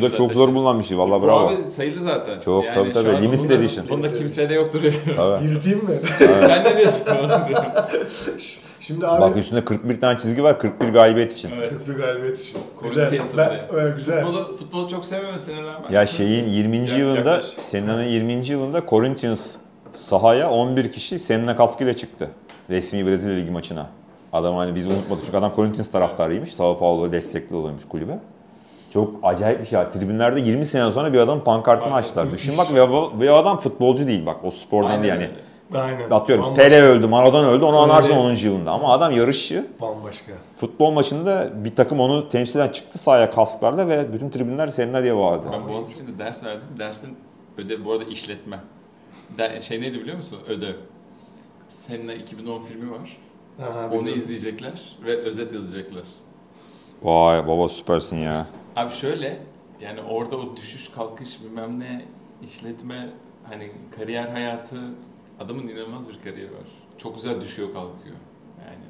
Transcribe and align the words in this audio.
Şu 0.00 0.12
da 0.12 0.16
çok 0.16 0.32
zor 0.32 0.54
bulunan 0.54 0.78
bir 0.78 0.84
şey. 0.84 0.98
Valla 0.98 1.22
Bu 1.22 1.26
bravo. 1.26 1.48
abi 1.48 1.62
sayılı 1.62 2.00
zaten. 2.00 2.40
Çok, 2.40 2.64
tabii, 2.74 2.92
tabii. 2.92 3.10
an 3.10 3.22
Limited 3.22 3.40
bunda- 3.44 3.54
edition. 3.54 3.88
Bunda 3.88 4.12
kimsede 4.12 4.54
yoktur. 4.54 4.80
Tabii. 5.16 5.44
Yırtayım 5.48 5.84
mı? 5.84 5.90
Sen 6.18 6.64
ne 6.64 6.76
diyorsun? 6.76 7.00
Şimdi 8.80 9.06
abi 9.06 9.20
Bak 9.20 9.36
üstünde 9.36 9.64
41 9.64 10.00
tane 10.00 10.18
çizgi 10.18 10.42
var. 10.44 10.58
41 10.58 10.88
galibiyet 10.88 11.32
için. 11.32 11.50
evet. 11.58 11.68
Kırklı 11.70 11.96
galibiyet 11.96 12.40
için. 12.40 12.58
Güzel. 12.82 13.20
Ben, 13.36 13.50
evet, 13.72 13.96
güzel. 13.96 14.24
Futbolu, 14.24 14.56
futbolu 14.56 14.88
çok 14.88 15.04
sevmemesine 15.04 15.62
rağmen. 15.62 15.90
Ya 15.90 16.06
şeyin 16.06 16.46
20. 16.48 16.76
Ya- 16.76 16.96
yılında, 16.98 17.18
yaklaş. 17.18 17.44
Senna'nın 17.60 18.02
20. 18.04 18.32
yılında 18.46 18.82
Corinthians 18.90 19.56
sahaya 19.96 20.50
11 20.50 20.92
kişi 20.92 21.18
Senna 21.18 21.56
kaskıyla 21.56 21.96
çıktı. 21.96 22.28
Resmi 22.70 23.06
Brezilya 23.06 23.36
Ligi 23.36 23.50
maçına. 23.50 23.86
Adam 24.32 24.54
hani 24.56 24.74
biz 24.74 24.86
unutmadık 24.86 25.24
çünkü 25.24 25.38
adam 25.38 25.52
Corinthians 25.56 25.90
taraftarıymış. 25.90 26.54
Sao 26.54 26.78
Paulo 26.78 27.12
destekli 27.12 27.56
oluyormuş 27.56 27.84
kulübe. 27.88 28.18
Çok 28.92 29.14
acayip 29.22 29.60
bir 29.60 29.66
şey. 29.66 29.80
Tribünlerde 29.92 30.40
20 30.40 30.66
sene 30.66 30.92
sonra 30.92 31.12
bir 31.12 31.18
adam 31.18 31.44
pankartını 31.44 31.84
Pankart. 31.84 32.04
açtılar. 32.04 32.32
Düşün 32.32 32.58
bak 32.58 32.74
ve, 32.74 32.88
ve 33.20 33.32
o 33.32 33.34
adam 33.34 33.58
futbolcu 33.58 34.06
değil 34.06 34.26
bak. 34.26 34.36
O 34.44 34.50
spordan 34.50 34.90
Aynen 34.90 35.02
değil 35.02 35.14
yani. 35.14 35.28
Aynen. 35.74 36.10
Atıyorum 36.10 36.44
Bambaşka. 36.44 36.68
Pele 36.68 36.82
öldü, 36.82 37.06
Maradona 37.06 37.48
öldü 37.48 37.64
onu 37.64 37.76
anarsın 37.78 38.10
değil. 38.10 38.20
10. 38.20 38.34
yılında. 38.34 38.70
Ama 38.72 38.92
adam 38.92 39.12
yarışçı. 39.12 39.66
Bambaşka. 39.80 40.32
Futbol 40.56 40.90
maçında 40.90 41.64
bir 41.64 41.76
takım 41.76 42.00
onu 42.00 42.28
temsilen 42.28 42.68
çıktı 42.68 42.98
sahaya 42.98 43.30
kasklarla 43.30 43.88
ve 43.88 44.12
bütün 44.12 44.30
tribünler 44.30 44.68
Senna 44.68 45.02
diye 45.02 45.16
bağırdı. 45.16 45.46
Ben 45.52 45.68
Boğaziçi'nde 45.68 46.18
ders 46.18 46.44
verdim. 46.44 46.68
Dersin 46.78 47.16
ödev 47.58 47.84
bu 47.84 47.92
arada 47.92 48.04
işletme. 48.04 48.60
Şey 49.60 49.80
neydi 49.80 50.00
biliyor 50.00 50.16
musun? 50.16 50.38
Ödev. 50.48 50.74
Seninle 51.86 52.16
2010 52.16 52.62
filmi 52.62 52.90
var. 52.90 53.16
Aha, 53.62 53.86
Onu 53.86 53.92
biliyorum. 54.00 54.20
izleyecekler 54.20 54.96
ve 55.06 55.16
özet 55.16 55.52
yazacaklar. 55.52 56.04
Vay 57.02 57.46
baba 57.48 57.68
süpersin 57.68 58.16
ya. 58.16 58.46
Abi 58.78 58.92
şöyle 58.94 59.38
yani 59.80 60.00
orada 60.00 60.36
o 60.36 60.56
düşüş 60.56 60.88
kalkış 60.88 61.42
bilmem 61.44 61.80
ne 61.80 62.04
işletme 62.44 63.08
hani 63.44 63.70
kariyer 63.96 64.28
hayatı 64.28 64.76
adamın 65.40 65.68
inanılmaz 65.68 66.08
bir 66.08 66.20
kariyeri 66.24 66.52
var. 66.52 66.66
Çok 66.98 67.14
güzel 67.14 67.40
düşüyor 67.40 67.68
kalkıyor 67.68 68.16
yani. 68.66 68.84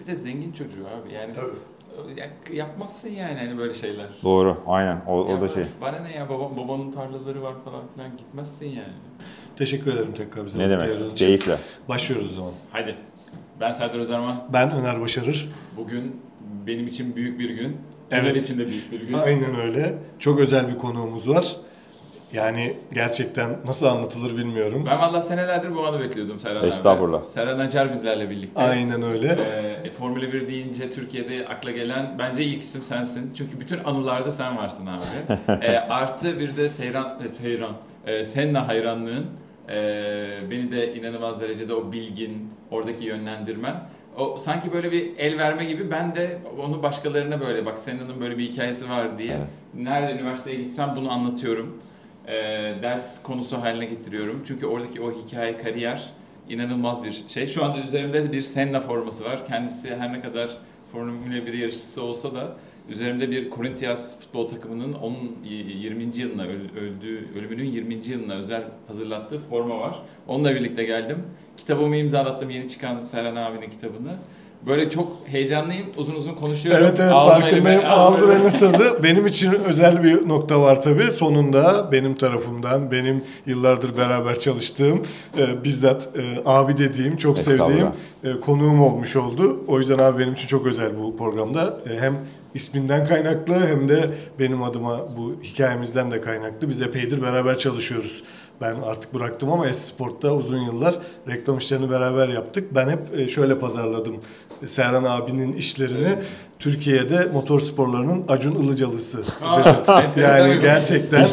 Bir 0.00 0.06
de 0.06 0.16
zengin 0.16 0.52
çocuğu 0.52 0.86
abi 0.86 1.12
yani 1.12 1.32
Tabii. 1.34 2.20
ya- 2.20 2.56
yapmazsın 2.56 3.08
yani 3.08 3.38
hani 3.38 3.58
böyle 3.58 3.74
şeyler. 3.74 4.08
Doğru 4.22 4.56
aynen 4.66 5.00
o, 5.06 5.24
o 5.24 5.30
Ya 5.30 5.40
da 5.40 5.48
şey. 5.48 5.64
Bana 5.80 5.98
ne 5.98 6.12
ya 6.14 6.28
baba, 6.28 6.56
babanın 6.56 6.92
tarlaları 6.92 7.42
var 7.42 7.54
falan 7.64 7.82
filan 7.94 8.16
gitmezsin 8.16 8.66
yani. 8.66 8.94
Teşekkür 9.56 9.92
ederim 9.92 10.14
tekrar 10.16 10.46
bize. 10.46 10.58
Ne 10.58 10.70
demek? 10.70 11.16
Keyifle. 11.16 11.58
Başlıyoruz 11.88 12.30
o 12.30 12.34
zaman. 12.34 12.52
Hadi. 12.70 12.96
Ben 13.60 13.72
Serdar 13.72 13.98
Özerman. 13.98 14.36
Ben 14.52 14.70
Öner 14.72 15.00
Başarır. 15.00 15.50
Bugün 15.76 16.20
benim 16.66 16.86
için 16.86 17.16
büyük 17.16 17.38
bir 17.38 17.50
gün. 17.50 17.76
Evet. 18.10 18.36
İçin 18.42 18.58
de 18.58 18.66
büyük 18.68 18.92
bir 18.92 19.00
gün. 19.00 19.12
Aynen 19.12 19.60
öyle. 19.60 19.94
Çok 20.18 20.40
özel 20.40 20.68
bir 20.68 20.78
konuğumuz 20.78 21.28
var. 21.28 21.56
Yani 22.32 22.76
gerçekten 22.94 23.50
nasıl 23.66 23.86
anlatılır 23.86 24.36
bilmiyorum. 24.36 24.84
Ben 24.90 24.98
valla 25.00 25.22
senelerdir 25.22 25.74
bu 25.74 25.86
anı 25.86 26.00
bekliyordum 26.00 26.40
Serhan 26.40 26.60
abi. 26.60 26.66
Estağfurullah. 26.68 27.22
Serhan 27.34 27.58
Acar 27.58 27.92
bizlerle 27.92 28.30
birlikte. 28.30 28.62
Aynen 28.62 29.02
öyle. 29.02 29.28
Ee, 29.84 29.90
Formula 29.90 30.32
1 30.32 30.48
deyince 30.48 30.90
Türkiye'de 30.90 31.48
akla 31.48 31.70
gelen 31.70 32.16
bence 32.18 32.44
ilk 32.44 32.62
isim 32.62 32.82
sensin. 32.82 33.32
Çünkü 33.38 33.60
bütün 33.60 33.84
anılarda 33.84 34.30
sen 34.30 34.56
varsın 34.56 34.86
abi. 34.86 35.02
Ee, 35.64 35.76
artı 35.78 36.38
bir 36.40 36.56
de 36.56 36.68
Seyran, 36.68 37.20
e, 37.24 37.28
Seyran, 37.28 37.72
e, 38.06 38.24
Senna 38.24 38.68
hayranlığın. 38.68 39.26
e, 39.68 39.74
beni 40.50 40.72
de 40.72 40.94
inanılmaz 40.94 41.40
derecede 41.40 41.74
o 41.74 41.92
bilgin, 41.92 42.50
oradaki 42.70 43.04
yönlendirmen. 43.04 43.74
O 44.18 44.38
sanki 44.38 44.72
böyle 44.72 44.92
bir 44.92 45.16
el 45.18 45.38
verme 45.38 45.64
gibi 45.64 45.90
ben 45.90 46.14
de 46.14 46.38
onu 46.64 46.82
başkalarına 46.82 47.40
böyle 47.40 47.66
bak 47.66 47.78
Senna'nın 47.78 48.20
böyle 48.20 48.38
bir 48.38 48.48
hikayesi 48.52 48.90
var 48.90 49.18
diye. 49.18 49.32
Evet. 49.32 49.46
Nerede 49.74 50.12
üniversiteye 50.12 50.56
gitsem 50.56 50.92
bunu 50.96 51.12
anlatıyorum. 51.12 51.82
Ee, 52.26 52.32
ders 52.82 53.22
konusu 53.22 53.62
haline 53.62 53.84
getiriyorum. 53.84 54.42
Çünkü 54.46 54.66
oradaki 54.66 55.00
o 55.00 55.12
hikaye, 55.12 55.56
kariyer 55.56 56.10
inanılmaz 56.48 57.04
bir 57.04 57.24
şey. 57.28 57.46
Şu 57.46 57.64
anda 57.64 57.78
üzerimde 57.78 58.32
bir 58.32 58.42
Senna 58.42 58.80
forması 58.80 59.24
var. 59.24 59.44
Kendisi 59.46 59.96
her 59.96 60.12
ne 60.12 60.20
kadar 60.20 60.50
Formula 60.92 61.46
1 61.46 61.52
yarışçısı 61.52 62.02
olsa 62.02 62.34
da 62.34 62.56
üzerimde 62.88 63.30
bir 63.30 63.50
Corinthians 63.50 64.20
futbol 64.20 64.48
takımının 64.48 64.92
onun 64.92 65.36
20. 65.44 66.02
yılına 66.16 66.42
öl- 66.46 66.76
öldüğü 66.80 67.28
ölümünün 67.38 67.64
20. 67.64 67.94
yılına 67.94 68.34
özel 68.34 68.62
hazırlattığı 68.86 69.38
forma 69.38 69.80
var. 69.80 70.02
Onunla 70.28 70.54
birlikte 70.54 70.84
geldim. 70.84 71.18
Kitabımı 71.56 71.96
imzalattım 71.96 72.50
yeni 72.50 72.68
çıkan 72.68 73.02
Serhan 73.02 73.36
abinin 73.36 73.70
kitabını. 73.70 74.16
Böyle 74.66 74.90
çok 74.90 75.12
heyecanlıyım. 75.26 75.86
Uzun 75.96 76.14
uzun 76.14 76.34
konuşuyorum. 76.34 76.84
Evet 76.84 77.00
evet 77.00 77.12
Aldım 77.12 77.40
farkındayım. 77.40 77.66
elime, 77.66 77.86
Aldım 77.86 78.30
elime. 78.30 78.50
sazı. 78.50 78.98
Benim 79.02 79.26
için 79.26 79.52
özel 79.52 80.02
bir 80.02 80.28
nokta 80.28 80.60
var 80.60 80.82
tabii. 80.82 81.12
Sonunda 81.12 81.88
benim 81.92 82.14
tarafımdan, 82.14 82.90
benim 82.90 83.22
yıllardır 83.46 83.96
beraber 83.96 84.38
çalıştığım, 84.38 85.02
e, 85.38 85.64
bizzat 85.64 86.08
e, 86.16 86.42
abi 86.44 86.76
dediğim, 86.78 87.16
çok 87.16 87.38
sevdiğim 87.38 87.86
e, 88.24 88.40
konuğum 88.40 88.82
olmuş 88.82 89.16
oldu. 89.16 89.60
O 89.68 89.78
yüzden 89.78 89.98
abi 89.98 90.18
benim 90.18 90.32
için 90.32 90.46
çok 90.46 90.66
özel 90.66 90.90
bu 91.02 91.16
programda. 91.16 91.78
E, 91.90 92.00
hem 92.00 92.14
isminden 92.54 93.06
kaynaklı 93.08 93.66
hem 93.66 93.88
de 93.88 94.10
benim 94.38 94.62
adıma 94.62 95.00
bu 95.16 95.34
hikayemizden 95.42 96.10
de 96.10 96.20
kaynaklı. 96.20 96.68
Biz 96.68 96.80
epeydir 96.82 97.22
beraber 97.22 97.58
çalışıyoruz. 97.58 98.22
Ben 98.60 98.74
artık 98.86 99.14
bıraktım 99.14 99.52
ama 99.52 99.66
Esport'ta 99.68 100.34
uzun 100.34 100.58
yıllar 100.60 100.94
reklam 101.28 101.58
işlerini 101.58 101.90
beraber 101.90 102.28
yaptık. 102.28 102.74
Ben 102.74 102.88
hep 102.88 102.98
e, 103.18 103.28
şöyle 103.28 103.58
pazarladım 103.58 104.16
Serhan 104.66 105.04
abinin 105.04 105.52
işlerini. 105.52 106.08
Türkiye'de 106.58 107.28
motor 107.32 107.60
sporlarının 107.60 108.24
Acun 108.28 108.54
Ilıcalısı. 108.54 109.18
Yani 110.16 110.60
gerçekten 110.60 111.20
e, 111.22 111.26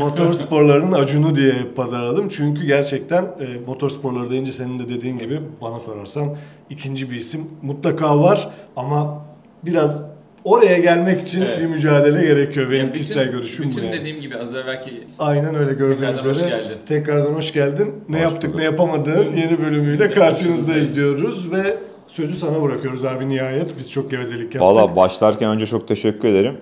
motor 0.00 0.32
sporlarının 0.32 0.92
Acun'u 0.92 1.36
diye 1.36 1.52
pazarladım. 1.76 2.28
Çünkü 2.28 2.66
gerçekten 2.66 3.22
e, 3.22 3.46
motor 3.66 3.90
sporları 3.90 4.30
deyince 4.30 4.52
senin 4.52 4.78
de 4.78 4.88
dediğin 4.88 5.18
gibi 5.18 5.40
bana 5.62 5.80
sorarsan 5.80 6.36
ikinci 6.70 7.10
bir 7.10 7.16
isim 7.16 7.40
mutlaka 7.62 8.20
var 8.22 8.48
ama 8.76 9.24
biraz 9.64 10.02
oraya 10.44 10.78
gelmek 10.78 11.22
için 11.22 11.42
Evet. 11.42 11.60
bir 11.60 11.66
mücadele 11.66 12.22
gerekiyor. 12.26 12.66
Benim 12.70 12.78
Yani 12.80 12.88
bütün- 12.88 12.98
kişisel 13.00 13.30
görüşüm 13.32 13.64
bu 13.66 13.70
Bütün 13.76 13.82
yani. 13.86 14.00
dediğim 14.00 14.20
gibi 14.20 14.36
az 14.36 14.54
evvelki 14.54 15.04
Aynen 15.18 15.54
öyle 15.54 15.72
gördüğünüz 15.72 16.00
Tekrardan 16.00 16.30
hoş 16.30 16.36
üzere. 16.36 16.48
geldin. 16.50 16.76
Tekrardan 16.88 17.32
hoş 17.32 17.52
geldin. 17.52 17.94
Ne 18.08 18.16
Hoş 18.16 18.22
yaptık 18.22 18.50
bulduk. 18.50 18.58
ne 18.58 18.64
yapamadığın 18.64 19.36
yeni 19.36 19.58
bölümüyle 19.62 20.04
Evet, 20.04 20.14
karşınızdayız. 20.14 20.96
diyoruz 20.96 21.52
ve 21.52 21.76
sözü 22.10 22.36
sana 22.36 22.62
bırakıyoruz 22.62 23.04
abi 23.04 23.28
nihayet. 23.28 23.78
Biz 23.78 23.90
çok 23.90 24.10
gevezelik 24.10 24.42
yaptık. 24.42 24.60
Valla 24.60 24.96
başlarken 24.96 25.50
önce 25.50 25.66
çok 25.66 25.88
teşekkür 25.88 26.28
ederim. 26.28 26.58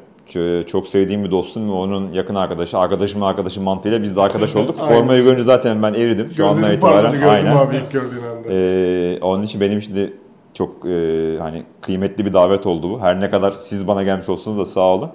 Çok 0.66 0.86
sevdiğim 0.86 1.24
bir 1.24 1.30
dostum 1.30 1.68
ve 1.68 1.72
onun 1.72 2.12
yakın 2.12 2.34
arkadaşı, 2.34 2.78
arkadaşımın 2.78 3.26
arkadaşı 3.26 3.60
mantığıyla 3.60 4.02
biz 4.02 4.16
de 4.16 4.20
arkadaş 4.20 4.56
olduk. 4.56 4.78
Formayı 4.88 5.24
görünce 5.24 5.42
zaten 5.42 5.82
ben 5.82 5.94
eridim 5.94 6.30
şu 6.36 6.46
andan 6.46 6.60
Gözlerim 6.60 6.80
parladı 6.80 7.16
itibaren. 7.16 7.46
Aynen. 7.46 7.56
abi 7.56 7.76
ilk 7.76 7.92
gördüğün 7.92 8.22
anda. 8.22 8.48
Ee, 8.52 9.18
onun 9.20 9.42
için 9.42 9.60
benim 9.60 9.80
de 9.80 10.12
çok 10.54 10.86
e, 10.86 11.36
hani 11.40 11.62
kıymetli 11.80 12.26
bir 12.26 12.32
davet 12.32 12.66
oldu 12.66 12.90
bu. 12.90 13.00
Her 13.00 13.20
ne 13.20 13.30
kadar 13.30 13.54
siz 13.58 13.88
bana 13.88 14.02
gelmiş 14.02 14.28
olsanız 14.28 14.58
da 14.58 14.66
sağ 14.66 14.80
olun. 14.80 15.10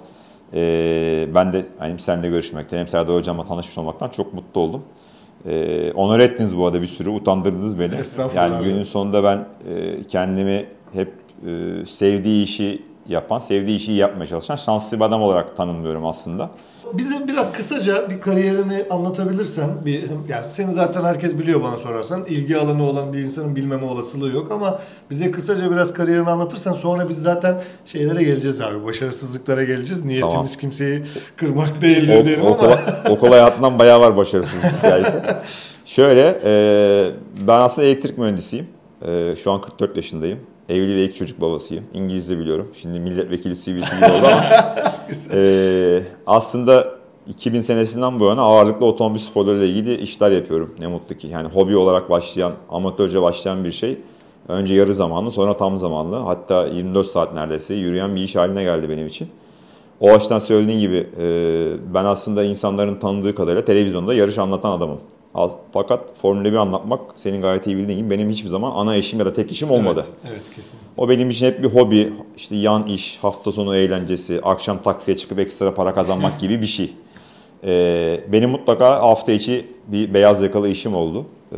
Ee, 0.54 1.28
ben 1.34 1.52
de 1.52 1.66
hani 1.78 1.98
seninle 1.98 2.28
görüşmekten 2.28 2.78
hem 2.78 2.88
Serdar 2.88 3.16
Hocam'la 3.16 3.44
tanışmış 3.44 3.78
olmaktan 3.78 4.08
çok 4.08 4.34
mutlu 4.34 4.60
oldum. 4.60 4.82
Ee, 5.46 5.92
onur 5.92 6.20
ettiniz 6.20 6.56
bu 6.56 6.66
arada 6.66 6.82
bir 6.82 6.86
sürü, 6.86 7.10
utandırdınız 7.10 7.78
beni. 7.78 7.94
Yani 8.36 8.54
abi. 8.54 8.64
günün 8.64 8.82
sonunda 8.82 9.24
ben 9.24 9.46
e, 9.68 10.02
kendimi 10.02 10.66
hep 10.92 11.12
e, 11.46 11.86
sevdiği 11.86 12.44
işi 12.44 12.82
yapan, 13.08 13.38
sevdiği 13.38 13.76
işi 13.76 13.92
yapmaya 13.92 14.26
çalışan 14.26 14.56
şanslı 14.56 14.96
bir 14.96 15.04
adam 15.04 15.22
olarak 15.22 15.56
tanımlıyorum 15.56 16.06
aslında. 16.06 16.50
Bize 16.92 17.28
biraz 17.28 17.52
kısaca 17.52 18.10
bir 18.10 18.20
kariyerini 18.20 18.84
anlatabilirsen, 18.90 19.70
bir 19.84 20.02
yani 20.28 20.46
seni 20.52 20.72
zaten 20.72 21.04
herkes 21.04 21.38
biliyor 21.38 21.62
bana 21.62 21.76
sorarsan. 21.76 22.24
ilgi 22.26 22.58
alanı 22.58 22.90
olan 22.90 23.12
bir 23.12 23.18
insanın 23.18 23.56
bilmeme 23.56 23.86
olasılığı 23.86 24.30
yok 24.30 24.52
ama 24.52 24.80
bize 25.10 25.30
kısaca 25.30 25.70
biraz 25.70 25.92
kariyerini 25.92 26.30
anlatırsan 26.30 26.72
sonra 26.72 27.08
biz 27.08 27.22
zaten 27.22 27.62
şeylere 27.86 28.22
geleceğiz 28.22 28.60
abi. 28.60 28.84
Başarısızlıklara 28.84 29.64
geleceğiz. 29.64 30.04
Niyetimiz 30.04 30.34
Tamam. 30.34 30.48
kimseyi 30.60 31.02
kırmak 31.36 31.80
değildir 31.80 32.20
O, 32.20 32.24
diyelim 32.24 32.46
okul, 32.46 32.66
ama 32.66 32.78
okul 33.10 33.28
hayatından 33.28 33.78
bayağı 33.78 34.00
var 34.00 34.16
başarısızlık 34.16 34.72
hikayesi. 34.72 35.22
Şöyle, 35.84 36.40
e, 36.44 37.12
ben 37.46 37.60
aslında 37.60 37.86
elektrik 37.86 38.18
mühendisiyim. 38.18 38.66
E, 39.06 39.36
şu 39.36 39.52
an 39.52 39.60
44 39.60 39.96
yaşındayım. 39.96 40.38
Evli 40.68 40.96
ve 40.96 41.04
iki 41.04 41.16
çocuk 41.16 41.40
babasıyım. 41.40 41.84
İngilizce 41.94 42.38
biliyorum. 42.38 42.70
Şimdi 42.74 43.00
milletvekili 43.00 43.54
CV'si 43.54 43.96
gibi 43.96 44.04
oldu 44.04 44.26
ama. 44.26 44.44
e, 45.34 46.02
aslında 46.26 46.94
2000 47.28 47.60
senesinden 47.60 48.20
bu 48.20 48.24
yana 48.24 48.42
ağırlıklı 48.42 48.86
otomobil 48.86 49.18
sporlarıyla 49.18 49.66
ilgili 49.66 49.94
işler 49.94 50.30
yapıyorum. 50.30 50.74
Ne 50.78 50.86
mutlu 50.86 51.16
ki. 51.16 51.26
Yani 51.26 51.48
hobi 51.48 51.76
olarak 51.76 52.10
başlayan, 52.10 52.52
amatörce 52.70 53.22
başlayan 53.22 53.64
bir 53.64 53.72
şey. 53.72 53.98
Önce 54.48 54.74
yarı 54.74 54.94
zamanlı 54.94 55.30
sonra 55.30 55.56
tam 55.56 55.78
zamanlı. 55.78 56.16
Hatta 56.16 56.66
24 56.66 57.06
saat 57.06 57.34
neredeyse 57.34 57.74
yürüyen 57.74 58.16
bir 58.16 58.20
iş 58.20 58.36
haline 58.36 58.62
geldi 58.62 58.88
benim 58.88 59.06
için. 59.06 59.28
O 60.00 60.12
açıdan 60.12 60.38
söylediğin 60.38 60.80
gibi 60.80 61.06
e, 61.18 61.24
ben 61.94 62.04
aslında 62.04 62.44
insanların 62.44 62.96
tanıdığı 62.96 63.34
kadarıyla 63.34 63.64
televizyonda 63.64 64.14
yarış 64.14 64.38
anlatan 64.38 64.70
adamım. 64.70 64.98
Az- 65.34 65.56
Fakat 65.72 66.00
Formula 66.22 66.44
1 66.44 66.52
anlatmak 66.56 67.00
senin 67.14 67.42
gayet 67.42 67.66
iyi 67.66 67.76
bildiğin 67.76 67.98
gibi 67.98 68.10
benim 68.10 68.30
hiçbir 68.30 68.48
zaman 68.48 68.72
ana 68.74 68.96
işim 68.96 69.18
ya 69.18 69.26
da 69.26 69.32
tek 69.32 69.52
işim 69.52 69.70
olmadı. 69.70 70.04
Evet, 70.06 70.32
evet 70.32 70.56
kesin. 70.56 70.78
O 70.96 71.08
benim 71.08 71.30
için 71.30 71.46
hep 71.46 71.62
bir 71.62 71.68
hobi, 71.68 72.12
işte 72.36 72.56
yan 72.56 72.86
iş, 72.86 73.18
hafta 73.18 73.52
sonu 73.52 73.76
eğlencesi, 73.76 74.40
akşam 74.42 74.82
taksiye 74.82 75.16
çıkıp 75.16 75.38
ekstra 75.38 75.74
para 75.74 75.94
kazanmak 75.94 76.40
gibi 76.40 76.60
bir 76.62 76.66
şey. 76.66 76.92
Ee, 77.64 78.20
benim 78.32 78.50
mutlaka 78.50 79.02
hafta 79.02 79.32
içi 79.32 79.66
bir 79.88 80.14
beyaz 80.14 80.42
yakalı 80.42 80.68
işim 80.68 80.94
oldu. 80.94 81.26
Ee, 81.52 81.56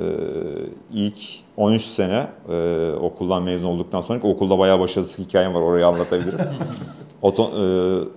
ilk 0.94 1.16
13 1.56 1.82
sene 1.82 2.26
e, 2.52 2.90
okuldan 3.00 3.42
mezun 3.42 3.68
olduktan 3.68 4.00
sonra 4.00 4.20
okulda 4.22 4.58
bayağı 4.58 4.80
başarısız 4.80 5.18
hikayem 5.26 5.54
var 5.54 5.60
orayı 5.60 5.86
anlatabilirim. 5.86 6.38
Oto, 7.22 7.42
e, 7.42 7.62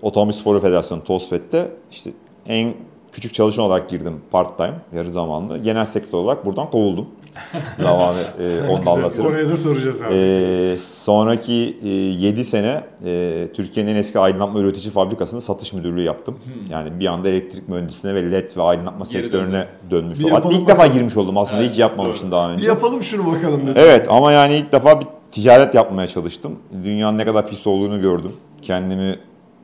Otomobil 0.01 0.33
Sporu 0.33 0.59
Federasyonu 0.61 1.03
TOSFET'te 1.03 1.71
işte 1.91 2.11
en 2.47 2.73
küçük 3.11 3.33
çalışan 3.33 3.65
olarak 3.65 3.89
girdim 3.89 4.21
part 4.31 4.57
time, 4.57 4.73
yarı 4.95 5.09
zamanlı. 5.09 5.57
Genel 5.57 5.85
sektör 5.85 6.17
olarak 6.17 6.45
buradan 6.45 6.69
kovuldum. 6.69 7.07
Zamanı 7.79 8.17
e, 8.39 8.69
onu 8.69 8.85
da 8.85 8.91
anlatırım. 8.91 9.25
Oraya 9.25 9.49
da 9.49 9.57
soracağız 9.57 10.01
abi. 10.01 10.13
Ee, 10.13 10.77
sonraki 10.79 11.77
e, 11.83 11.87
7 11.89 12.45
sene 12.45 12.83
e, 13.05 13.47
Türkiye'nin 13.53 13.91
en 13.91 13.95
eski 13.95 14.19
aydınlatma 14.19 14.59
üretici 14.59 14.91
fabrikasında 14.91 15.41
satış 15.41 15.73
müdürlüğü 15.73 16.01
yaptım. 16.01 16.37
Yani 16.69 16.99
bir 16.99 17.05
anda 17.05 17.29
elektrik 17.29 17.69
mühendisliğine 17.69 18.23
ve 18.23 18.31
led 18.31 18.57
ve 18.57 18.61
aydınlatma 18.61 19.05
Geri 19.11 19.23
sektörüne 19.23 19.65
dönmüş 19.91 20.19
Bir 20.19 20.23
oldum. 20.23 20.35
Hatta 20.35 20.53
ilk 20.53 20.67
defa 20.67 20.87
girmiş 20.87 21.17
oldum 21.17 21.37
aslında 21.37 21.61
Evet, 21.61 21.71
hiç 21.71 21.79
yapmamıştım 21.79 22.31
daha 22.31 22.49
bir 22.49 22.53
önce. 22.53 22.67
yapalım 22.67 23.03
şunu 23.03 23.31
bakalım 23.31 23.61
dedim. 23.61 23.73
Evet 23.75 24.07
ama 24.09 24.31
yani 24.31 24.55
ilk 24.55 24.71
defa 24.71 25.01
bir 25.01 25.07
ticaret 25.31 25.75
yapmaya 25.75 26.07
çalıştım. 26.07 26.59
Dünyanın 26.83 27.17
ne 27.17 27.25
kadar 27.25 27.47
pis 27.49 27.67
olduğunu 27.67 28.01
gördüm. 28.01 28.31
Kendimi 28.61 29.15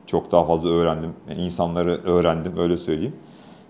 çok 0.06 0.32
daha 0.32 0.44
fazla 0.44 0.68
öğrendim. 0.68 1.10
Yani 1.30 1.40
insanları 1.42 2.00
öğrendim 2.04 2.52
öyle 2.58 2.76
söyleyeyim. 2.76 3.14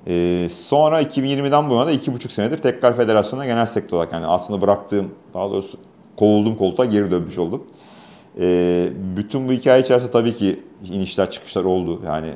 Ee, 0.08 0.48
sonra 0.50 1.02
2020'den 1.02 1.70
bu 1.70 1.74
yana 1.74 1.86
da 1.86 1.90
iki 1.90 2.14
buçuk 2.14 2.32
senedir 2.32 2.58
tekrar 2.58 2.96
federasyona 2.96 3.46
genel 3.46 3.66
sektör 3.66 3.96
olarak 3.96 4.12
yani 4.12 4.26
aslında 4.26 4.60
bıraktığım 4.60 5.10
daha 5.34 5.50
doğrusu 5.50 5.78
kovulduğum 6.16 6.56
koltuğa 6.56 6.86
geri 6.86 7.10
dönmüş 7.10 7.38
oldum. 7.38 7.64
Ee, 8.40 8.88
bütün 9.16 9.48
bu 9.48 9.52
hikaye 9.52 9.82
içerisinde 9.82 10.10
tabii 10.10 10.34
ki 10.34 10.60
inişler 10.92 11.30
çıkışlar 11.30 11.64
oldu. 11.64 12.00
Yani 12.06 12.28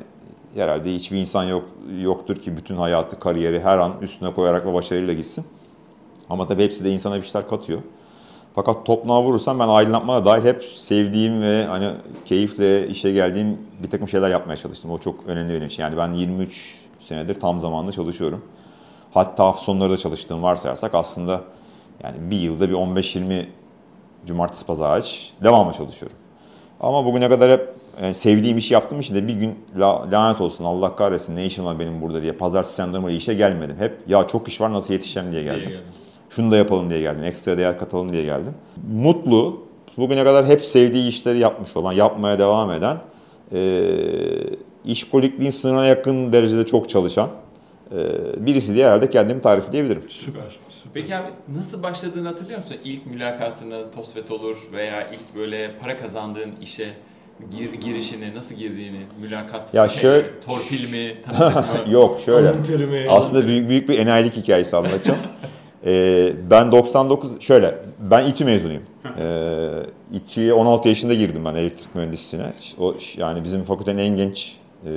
herhalde 0.55 0.93
hiçbir 0.95 1.17
insan 1.17 1.43
yok 1.43 1.65
yoktur 2.01 2.35
ki 2.35 2.57
bütün 2.57 2.75
hayatı, 2.75 3.19
kariyeri 3.19 3.59
her 3.59 3.77
an 3.77 3.93
üstüne 4.01 4.33
koyarak 4.33 4.65
ve 4.65 4.73
başarıyla 4.73 5.13
gitsin. 5.13 5.45
Ama 6.29 6.47
tabii 6.47 6.63
hepsi 6.63 6.85
de 6.85 6.91
insana 6.91 7.17
bir 7.17 7.23
şeyler 7.23 7.49
katıyor. 7.49 7.81
Fakat 8.55 8.85
topluğa 8.85 9.23
vurursam 9.23 9.59
ben 9.59 9.67
aydınlatmaya 9.67 10.25
dahil 10.25 10.43
hep 10.43 10.63
sevdiğim 10.63 11.41
ve 11.41 11.65
hani 11.65 11.87
keyifle 12.25 12.87
işe 12.87 13.11
geldiğim 13.11 13.57
bir 13.83 13.89
takım 13.89 14.07
şeyler 14.07 14.29
yapmaya 14.29 14.57
çalıştım. 14.57 14.91
O 14.91 14.97
çok 14.97 15.27
önemli 15.27 15.53
benim 15.53 15.67
için. 15.67 15.83
Yani 15.83 15.97
ben 15.97 16.13
23 16.13 16.80
senedir 17.11 17.39
tam 17.39 17.59
zamanlı 17.59 17.91
çalışıyorum. 17.91 18.41
Hatta 19.13 19.45
hafta 19.45 19.63
sonları 19.63 19.91
da 19.91 19.97
çalıştığım 19.97 20.43
varsayarsak 20.43 20.95
aslında 20.95 21.41
yani 22.03 22.15
bir 22.19 22.39
yılda 22.39 22.69
bir 22.69 22.73
15-20 22.73 23.45
cumartesi 24.25 24.65
pazar 24.65 24.89
hariç 24.89 25.33
devamlı 25.43 25.73
çalışıyorum. 25.73 26.17
Ama 26.79 27.05
bugüne 27.05 27.29
kadar 27.29 27.51
hep 27.51 27.73
yani 28.01 28.13
sevdiğim 28.13 28.57
işi 28.57 28.73
yaptığım 28.73 28.99
için 28.99 29.15
de 29.15 29.27
bir 29.27 29.33
gün 29.33 29.59
la, 29.77 30.11
lanet 30.11 30.41
olsun 30.41 30.63
Allah 30.63 30.95
kahretsin 30.95 31.35
ne 31.35 31.45
işim 31.45 31.65
var 31.65 31.79
benim 31.79 32.01
burada 32.01 32.21
diye 32.21 32.31
pazartesi 32.31 32.75
sendromu 32.75 33.09
işe 33.09 33.33
gelmedim. 33.33 33.75
Hep 33.79 33.97
ya 34.07 34.27
çok 34.27 34.47
iş 34.47 34.61
var 34.61 34.73
nasıl 34.73 34.93
yetişeceğim 34.93 35.31
diye 35.31 35.43
geldim. 35.43 35.71
Şunu 36.29 36.51
da 36.51 36.57
yapalım 36.57 36.89
diye 36.89 37.01
geldim. 37.01 37.23
Ekstra 37.23 37.57
değer 37.57 37.79
katalım 37.79 38.13
diye 38.13 38.23
geldim. 38.23 38.53
Mutlu, 38.93 39.61
bugüne 39.97 40.23
kadar 40.23 40.45
hep 40.45 40.61
sevdiği 40.61 41.07
işleri 41.07 41.39
yapmış 41.39 41.77
olan, 41.77 41.91
yapmaya 41.91 42.39
devam 42.39 42.71
eden, 42.71 42.97
e, 43.51 43.59
işkolikliğin 44.85 45.51
sınırına 45.51 45.85
yakın 45.85 46.33
derecede 46.33 46.65
çok 46.65 46.89
çalışan 46.89 47.29
e, 47.91 47.97
birisi 48.45 48.75
diye 48.75 48.85
herhalde 48.85 49.09
kendimi 49.09 49.41
tarif 49.41 49.69
edebilirim. 49.69 50.03
Süper. 50.09 50.59
Peki 50.93 51.15
abi 51.15 51.27
nasıl 51.57 51.83
başladığını 51.83 52.27
hatırlıyor 52.27 52.59
musun? 52.59 52.75
İlk 52.83 53.05
mülakatını 53.05 53.91
TOSFET 53.91 54.31
olur 54.31 54.57
veya 54.73 55.07
ilk 55.11 55.35
böyle 55.35 55.77
para 55.77 55.97
kazandığın 55.97 56.51
işe 56.61 56.93
gir, 57.57 57.73
girişini, 57.73 58.35
nasıl 58.35 58.55
girdiğini, 58.55 58.99
mülakat 59.21 59.73
Ya 59.73 59.89
şey, 59.89 60.01
şöyle- 60.01 60.39
torpil 60.39 60.89
mi, 60.91 61.15
tanıdık 61.23 61.55
mı? 61.55 61.65
Yok 61.93 62.19
şöyle. 62.25 62.63
Terimi. 62.63 63.05
Aslında 63.09 63.47
büyük 63.47 63.69
büyük 63.69 63.89
bir 63.89 63.99
enayilik 63.99 64.37
hikayesi 64.37 64.75
anlatacağım. 64.77 65.19
Ee, 65.85 66.33
ben 66.51 66.71
99 66.71 67.41
şöyle 67.41 67.77
ben 67.99 68.25
İTÜ 68.27 68.45
mezunuyum. 68.45 68.83
Ee, 69.17 69.69
İTÜ'ye 70.13 70.53
16 70.53 70.89
yaşında 70.89 71.13
girdim 71.13 71.45
ben 71.45 71.55
elektrik 71.55 71.95
mühendisliğine. 71.95 72.47
O 72.79 72.93
yani 73.17 73.43
bizim 73.43 73.63
fakültenin 73.63 73.97
en 73.97 74.15
genç 74.15 74.57
e, 74.85 74.91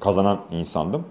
kazanan 0.00 0.38
insandım. 0.50 1.04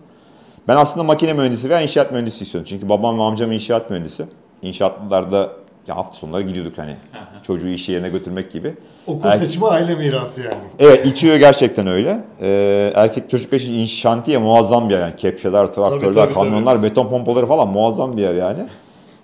Ben 0.67 0.75
aslında 0.75 1.03
makine 1.03 1.33
mühendisi 1.33 1.69
veya 1.69 1.81
inşaat 1.81 2.11
mühendisi 2.11 2.43
istiyordum. 2.43 2.67
Çünkü 2.69 2.89
babam 2.89 3.19
ve 3.19 3.23
amcam 3.23 3.51
inşaat 3.51 3.89
mühendisi. 3.89 4.25
İnşaatlarda 4.61 5.49
ya 5.87 5.95
hafta 5.97 6.17
sonları 6.17 6.41
gidiyorduk 6.41 6.77
hani 6.77 6.95
çocuğu 7.43 7.67
iş 7.67 7.89
yerine 7.89 8.09
götürmek 8.09 8.51
gibi. 8.51 8.75
Okul 9.07 9.29
Er- 9.29 9.37
seçimi 9.37 9.67
aile 9.67 9.95
mirası 9.95 10.41
yani. 10.41 10.53
Evet 10.79 11.05
itiyor 11.05 11.35
gerçekten 11.35 11.87
öyle. 11.87 12.23
Ee, 12.41 12.91
erkek 12.95 13.29
çocuklar 13.29 13.59
için 13.59 13.85
şantiye 13.85 14.37
muazzam 14.37 14.89
bir 14.89 14.93
yer 14.93 15.01
yani. 15.01 15.15
Kepçeler, 15.15 15.65
traktörler, 15.67 15.99
Tabii, 16.01 16.15
tabii, 16.15 16.33
kamyonlar, 16.33 16.83
beton 16.83 17.09
pompaları 17.09 17.45
falan 17.45 17.67
muazzam 17.67 18.17
bir 18.17 18.21
yer 18.21 18.35
yani. 18.35 18.65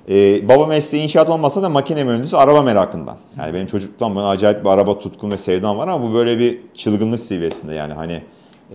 Ee, 0.09 0.49
baba 0.49 0.65
mesleği 0.65 1.03
inşaat 1.03 1.29
olmasa 1.29 1.61
da 1.61 1.69
makine 1.69 2.03
mühendisi 2.03 2.37
araba 2.37 2.61
merakından. 2.61 3.17
Yani 3.37 3.53
benim 3.53 3.67
çocukluktan 3.67 4.15
bana 4.15 4.29
acayip 4.29 4.63
bir 4.65 4.69
araba 4.69 4.99
tutkum 4.99 5.31
ve 5.31 5.37
sevdam 5.37 5.77
var 5.77 5.87
ama 5.87 6.09
bu 6.09 6.13
böyle 6.13 6.39
bir 6.39 6.59
çılgınlık 6.73 7.19
seviyesinde 7.19 7.73
yani 7.73 7.93
hani 7.93 8.21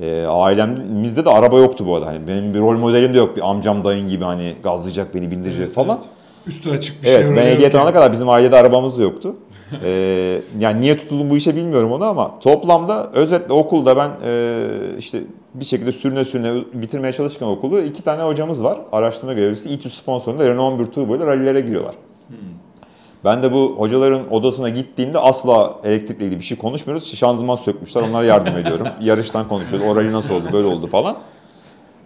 e, 0.00 0.26
ailemizde 0.26 1.24
de 1.24 1.30
araba 1.30 1.58
yoktu 1.58 1.86
bu 1.86 1.96
arada. 1.96 2.06
Hani 2.06 2.26
benim 2.28 2.54
bir 2.54 2.58
rol 2.58 2.78
modelim 2.78 3.14
de 3.14 3.18
yok. 3.18 3.36
Bir 3.36 3.50
amcam 3.50 3.84
dayın 3.84 4.08
gibi 4.08 4.24
hani 4.24 4.54
gazlayacak 4.62 5.14
beni 5.14 5.30
bindirecek 5.30 5.74
falan. 5.74 6.00
Üstü 6.46 6.70
açık 6.70 7.02
bir 7.02 7.08
Evet 7.08 7.16
şey 7.16 7.26
ben 7.26 7.32
öğreniyorum 7.32 7.54
ehliyet 7.54 7.74
alana 7.74 7.92
kadar 7.92 8.12
bizim 8.12 8.28
ailede 8.28 8.56
arabamız 8.56 8.98
da 8.98 9.02
yoktu. 9.02 9.36
Ee, 9.84 10.40
yani 10.58 10.80
niye 10.80 10.98
tutuldum 10.98 11.30
bu 11.30 11.36
işe 11.36 11.56
bilmiyorum 11.56 11.92
onu 11.92 12.04
ama 12.04 12.38
toplamda 12.38 13.10
özetle 13.12 13.52
okulda 13.52 13.96
ben 13.96 14.10
e, 14.24 14.66
işte 14.98 15.20
bir 15.54 15.64
şekilde 15.64 15.92
sürüne 15.92 16.24
sürüne 16.24 16.64
bitirmeye 16.72 17.12
çalışırken 17.12 17.46
okulu 17.46 17.80
iki 17.80 18.02
tane 18.02 18.22
hocamız 18.22 18.62
var. 18.62 18.78
Araştırma 18.92 19.32
görevlisi 19.32 19.70
İTÜ 19.70 19.90
sponsorunda 19.90 20.44
Renault 20.44 20.80
11 20.80 20.92
Turbo 20.92 21.16
ile 21.16 21.26
rallilere 21.26 21.60
giriyorlar. 21.60 21.94
Ben 23.24 23.42
de 23.42 23.52
bu 23.52 23.74
hocaların 23.78 24.32
odasına 24.32 24.68
gittiğimde 24.68 25.18
asla 25.18 25.74
elektrikle 25.84 26.24
ilgili 26.24 26.38
bir 26.40 26.44
şey 26.44 26.58
konuşmuyoruz. 26.58 27.14
Şanzıman 27.16 27.56
sökmüşler 27.56 28.02
onlara 28.02 28.24
yardım 28.24 28.56
ediyorum. 28.56 28.88
Yarıştan 29.00 29.48
konuşuyoruz. 29.48 29.88
O 29.88 29.96
rally 29.96 30.12
nasıl 30.12 30.34
oldu 30.34 30.44
böyle 30.52 30.66
oldu 30.66 30.86
falan. 30.86 31.16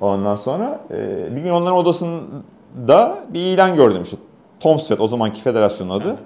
Ondan 0.01 0.37
sonra 0.37 0.81
e, 0.91 1.37
bir 1.37 1.41
gün 1.41 1.51
onların 1.51 1.79
odasında 1.79 3.19
bir 3.29 3.41
ilan 3.41 3.75
gördüm 3.75 4.03
işte. 4.03 4.17
Tomsfet 4.61 5.01
o 5.01 5.07
zamanki 5.09 5.41
federasyonun 5.41 5.91
adı. 6.01 6.17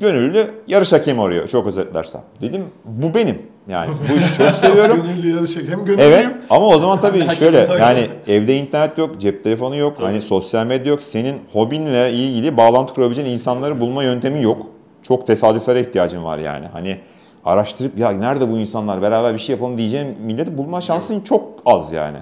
Gönüllü 0.00 0.50
yarış 0.68 0.92
hakemi 0.92 1.22
arıyor 1.22 1.48
çok 1.48 1.66
özetlersem. 1.66 2.20
Dedim 2.40 2.64
bu 2.84 3.14
benim. 3.14 3.42
Yani 3.68 3.90
bu 4.12 4.18
işi 4.18 4.36
çok 4.36 4.50
seviyorum. 4.50 5.02
Gönüllü 5.06 5.36
yarışacak. 5.36 5.68
Hem 5.68 5.84
gönüllüyüm. 5.84 6.12
Evet 6.12 6.26
ama 6.50 6.66
o 6.66 6.78
zaman 6.78 7.00
tabii 7.00 7.26
şöyle 7.38 7.58
yani 7.58 8.06
evde 8.28 8.56
internet 8.56 8.98
yok, 8.98 9.20
cep 9.20 9.44
telefonu 9.44 9.76
yok, 9.76 9.96
hani 10.00 10.22
sosyal 10.22 10.66
medya 10.66 10.90
yok. 10.90 11.02
Senin 11.02 11.36
hobinle 11.52 12.12
ilgili 12.12 12.56
bağlantı 12.56 12.94
kurabileceğin 12.94 13.28
insanları 13.28 13.80
bulma 13.80 14.02
yöntemi 14.02 14.42
yok. 14.42 14.66
Çok 15.02 15.26
tesadüflere 15.26 15.80
ihtiyacın 15.80 16.24
var 16.24 16.38
yani. 16.38 16.66
Hani 16.72 16.98
araştırıp 17.44 17.98
ya 17.98 18.10
nerede 18.10 18.50
bu 18.50 18.58
insanlar 18.58 19.02
beraber 19.02 19.34
bir 19.34 19.38
şey 19.38 19.54
yapalım 19.54 19.78
diyeceğim 19.78 20.16
milleti 20.20 20.58
bulma 20.58 20.80
şansın 20.80 21.20
çok 21.20 21.48
az 21.66 21.92
yani. 21.92 22.18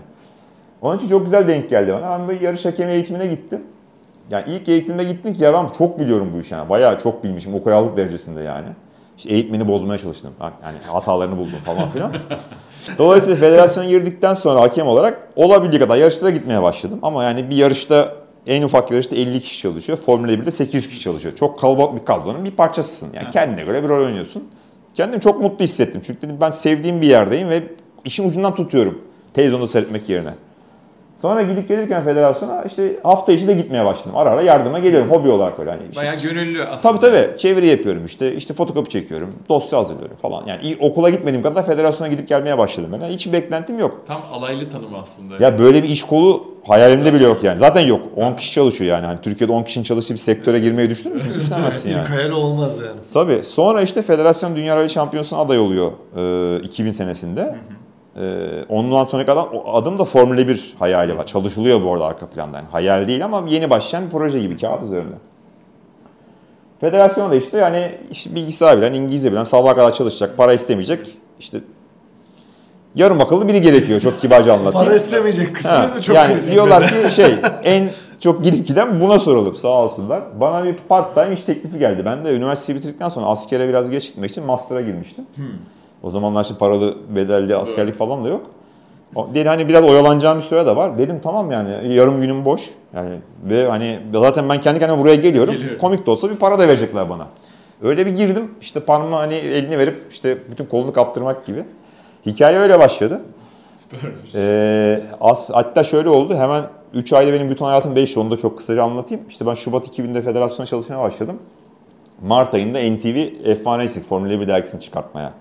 Onun 0.83 0.99
için 0.99 1.09
çok 1.09 1.25
güzel 1.25 1.49
denk 1.49 1.69
geldi 1.69 1.93
bana. 1.93 2.11
Ben 2.11 2.29
böyle 2.29 2.45
yarış 2.45 2.65
hakemi 2.65 2.93
eğitimine 2.93 3.27
gittim. 3.27 3.61
Yani 4.31 4.45
ilk 4.49 4.69
eğitimde 4.69 5.05
gittim 5.05 5.35
ki 5.35 5.45
ya 5.45 5.55
ben 5.55 5.69
çok 5.79 5.99
biliyorum 5.99 6.31
bu 6.37 6.41
işi 6.41 6.55
yani. 6.55 6.69
Bayağı 6.69 7.01
çok 7.03 7.25
bilmişim 7.25 7.55
ukuyallık 7.55 7.97
derecesinde 7.97 8.43
yani. 8.43 8.67
İşte 9.17 9.31
eğitmeni 9.31 9.69
bozmaya 9.69 9.99
çalıştım. 9.99 10.33
Yani 10.41 10.79
hatalarını 10.87 11.37
buldum 11.37 11.59
falan 11.65 11.91
filan. 11.91 12.13
Dolayısıyla 12.99 13.37
federasyona 13.37 13.89
girdikten 13.89 14.35
sonra 14.35 14.61
hakem 14.61 14.87
olarak 14.87 15.29
olabildiği 15.37 15.81
kadar 15.81 15.97
yarışlara 15.97 16.31
gitmeye 16.31 16.63
başladım. 16.63 16.99
Ama 17.03 17.25
yani 17.25 17.51
bir 17.51 17.57
yarışta 17.57 18.15
en 18.47 18.63
ufak 18.63 18.91
yarışta 18.91 19.17
50 19.17 19.41
kişi 19.41 19.61
çalışıyor. 19.61 19.99
Formula 19.99 20.33
1'de 20.33 20.51
800 20.51 20.89
kişi 20.89 21.01
çalışıyor. 21.01 21.35
Çok 21.35 21.61
kalabalık 21.61 22.01
bir 22.01 22.05
kadronun 22.05 22.45
bir 22.45 22.51
parçasısın. 22.51 23.09
Yani 23.15 23.31
kendine 23.31 23.63
göre 23.65 23.83
bir 23.83 23.89
rol 23.89 24.05
oynuyorsun. 24.05 24.45
Kendimi 24.95 25.21
çok 25.21 25.43
mutlu 25.43 25.65
hissettim. 25.65 26.01
Çünkü 26.07 26.23
dedim 26.23 26.37
ben 26.41 26.51
sevdiğim 26.51 27.01
bir 27.01 27.07
yerdeyim 27.07 27.49
ve 27.49 27.63
işin 28.05 28.29
ucundan 28.29 28.55
tutuyorum. 28.55 29.03
Televizyonda 29.35 29.67
seyretmek 29.67 30.09
yerine. 30.09 30.31
Sonra 31.17 31.43
gidip 31.43 31.69
gelirken 31.69 32.03
federasyona 32.03 32.63
işte 32.63 32.97
hafta 33.03 33.33
içi 33.33 33.49
de 33.49 33.53
gitmeye 33.53 33.85
başladım. 33.85 34.13
Ara 34.17 34.31
ara 34.31 34.43
yardıma 34.43 34.79
geliyorum 34.79 35.11
hobi 35.11 35.29
olarak 35.29 35.59
böyle. 35.59 35.71
Hani 35.71 35.83
işte- 35.91 36.01
Bayağı 36.01 36.17
gönüllü 36.23 36.65
aslında. 36.65 37.01
Tabii 37.01 37.13
tabii. 37.13 37.39
Çeviri 37.39 37.67
yapıyorum 37.69 38.05
işte. 38.05 38.35
işte 38.35 38.55
fotokopi 38.55 38.91
çekiyorum. 38.91 39.35
Dosya 39.49 39.79
hazırlıyorum 39.79 40.17
falan. 40.17 40.47
Yani 40.47 40.77
okula 40.81 41.11
gitmediğim 41.11 41.43
kadar 41.43 41.67
federasyona 41.67 42.11
gidip 42.11 42.29
gelmeye 42.29 42.59
başladım 42.59 42.91
ben. 42.95 43.01
Yani 43.05 43.15
hiç 43.15 43.33
beklentim 43.33 43.79
yok. 43.79 44.01
Tam 44.07 44.23
alaylı 44.33 44.71
tanımı 44.71 44.97
aslında. 45.03 45.45
Ya 45.45 45.59
böyle 45.59 45.83
bir 45.83 45.89
iş 45.89 46.03
kolu 46.03 46.45
hayalimde 46.67 47.15
bile 47.15 47.25
yok 47.25 47.45
yani. 47.45 47.59
Zaten 47.59 47.81
yok. 47.81 48.01
10 48.17 48.33
kişi 48.35 48.53
çalışıyor 48.53 48.97
yani. 48.97 49.07
Hani 49.07 49.19
Türkiye'de 49.23 49.53
10 49.53 49.63
kişinin 49.63 49.85
çalıştığı 49.85 50.15
bir 50.15 50.19
sektöre 50.19 50.59
girmeyi 50.59 50.91
düşünür 50.91 51.15
müsün? 51.15 51.35
Düşünemezsin 51.35 51.91
yani. 51.91 52.03
İlk 52.03 52.11
hayal 52.11 52.31
olmaz 52.31 52.71
yani. 52.79 53.01
Tabii. 53.15 53.45
Sonra 53.45 53.83
işte 53.83 54.03
Federasyon 54.03 54.57
Dünya 54.57 54.77
Rally 54.77 54.89
Şampiyonası'na 54.91 55.39
aday 55.39 55.59
oluyor 55.59 55.91
e, 56.17 56.61
2000 56.63 56.91
senesinde. 56.91 57.57
Ee, 58.21 58.65
ondan 58.69 59.05
sonraki 59.05 59.33
adam, 59.33 59.49
adım 59.67 59.99
da 59.99 60.05
Formula 60.05 60.49
1 60.49 60.75
hayali 60.79 61.19
var. 61.19 61.27
Çalışılıyor 61.27 61.83
bu 61.85 61.93
arada 61.93 62.05
arka 62.07 62.27
planda. 62.27 62.57
Yani 62.57 62.67
hayal 62.73 63.09
değil 63.09 63.25
ama 63.25 63.45
yeni 63.49 63.71
başlayan 63.71 64.07
bir 64.07 64.11
proje 64.11 64.41
gibi 64.41 64.57
kağıt 64.57 64.83
üzerinde. 64.83 65.15
Federasyona 66.81 67.33
da 67.33 67.37
işte 67.37 67.59
yani 67.59 67.91
işte 68.11 68.35
bilgisayar 68.35 68.79
bilen, 68.79 68.93
İngilizce 68.93 69.33
bilen, 69.33 69.45
sabaha 69.45 69.75
kadar 69.75 69.95
çalışacak, 69.95 70.37
para 70.37 70.53
istemeyecek. 70.53 71.11
İşte 71.41 71.61
yarım 72.95 73.21
akıllı 73.21 73.49
biri 73.49 73.61
gerekiyor 73.61 74.01
çok 74.01 74.21
kibarca 74.21 74.53
anlatayım. 74.55 74.87
Para 74.87 74.97
istemeyecek 74.97 75.57
kısmı 75.57 75.71
Ha, 75.71 76.03
çok 76.03 76.17
yani 76.17 76.47
diyorlar 76.47 76.89
ki 76.89 77.15
şey 77.15 77.35
en 77.63 77.91
çok 78.21 78.45
gidip 78.45 78.67
giden 78.67 79.01
buna 79.01 79.19
sorulup 79.19 79.57
sağ 79.57 79.69
olsunlar. 79.69 80.23
Bana 80.41 80.65
bir 80.65 80.77
part 80.89 81.15
time 81.15 81.35
iş 81.35 81.43
teklifi 81.43 81.79
geldi. 81.79 82.03
Ben 82.05 82.25
de 82.25 82.37
üniversiteyi 82.37 82.79
bitirdikten 82.79 83.09
sonra 83.09 83.27
askere 83.27 83.69
biraz 83.69 83.91
geç 83.91 84.09
gitmek 84.09 84.31
için 84.31 84.45
master'a 84.45 84.81
girmiştim. 84.81 85.25
O 86.05 86.11
zamanlar 86.11 86.45
şimdi 86.45 86.59
paralı 86.59 86.95
bedelli 87.09 87.57
askerlik 87.57 87.95
falan 87.95 88.25
da 88.25 88.29
yok. 88.29 88.47
Dedi 89.35 89.49
hani 89.49 89.69
biraz 89.69 89.85
oyalanacağım 89.85 90.39
bir 90.39 90.43
süre 90.43 90.67
de 90.67 90.77
var. 90.77 90.99
Dedim 90.99 91.21
tamam 91.23 91.51
yani 91.51 91.95
yarım 91.95 92.21
günüm 92.21 92.45
boş. 92.45 92.71
Yani 92.95 93.11
ve 93.45 93.69
hani 93.69 93.99
zaten 94.15 94.49
ben 94.49 94.61
kendi 94.61 94.81
kendime 94.81 95.03
buraya 95.03 95.15
geliyorum. 95.15 95.55
Geliyorum. 95.55 95.79
Komik 95.79 96.07
de 96.07 96.11
olsa 96.11 96.31
bir 96.31 96.37
para 96.37 96.59
da 96.59 96.69
verecekler 96.69 97.11
bana. 97.11 97.27
Öyle 97.83 98.07
bir 98.07 98.11
girdim. 98.17 98.51
işte 98.61 98.81
parmağı 98.81 99.21
hani 99.21 99.35
elini 99.35 99.79
verip 99.79 100.01
işte 100.11 100.39
bütün 100.51 100.65
kolunu 100.65 100.93
kaptırmak 100.93 101.47
gibi. 101.47 101.65
Hikaye 102.27 102.59
öyle 102.59 102.79
başladı. 102.79 103.21
Süpermiş. 103.71 104.35
Ee, 104.35 105.03
as, 105.21 105.51
hatta 105.51 105.85
şöyle 105.85 106.09
oldu. 106.09 106.35
Hemen 106.35 106.65
3 106.95 107.13
ayda 107.13 107.33
benim 107.33 107.51
bütün 107.51 107.65
hayatım 107.65 107.97
değişti. 107.97 108.21
Onu 108.21 108.31
da 108.31 108.37
çok 108.37 108.59
kısaca 108.59 108.83
anlatayım. 108.83 109.25
İşte 109.29 109.47
ben 109.47 109.55
Şubat 109.55 109.99
2000'de 109.99 110.23
federasyona 110.23 110.67
çalışmaya 110.67 111.01
başladım. 111.01 111.39
Mart 112.23 112.55
ayında 112.55 112.79
NTV 112.79 113.17
F1 113.45 113.79
Racing 113.79 114.07
Formula 114.07 114.41
1 114.41 114.49
dergisini 114.49 114.81
çıkartmaya 114.81 115.33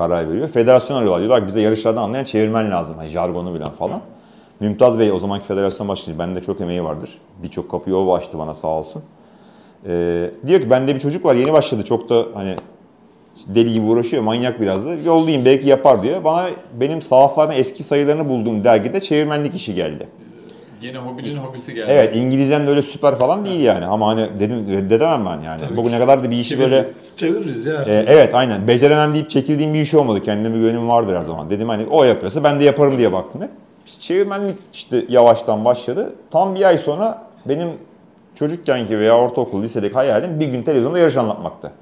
karar 0.00 0.28
veriyor. 0.28 0.48
Federasyon 0.48 0.96
arıyorlar. 0.96 1.20
Diyorlar 1.20 1.46
bize 1.46 1.60
yarışlardan 1.60 2.02
anlayan 2.02 2.24
çevirmen 2.24 2.70
lazım. 2.70 2.96
Hani 2.98 3.08
jargonu 3.08 3.54
bilen 3.54 3.70
falan. 3.70 4.00
Mümtaz 4.60 4.98
Bey 4.98 5.12
o 5.12 5.18
zamanki 5.18 5.46
federasyon 5.46 5.88
başkanı. 5.88 6.18
Bende 6.18 6.42
çok 6.42 6.60
emeği 6.60 6.84
vardır. 6.84 7.10
Birçok 7.42 7.70
kapıyı 7.70 7.96
o 7.96 8.14
açtı 8.14 8.38
bana 8.38 8.54
sağ 8.54 8.68
olsun. 8.68 9.02
Ee, 9.86 10.30
diyor 10.46 10.60
ki 10.60 10.70
bende 10.70 10.94
bir 10.94 11.00
çocuk 11.00 11.24
var 11.24 11.34
yeni 11.34 11.52
başladı. 11.52 11.84
Çok 11.84 12.08
da 12.08 12.24
hani 12.34 12.56
deli 13.46 13.72
gibi 13.72 13.86
uğraşıyor. 13.86 14.22
Manyak 14.22 14.60
biraz 14.60 14.86
da. 14.86 14.94
Yollayayım 14.94 15.44
belki 15.44 15.68
yapar 15.68 16.02
diyor. 16.02 16.24
Bana 16.24 16.48
benim 16.80 17.02
sahafların 17.02 17.54
eski 17.54 17.82
sayılarını 17.82 18.28
bulduğum 18.28 18.64
dergide 18.64 19.00
çevirmenlik 19.00 19.54
işi 19.54 19.74
geldi. 19.74 20.08
Gene 20.80 20.98
hobinin 20.98 21.36
hobisi 21.36 21.74
geldi. 21.74 21.86
Evet 21.90 22.16
İngilizcem 22.16 22.66
de 22.66 22.70
öyle 22.70 22.82
süper 22.82 23.14
falan 23.14 23.44
değil 23.44 23.60
yani. 23.60 23.86
Ama 23.86 24.08
hani 24.08 24.40
dedim 24.40 24.66
reddedemem 24.70 25.26
ben 25.26 25.40
yani. 25.40 25.76
Bugüne 25.76 25.98
kadar 25.98 26.24
da 26.24 26.30
bir 26.30 26.36
işi 26.36 26.58
böyle... 26.58 26.82
Çeviririz. 26.82 27.06
Çeviririz 27.16 27.66
ya. 27.66 27.84
Ee, 27.86 28.04
evet 28.08 28.34
aynen. 28.34 28.68
Beceremem 28.68 29.14
deyip 29.14 29.30
çekildiğim 29.30 29.74
bir 29.74 29.80
iş 29.80 29.94
olmadı. 29.94 30.22
Kendime 30.22 30.58
güvenim 30.58 30.88
vardır 30.88 31.16
her 31.16 31.22
zaman. 31.22 31.50
Dedim 31.50 31.68
hani 31.68 31.86
o 31.90 32.04
yapıyorsa 32.04 32.44
ben 32.44 32.60
de 32.60 32.64
yaparım 32.64 32.98
diye 32.98 33.12
baktım 33.12 33.42
hep. 33.42 33.50
İşte 33.86 34.00
çevirmenlik 34.00 34.56
işte 34.72 35.04
yavaştan 35.08 35.64
başladı. 35.64 36.14
Tam 36.30 36.54
bir 36.54 36.64
ay 36.64 36.78
sonra 36.78 37.22
benim 37.46 37.68
çocukkenki 38.34 38.98
veya 38.98 39.16
ortaokul, 39.18 39.62
lisedeki 39.62 39.94
hayalim 39.94 40.40
bir 40.40 40.46
gün 40.46 40.62
televizyonda 40.62 40.98
yarış 40.98 41.16
anlatmaktı. 41.16 41.72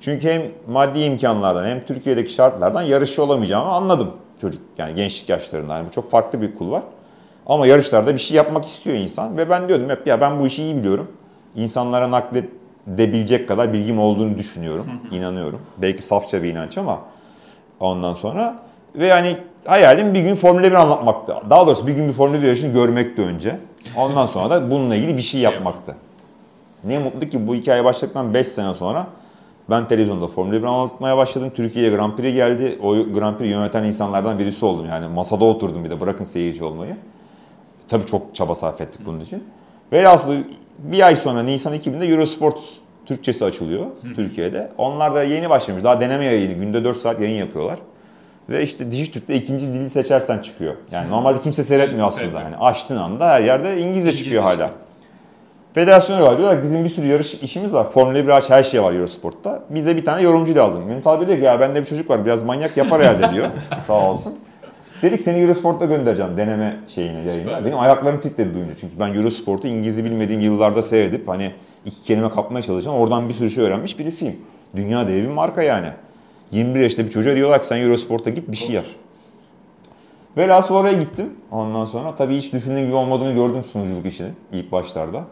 Çünkü 0.00 0.30
hem 0.30 0.42
maddi 0.68 1.00
imkanlardan 1.00 1.64
hem 1.64 1.86
Türkiye'deki 1.86 2.32
şartlardan 2.32 2.82
yarışçı 2.82 3.22
olamayacağımı 3.22 3.70
anladım 3.70 4.10
çocuk 4.40 4.62
yani 4.78 4.94
gençlik 4.94 5.28
yaşlarında. 5.28 5.76
Yani 5.76 5.86
bu 5.88 5.92
çok 5.92 6.10
farklı 6.10 6.42
bir 6.42 6.54
kul 6.54 6.70
var. 6.70 6.82
Ama 7.46 7.66
yarışlarda 7.66 8.14
bir 8.14 8.18
şey 8.20 8.36
yapmak 8.36 8.64
istiyor 8.64 8.96
insan 8.96 9.36
ve 9.36 9.50
ben 9.50 9.68
diyordum 9.68 9.90
hep 9.90 10.06
ya 10.06 10.20
ben 10.20 10.40
bu 10.40 10.46
işi 10.46 10.62
iyi 10.62 10.76
biliyorum. 10.76 11.08
İnsanlara 11.54 12.10
nakledebilecek 12.10 13.48
kadar 13.48 13.72
bilgim 13.72 13.98
olduğunu 13.98 14.38
düşünüyorum, 14.38 14.86
inanıyorum. 15.10 15.60
Belki 15.78 16.02
safça 16.02 16.42
bir 16.42 16.50
inanç 16.50 16.78
ama 16.78 16.98
ondan 17.80 18.14
sonra 18.14 18.58
ve 18.96 19.06
yani 19.06 19.36
hayalim 19.66 20.14
bir 20.14 20.20
gün 20.20 20.34
Formula 20.34 20.62
1 20.62 20.72
anlatmaktı. 20.72 21.34
Daha 21.50 21.66
doğrusu 21.66 21.86
bir 21.86 21.92
gün 21.92 22.08
bir 22.08 22.12
Formula 22.12 22.38
1 22.42 22.46
yarışını 22.46 22.72
görmekti 22.72 23.22
önce. 23.22 23.58
Ondan 23.96 24.26
sonra 24.26 24.50
da 24.50 24.70
bununla 24.70 24.96
ilgili 24.96 25.16
bir 25.16 25.22
şey 25.22 25.40
yapmaktı. 25.40 25.96
Ne 26.84 26.98
mutlu 26.98 27.28
ki 27.28 27.46
bu 27.46 27.54
hikaye 27.54 27.84
başladıktan 27.84 28.34
5 28.34 28.48
sene 28.48 28.74
sonra 28.74 29.06
ben 29.70 29.88
televizyonda 29.88 30.26
Formula 30.26 30.52
1 30.52 30.62
anlatmaya 30.62 31.16
başladım. 31.16 31.52
Türkiye'ye 31.54 31.90
Grand 31.96 32.16
Prix 32.16 32.34
geldi. 32.34 32.78
O 32.82 32.94
Grand 32.94 33.36
Prix 33.36 33.50
yöneten 33.50 33.84
insanlardan 33.84 34.38
birisi 34.38 34.64
oldum. 34.64 34.86
Yani 34.90 35.08
masada 35.08 35.44
oturdum 35.44 35.84
bir 35.84 35.90
de 35.90 36.00
bırakın 36.00 36.24
seyirci 36.24 36.64
olmayı. 36.64 36.96
Tabii 37.92 38.06
çok 38.06 38.34
çaba 38.34 38.54
sarf 38.54 38.80
ettik 38.80 39.00
bunun 39.06 39.20
için. 39.20 39.44
Velhasıl 39.92 40.34
bir 40.78 41.06
ay 41.06 41.16
sonra 41.16 41.42
Nisan 41.42 41.74
2000'de 41.74 42.06
Eurosport 42.06 42.60
Türkçesi 43.06 43.44
açılıyor 43.44 43.86
Türkiye'de. 44.16 44.72
Onlar 44.78 45.14
da 45.14 45.22
yeni 45.22 45.50
başlamış. 45.50 45.84
Daha 45.84 46.00
deneme 46.00 46.24
yayını. 46.24 46.52
Günde 46.52 46.84
4 46.84 46.96
saat 46.96 47.20
yayın 47.20 47.38
yapıyorlar. 47.38 47.78
Ve 48.48 48.62
işte 48.62 48.90
Dijitürk'te 48.90 49.34
ikinci 49.34 49.72
dili 49.72 49.90
seçersen 49.90 50.38
çıkıyor. 50.38 50.74
Yani 50.92 51.10
normalde 51.10 51.40
kimse 51.40 51.62
seyretmiyor 51.62 52.08
aslında. 52.08 52.40
Yani 52.40 52.56
açtığın 52.56 52.96
anda 52.96 53.28
her 53.28 53.40
yerde 53.40 53.68
İngilizce, 53.68 53.88
İngilizce 53.88 54.16
çıkıyor 54.16 54.42
hala. 54.42 54.52
çıkıyor. 54.52 54.70
Federasyonu 55.74 56.24
var 56.24 56.38
diyorlar 56.38 56.58
ki 56.58 56.64
bizim 56.64 56.84
bir 56.84 56.88
sürü 56.88 57.06
yarış 57.06 57.34
işimiz 57.34 57.72
var. 57.72 57.84
Formula 57.90 58.26
1 58.26 58.30
hariç 58.30 58.50
her 58.50 58.62
şey 58.62 58.82
var 58.82 58.92
Eurosport'ta. 58.92 59.62
Bize 59.70 59.96
bir 59.96 60.04
tane 60.04 60.22
yorumcu 60.22 60.54
lazım. 60.54 60.88
Bey 60.88 61.28
diyor 61.28 61.38
ki 61.38 61.44
ya 61.44 61.60
bende 61.60 61.80
bir 61.80 61.86
çocuk 61.86 62.10
var 62.10 62.24
biraz 62.24 62.42
manyak 62.42 62.76
yapar 62.76 63.02
herhalde 63.02 63.34
diyor. 63.34 63.46
Sağ 63.86 64.10
olsun. 64.10 64.38
Dedik 65.02 65.20
seni 65.20 65.38
Eurosport'a 65.38 65.84
göndereceğim 65.84 66.36
deneme 66.36 66.80
şeyine 66.88 67.20
yayına. 67.20 67.64
Benim 67.64 67.78
ayaklarım 67.78 68.20
titredi 68.20 68.54
duyunca. 68.54 68.74
Çünkü 68.74 69.00
ben 69.00 69.14
Eurosport'u 69.14 69.68
İngilizce 69.68 70.04
bilmediğim 70.04 70.40
yıllarda 70.40 70.82
seyredip 70.82 71.28
hani 71.28 71.52
iki 71.84 72.04
kelime 72.04 72.30
kapmaya 72.30 72.62
çalışan 72.62 72.94
oradan 72.94 73.28
bir 73.28 73.34
sürü 73.34 73.50
şey 73.50 73.64
öğrenmiş 73.64 73.98
birisiyim. 73.98 74.40
Dünya 74.76 75.08
devi 75.08 75.22
bir 75.22 75.28
marka 75.28 75.62
yani. 75.62 75.86
21 76.50 76.80
yaşında 76.80 77.06
bir 77.06 77.10
çocuğa 77.10 77.36
diyorlar 77.36 77.60
ki 77.60 77.66
sen 77.66 77.76
Eurosport'a 77.76 78.30
git 78.30 78.50
bir 78.50 78.56
şey 78.56 78.70
yap. 78.70 78.84
Velhasıl 80.36 80.74
oraya 80.74 80.92
gittim. 80.92 81.30
Ondan 81.50 81.84
sonra 81.84 82.16
tabii 82.16 82.36
hiç 82.36 82.52
düşündüğüm 82.52 82.86
gibi 82.86 82.94
olmadığını 82.94 83.32
gördüm 83.32 83.64
sunuculuk 83.64 84.06
işinin 84.06 84.32
ilk 84.52 84.72
başlarda. 84.72 85.24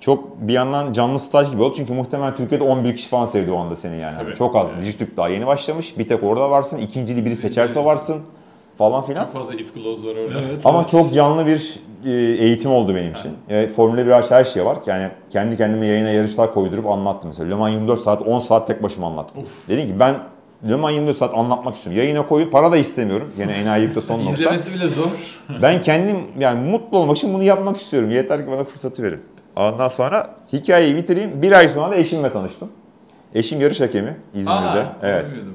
Çok 0.00 0.40
bir 0.40 0.52
yandan 0.52 0.92
canlı 0.92 1.18
staj 1.18 1.50
gibi 1.50 1.62
oldu 1.62 1.74
çünkü 1.76 1.92
muhtemelen 1.92 2.36
Türkiye'de 2.36 2.64
11 2.64 2.96
kişi 2.96 3.08
falan 3.08 3.26
sevdi 3.26 3.52
o 3.52 3.56
anda 3.56 3.76
seni 3.76 3.96
yani. 3.96 4.16
Tabii. 4.18 4.34
Çok 4.34 4.56
az. 4.56 4.68
Evet. 4.72 4.82
Dijitürk 4.82 5.16
daha 5.16 5.28
yeni 5.28 5.46
başlamış. 5.46 5.98
Bir 5.98 6.08
tek 6.08 6.22
orada 6.22 6.50
varsın. 6.50 6.78
İkincili 6.78 7.24
biri 7.24 7.36
seçerse 7.36 7.84
varsın 7.84 8.22
falan 8.82 9.02
filan. 9.02 9.24
Çok 9.24 9.32
fazla 9.32 9.54
if 9.54 9.74
clause 9.74 10.08
var 10.08 10.16
orada. 10.16 10.40
Evet, 10.48 10.60
Ama 10.64 10.78
evet. 10.78 10.90
çok 10.90 11.14
canlı 11.14 11.46
bir 11.46 11.80
e, 12.06 12.10
eğitim 12.12 12.70
oldu 12.70 12.94
benim 12.94 13.12
için. 13.12 13.32
Evet, 13.48 13.72
Formula 13.72 14.06
1 14.06 14.10
hariç 14.10 14.30
her 14.30 14.44
şey 14.44 14.64
var. 14.64 14.78
Yani 14.86 15.08
kendi 15.30 15.56
kendime 15.56 15.86
yayına 15.86 16.08
yarışlar 16.08 16.54
koydurup 16.54 16.86
anlattım 16.86 17.28
mesela. 17.28 17.48
Le 17.48 17.54
Mans 17.54 17.72
24 17.72 18.00
saat 18.00 18.22
10 18.22 18.40
saat 18.40 18.66
tek 18.66 18.82
başıma 18.82 19.06
anlattım. 19.06 19.42
Dedim 19.68 19.86
ki 19.86 20.00
ben 20.00 20.14
Le 20.68 20.76
Mans 20.76 20.92
24 20.92 21.18
saat 21.18 21.34
anlatmak 21.34 21.74
istiyorum. 21.74 22.02
Yayına 22.02 22.26
koyup 22.26 22.52
para 22.52 22.72
da 22.72 22.76
istemiyorum. 22.76 23.32
Gene 23.36 23.52
enayilikte 23.52 24.00
son 24.00 24.20
nokta. 24.20 24.32
İzlemesi 24.32 24.74
bile 24.74 24.88
zor. 24.88 25.06
Ben 25.62 25.80
kendim 25.80 26.16
yani 26.38 26.70
mutlu 26.70 26.98
olmak 26.98 27.16
için 27.16 27.34
bunu 27.34 27.42
yapmak 27.42 27.76
istiyorum. 27.76 28.10
Yeter 28.10 28.38
ki 28.38 28.50
bana 28.50 28.64
fırsatı 28.64 29.02
verin. 29.02 29.20
Ondan 29.56 29.88
sonra 29.88 30.34
hikayeyi 30.52 30.96
bitireyim. 30.96 31.42
Bir 31.42 31.52
ay 31.52 31.68
sonra 31.68 31.92
da 31.92 31.96
eşimle 31.96 32.32
tanıştım. 32.32 32.68
Eşim 33.34 33.60
yarış 33.60 33.80
hakemi 33.80 34.16
İzmir'de. 34.34 34.52
Aa, 34.52 34.96
evet. 35.02 35.26
bilmiyordum. 35.26 35.54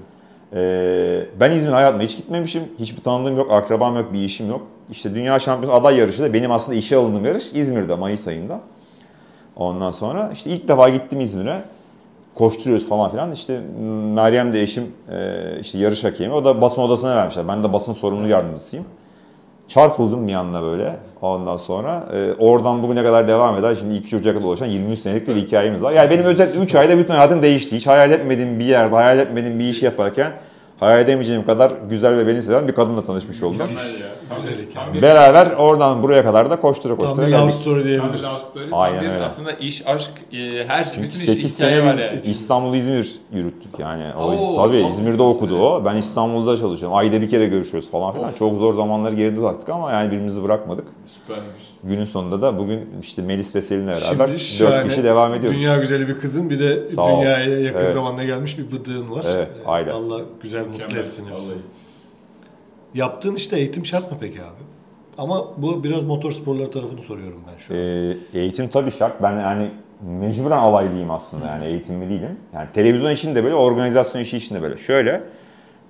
Ee, 0.53 1.25
ben 1.39 1.51
İzmir 1.51 1.71
hayatımda 1.71 2.03
hiç 2.03 2.17
gitmemişim. 2.17 2.63
Hiçbir 2.79 3.03
tanıdığım 3.03 3.37
yok, 3.37 3.51
akrabam 3.51 3.95
yok, 3.95 4.13
bir 4.13 4.19
işim 4.19 4.49
yok. 4.49 4.61
İşte 4.91 5.15
Dünya 5.15 5.39
Şampiyonu 5.39 5.75
aday 5.75 5.97
yarışı 5.97 6.23
da 6.23 6.33
benim 6.33 6.51
aslında 6.51 6.77
işe 6.77 6.95
alındığım 6.95 7.25
yarış 7.25 7.53
İzmir'de 7.53 7.95
Mayıs 7.95 8.27
ayında. 8.27 8.59
Ondan 9.55 9.91
sonra 9.91 10.29
işte 10.33 10.49
ilk 10.49 10.67
defa 10.67 10.89
gittim 10.89 11.19
İzmir'e. 11.21 11.63
Koşturuyoruz 12.35 12.89
falan 12.89 13.11
filan. 13.11 13.31
İşte 13.31 13.61
Meryem 14.13 14.53
de 14.53 14.61
eşim 14.61 14.91
e, 15.11 15.35
işte 15.61 15.77
yarış 15.77 16.03
hakemi. 16.03 16.33
O 16.33 16.45
da 16.45 16.61
basın 16.61 16.81
odasına 16.81 17.15
vermişler. 17.15 17.47
Ben 17.47 17.63
de 17.63 17.73
basın 17.73 17.93
sorumlu 17.93 18.27
yardımcısıyım. 18.27 18.85
Çarpıldım 19.67 20.27
bir 20.27 20.33
anda 20.33 20.61
böyle. 20.61 20.95
Ondan 21.21 21.57
sonra 21.57 22.03
e, 22.13 22.33
oradan 22.33 22.83
bugüne 22.83 23.03
kadar 23.03 23.27
devam 23.27 23.57
eder. 23.57 23.75
Şimdi 23.79 23.95
iki 23.95 24.09
çocuğa 24.09 24.33
kadar 24.33 24.45
ulaşan 24.45 24.65
23 24.65 24.99
senelik 24.99 25.27
bir 25.27 25.35
hikayemiz 25.35 25.81
var. 25.81 25.91
Yani 25.91 26.09
benim 26.09 26.25
özellikle 26.25 26.59
3 26.59 26.75
ayda 26.75 26.97
bütün 26.97 27.13
hayatım 27.13 27.43
değişti. 27.43 27.75
Hiç 27.75 27.87
hayal 27.87 28.11
etmediğim 28.11 28.59
bir 28.59 28.65
yerde, 28.65 28.95
hayal 28.95 29.19
etmediğim 29.19 29.59
bir 29.59 29.65
işi 29.65 29.85
yaparken 29.85 30.31
hayal 30.79 30.99
edemeyeceğim 31.01 31.45
kadar 31.45 31.71
güzel 31.89 32.17
ve 32.17 32.27
beni 32.27 32.41
seven 32.41 32.67
bir 32.67 32.73
kadınla 32.73 33.05
tanışmış 33.05 33.43
oldum. 33.43 33.67
Güzel 33.69 35.01
Beraber 35.01 35.51
oradan 35.51 36.03
buraya 36.03 36.23
kadar 36.23 36.49
da 36.49 36.59
koştura 36.59 36.95
Tam 36.95 37.05
koştura 37.05 37.27
bir 37.27 37.31
love 37.31 37.41
geldik. 37.41 37.53
story 37.61 37.73
tam 37.75 37.83
bir 37.83 37.85
diyebiliriz. 37.89 38.23
love 38.23 38.31
story. 38.51 38.65
Aynen 38.71 38.95
tam 38.99 39.05
bir 39.05 39.11
öyle. 39.13 39.23
Aslında 39.25 39.51
iş, 39.51 39.87
aşk, 39.87 40.11
e, 40.33 40.37
her 40.67 40.85
Çünkü 40.93 41.01
bütün 41.07 41.19
iş 41.19 41.25
8 41.25 41.55
hikaye 41.57 41.75
sene 41.81 41.91
biz 41.93 41.99
yani. 42.01 42.19
İstanbul-İzmir 42.23 43.15
yürüttük 43.33 43.79
yani. 43.79 44.03
O, 44.17 44.21
Oo, 44.31 44.55
tabii 44.55 44.77
İzmir'de 44.77 45.11
İzmir. 45.13 45.19
okudu 45.19 45.59
o. 45.59 45.85
Ben 45.85 45.95
İstanbul'da 45.95 46.57
çalışıyorum. 46.57 46.97
Ayda 46.97 47.21
bir 47.21 47.29
kere 47.29 47.45
görüşüyoruz 47.45 47.91
falan 47.91 48.13
filan. 48.15 48.31
Çok 48.39 48.55
zor 48.57 48.73
zamanları 48.73 49.15
geride 49.15 49.41
bıraktık 49.41 49.69
ama 49.69 49.91
yani 49.91 50.07
birbirimizi 50.07 50.43
bırakmadık. 50.43 50.85
Süpermiş. 51.05 51.66
Günün 51.83 52.05
sonunda 52.05 52.41
da 52.41 52.57
bugün 52.59 52.89
işte 53.01 53.21
Melis 53.21 53.55
ve 53.55 53.61
Selin'le 53.61 53.87
beraber 53.87 54.27
Şimdi 54.27 54.29
4 54.29 54.41
şahane, 54.41 54.87
kişi 54.87 55.03
devam 55.03 55.33
ediyoruz. 55.33 55.59
Dünya 55.59 55.77
güzeli 55.77 56.07
bir 56.07 56.19
kızın 56.19 56.49
bir 56.49 56.59
de 56.59 56.87
Sağ 56.87 57.01
ol. 57.01 57.21
dünyaya 57.21 57.59
yakın 57.59 57.79
Evet. 57.79 57.93
zamanda 57.93 58.23
gelmiş 58.23 58.57
bir 58.57 58.71
bıdığın 58.71 59.11
var. 59.11 59.25
Evet, 59.29 59.61
aynen. 59.65 59.91
Allah 59.91 60.21
güzel 60.43 60.59
mutlu 60.59 60.71
Mükemmel. 60.71 61.03
etsin 61.03 61.25
hepsini. 61.25 61.55
Vallahi. 61.55 61.61
Yaptığın 62.93 63.35
işte 63.35 63.57
eğitim 63.57 63.85
şart 63.85 64.11
mı 64.11 64.17
peki 64.21 64.41
abi? 64.41 64.63
Ama 65.17 65.47
bu 65.57 65.83
biraz 65.83 66.03
motor 66.03 66.31
sporları 66.31 66.71
tarafını 66.71 67.01
soruyorum 67.01 67.39
ben 67.53 67.57
şu 67.57 67.73
an. 67.73 67.79
Ee, 67.79 68.17
eğitim 68.39 68.67
tabii 68.67 68.91
şart. 68.91 69.23
Ben 69.23 69.31
yani 69.39 69.71
mecburen 70.19 70.57
alaylıyım 70.57 71.11
aslında 71.11 71.45
yani 71.45 71.65
eğitimli 71.65 72.09
değilim. 72.09 72.39
Yani 72.53 72.67
televizyon 72.73 73.11
için 73.11 73.35
de 73.35 73.43
böyle, 73.43 73.55
organizasyon 73.55 74.21
işi 74.21 74.37
için 74.37 74.55
de 74.55 74.61
böyle. 74.61 74.77
Şöyle, 74.77 75.23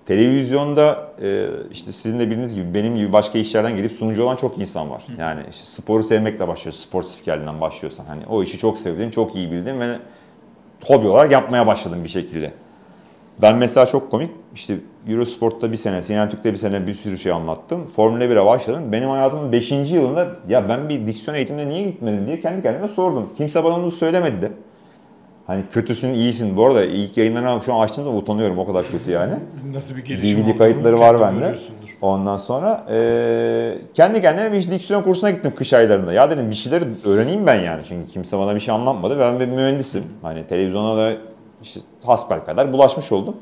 Televizyonda 0.07 1.07
e, 1.21 1.47
işte 1.71 1.91
sizin 1.91 2.19
de 2.19 2.25
bildiğiniz 2.25 2.55
gibi 2.55 2.73
benim 2.73 2.95
gibi 2.95 3.13
başka 3.13 3.37
işlerden 3.37 3.75
gelip 3.75 3.91
sunucu 3.91 4.23
olan 4.23 4.35
çok 4.35 4.59
insan 4.59 4.89
var. 4.89 5.03
Yani 5.19 5.41
işte 5.49 5.65
sporu 5.65 6.03
sevmekle 6.03 6.47
başlıyorsun. 6.47 6.81
Spor 6.81 7.03
spikerliğinden 7.03 7.61
başlıyorsan. 7.61 8.05
Hani 8.05 8.21
o 8.29 8.43
işi 8.43 8.57
çok 8.57 8.77
sevdin, 8.77 9.09
çok 9.09 9.35
iyi 9.35 9.51
bildin 9.51 9.79
ve 9.79 9.95
hobi 10.85 11.07
olarak 11.07 11.31
yapmaya 11.31 11.67
başladım 11.67 12.03
bir 12.03 12.09
şekilde. 12.09 12.51
Ben 13.41 13.57
mesela 13.57 13.85
çok 13.85 14.11
komik 14.11 14.31
işte 14.55 14.77
Eurosport'ta 15.09 15.71
bir 15.71 15.77
sene, 15.77 16.01
CNN 16.01 16.29
Türk'te 16.29 16.53
bir 16.53 16.57
sene 16.57 16.87
bir 16.87 16.93
sürü 16.93 17.17
şey 17.17 17.31
anlattım. 17.31 17.87
Formula 17.87 18.23
1'e 18.23 18.45
başladım. 18.45 18.91
Benim 18.91 19.09
hayatımın 19.09 19.51
5. 19.51 19.71
yılında 19.71 20.27
ya 20.49 20.69
ben 20.69 20.89
bir 20.89 21.07
diksiyon 21.07 21.35
eğitimine 21.35 21.69
niye 21.69 21.83
gitmedim 21.83 22.27
diye 22.27 22.39
kendi 22.39 22.61
kendime 22.61 22.87
sordum. 22.87 23.29
Kimse 23.37 23.63
bana 23.63 23.77
bunu 23.77 23.91
söylemedi 23.91 24.41
de. 24.41 24.51
Hani 25.47 25.63
kötüsün, 25.69 26.13
iyisin. 26.13 26.57
Bu 26.57 26.65
arada 26.67 26.83
ilk 26.85 27.17
yayınlarına 27.17 27.59
şu 27.59 27.73
an 27.73 27.81
açtığımda 27.81 28.09
utanıyorum 28.09 28.59
o 28.59 28.65
kadar 28.65 28.85
kötü 28.91 29.11
yani. 29.11 29.33
Nasıl 29.73 29.95
bir 29.95 30.05
gelişim 30.05 30.45
DVD 30.45 30.57
kayıtları 30.57 30.99
var 30.99 31.21
bende. 31.21 31.55
Ondan 32.01 32.37
sonra 32.37 32.85
eee, 32.91 33.77
kendi 33.93 34.21
kendime 34.21 34.51
bir 34.51 34.71
diksiyon 34.71 35.03
kursuna 35.03 35.31
gittim 35.31 35.53
kış 35.55 35.73
aylarında. 35.73 36.13
Ya 36.13 36.31
dedim 36.31 36.49
bir 36.49 36.55
şeyler 36.55 36.83
öğreneyim 37.05 37.47
ben 37.47 37.59
yani. 37.59 37.83
Çünkü 37.87 38.11
kimse 38.11 38.37
bana 38.37 38.55
bir 38.55 38.59
şey 38.59 38.75
anlatmadı. 38.75 39.19
Ben 39.19 39.39
bir 39.39 39.47
mühendisim. 39.47 40.03
Hani 40.21 40.47
televizyona 40.47 40.97
da 40.97 41.13
işte 41.63 41.79
hasbel 42.05 42.45
kadar 42.45 42.73
bulaşmış 42.73 43.11
oldum. 43.11 43.35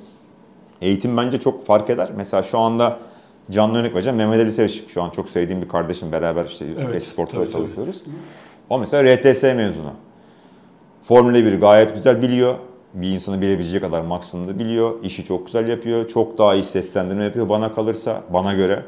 Eğitim 0.81 1.17
bence 1.17 1.39
çok 1.39 1.65
fark 1.65 1.89
eder. 1.89 2.09
Mesela 2.17 2.43
şu 2.43 2.59
anda 2.59 2.97
canlı 3.51 3.79
örnek 3.79 3.93
vereceğim. 3.93 4.17
Mehmet 4.17 4.39
Ali 4.39 4.53
Selçuk 4.53 4.89
şu 4.89 5.03
an 5.03 5.09
çok 5.09 5.29
sevdiğim 5.29 5.61
bir 5.61 5.67
kardeşim. 5.67 6.11
Beraber 6.11 6.45
işte 6.45 6.65
Evet, 6.85 6.95
Esport'ta 6.95 7.37
tabii, 7.37 7.51
çalışıyoruz. 7.51 8.03
O 8.69 8.79
mesela 8.79 9.15
RTS 9.15 9.43
mezunu. 9.43 9.93
Formula 11.07 11.37
1'i 11.37 11.59
gayet 11.59 11.95
güzel 11.95 12.21
biliyor. 12.21 12.55
Bir 12.93 13.07
insanı 13.11 13.41
bilebilecek 13.41 13.81
kadar 13.81 14.01
maksimumda 14.01 14.59
biliyor. 14.59 15.03
İşi 15.03 15.25
çok 15.25 15.45
güzel 15.45 15.67
yapıyor. 15.67 16.07
Çok 16.07 16.37
daha 16.37 16.53
iyi 16.53 16.63
seslendirme 16.63 17.23
yapıyor 17.23 17.49
bana 17.49 17.73
kalırsa, 17.73 18.21
bana 18.29 18.53
göre. 18.53 18.83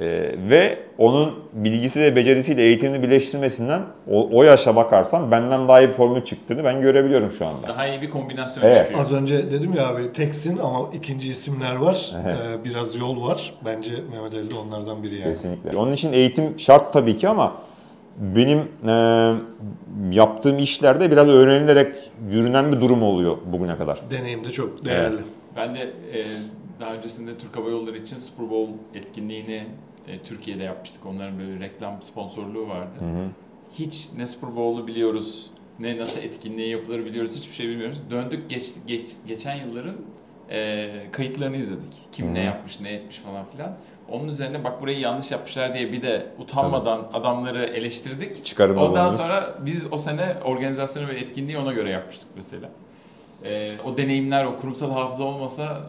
Ee, 0.00 0.04
ve 0.50 0.78
onun 0.98 1.34
bilgisi 1.52 2.00
ve 2.00 2.16
becerisiyle 2.16 2.62
eğitimini 2.62 3.02
birleştirmesinden 3.02 3.82
o, 4.10 4.28
o 4.32 4.42
yaşa 4.42 4.76
bakarsam 4.76 5.30
benden 5.30 5.68
daha 5.68 5.80
iyi 5.80 5.88
bir 5.88 5.92
formül 5.92 6.24
çıktığını 6.24 6.64
ben 6.64 6.80
görebiliyorum 6.80 7.30
şu 7.32 7.46
anda. 7.46 7.68
Daha 7.68 7.86
iyi 7.86 8.02
bir 8.02 8.10
kombinasyon 8.10 8.64
Evet. 8.64 8.76
çıkıyor. 8.76 9.00
Az 9.00 9.12
önce 9.12 9.50
dedim 9.50 9.74
ya 9.76 9.88
abi 9.88 10.12
teksin 10.12 10.58
ama 10.58 10.90
ikinci 10.94 11.28
isimler 11.30 11.76
var. 11.76 12.14
Ee, 12.26 12.64
biraz 12.64 12.94
yol 12.94 13.28
var. 13.28 13.54
Bence 13.64 13.92
Mehmet 14.10 14.34
Ali 14.34 14.50
de 14.50 14.54
onlardan 14.54 15.02
biri 15.02 15.14
yani. 15.14 15.24
Kesinlikle. 15.24 15.76
Onun 15.76 15.92
için 15.92 16.12
eğitim 16.12 16.58
şart 16.58 16.92
tabii 16.92 17.16
ki 17.16 17.28
ama 17.28 17.52
benim 18.18 18.58
e, 18.88 19.34
yaptığım 20.12 20.58
işlerde 20.58 21.10
biraz 21.10 21.28
öğrenilerek 21.28 21.94
yürünen 22.30 22.72
bir 22.72 22.80
durum 22.80 23.02
oluyor 23.02 23.36
bugüne 23.52 23.76
kadar. 23.76 24.00
Deneyim 24.10 24.44
de 24.44 24.50
çok 24.50 24.84
değerli. 24.84 25.20
Ben 25.56 25.74
de 25.74 25.80
e, 26.12 26.26
daha 26.80 26.94
öncesinde 26.94 27.38
Türk 27.38 27.56
Hava 27.56 27.70
Yolları 27.70 27.98
için 27.98 28.18
Super 28.18 28.50
Bowl 28.50 28.72
etkinliğini 28.94 29.64
e, 30.08 30.18
Türkiye'de 30.18 30.62
yapmıştık. 30.62 31.06
Onların 31.06 31.38
böyle 31.38 31.60
reklam 31.60 32.02
sponsorluğu 32.02 32.68
vardı. 32.68 32.94
Hiç 33.78 34.08
ne 34.16 34.26
Super 34.26 34.56
Bowl'u 34.56 34.86
biliyoruz, 34.86 35.50
ne 35.80 35.98
nasıl 35.98 36.22
etkinliği 36.22 36.68
yapılır 36.68 37.04
biliyoruz, 37.04 37.36
hiçbir 37.38 37.54
şey 37.54 37.68
bilmiyoruz. 37.68 38.00
Döndük 38.10 38.50
geç, 38.50 38.64
geç- 38.86 39.10
geçen 39.28 39.54
yılların 39.54 39.96
e, 40.50 40.88
kayıtlarını 41.12 41.56
izledik. 41.56 41.92
Kim 42.12 42.34
ne 42.34 42.42
yapmış, 42.42 42.80
ne 42.80 42.92
etmiş 42.92 43.16
falan 43.16 43.44
filan. 43.52 43.76
Onun 44.14 44.28
üzerine 44.28 44.64
bak 44.64 44.82
burayı 44.82 44.98
yanlış 44.98 45.30
yapmışlar 45.30 45.74
diye 45.74 45.92
bir 45.92 46.02
de 46.02 46.26
utanmadan 46.38 47.00
adamları 47.12 47.64
eleştirdik. 47.64 48.44
Çıkarımda 48.44 48.80
Ondan 48.80 48.92
bulundunuz. 49.04 49.20
sonra 49.20 49.54
biz 49.60 49.86
o 49.92 49.98
sene 49.98 50.36
organizasyonu 50.44 51.08
ve 51.08 51.14
etkinliği 51.14 51.58
ona 51.58 51.72
göre 51.72 51.90
yapmıştık 51.90 52.28
mesela. 52.36 52.68
Ee, 53.44 53.72
o 53.84 53.96
deneyimler, 53.96 54.44
o 54.44 54.56
kurumsal 54.56 54.90
hafıza 54.90 55.24
olmasa 55.24 55.80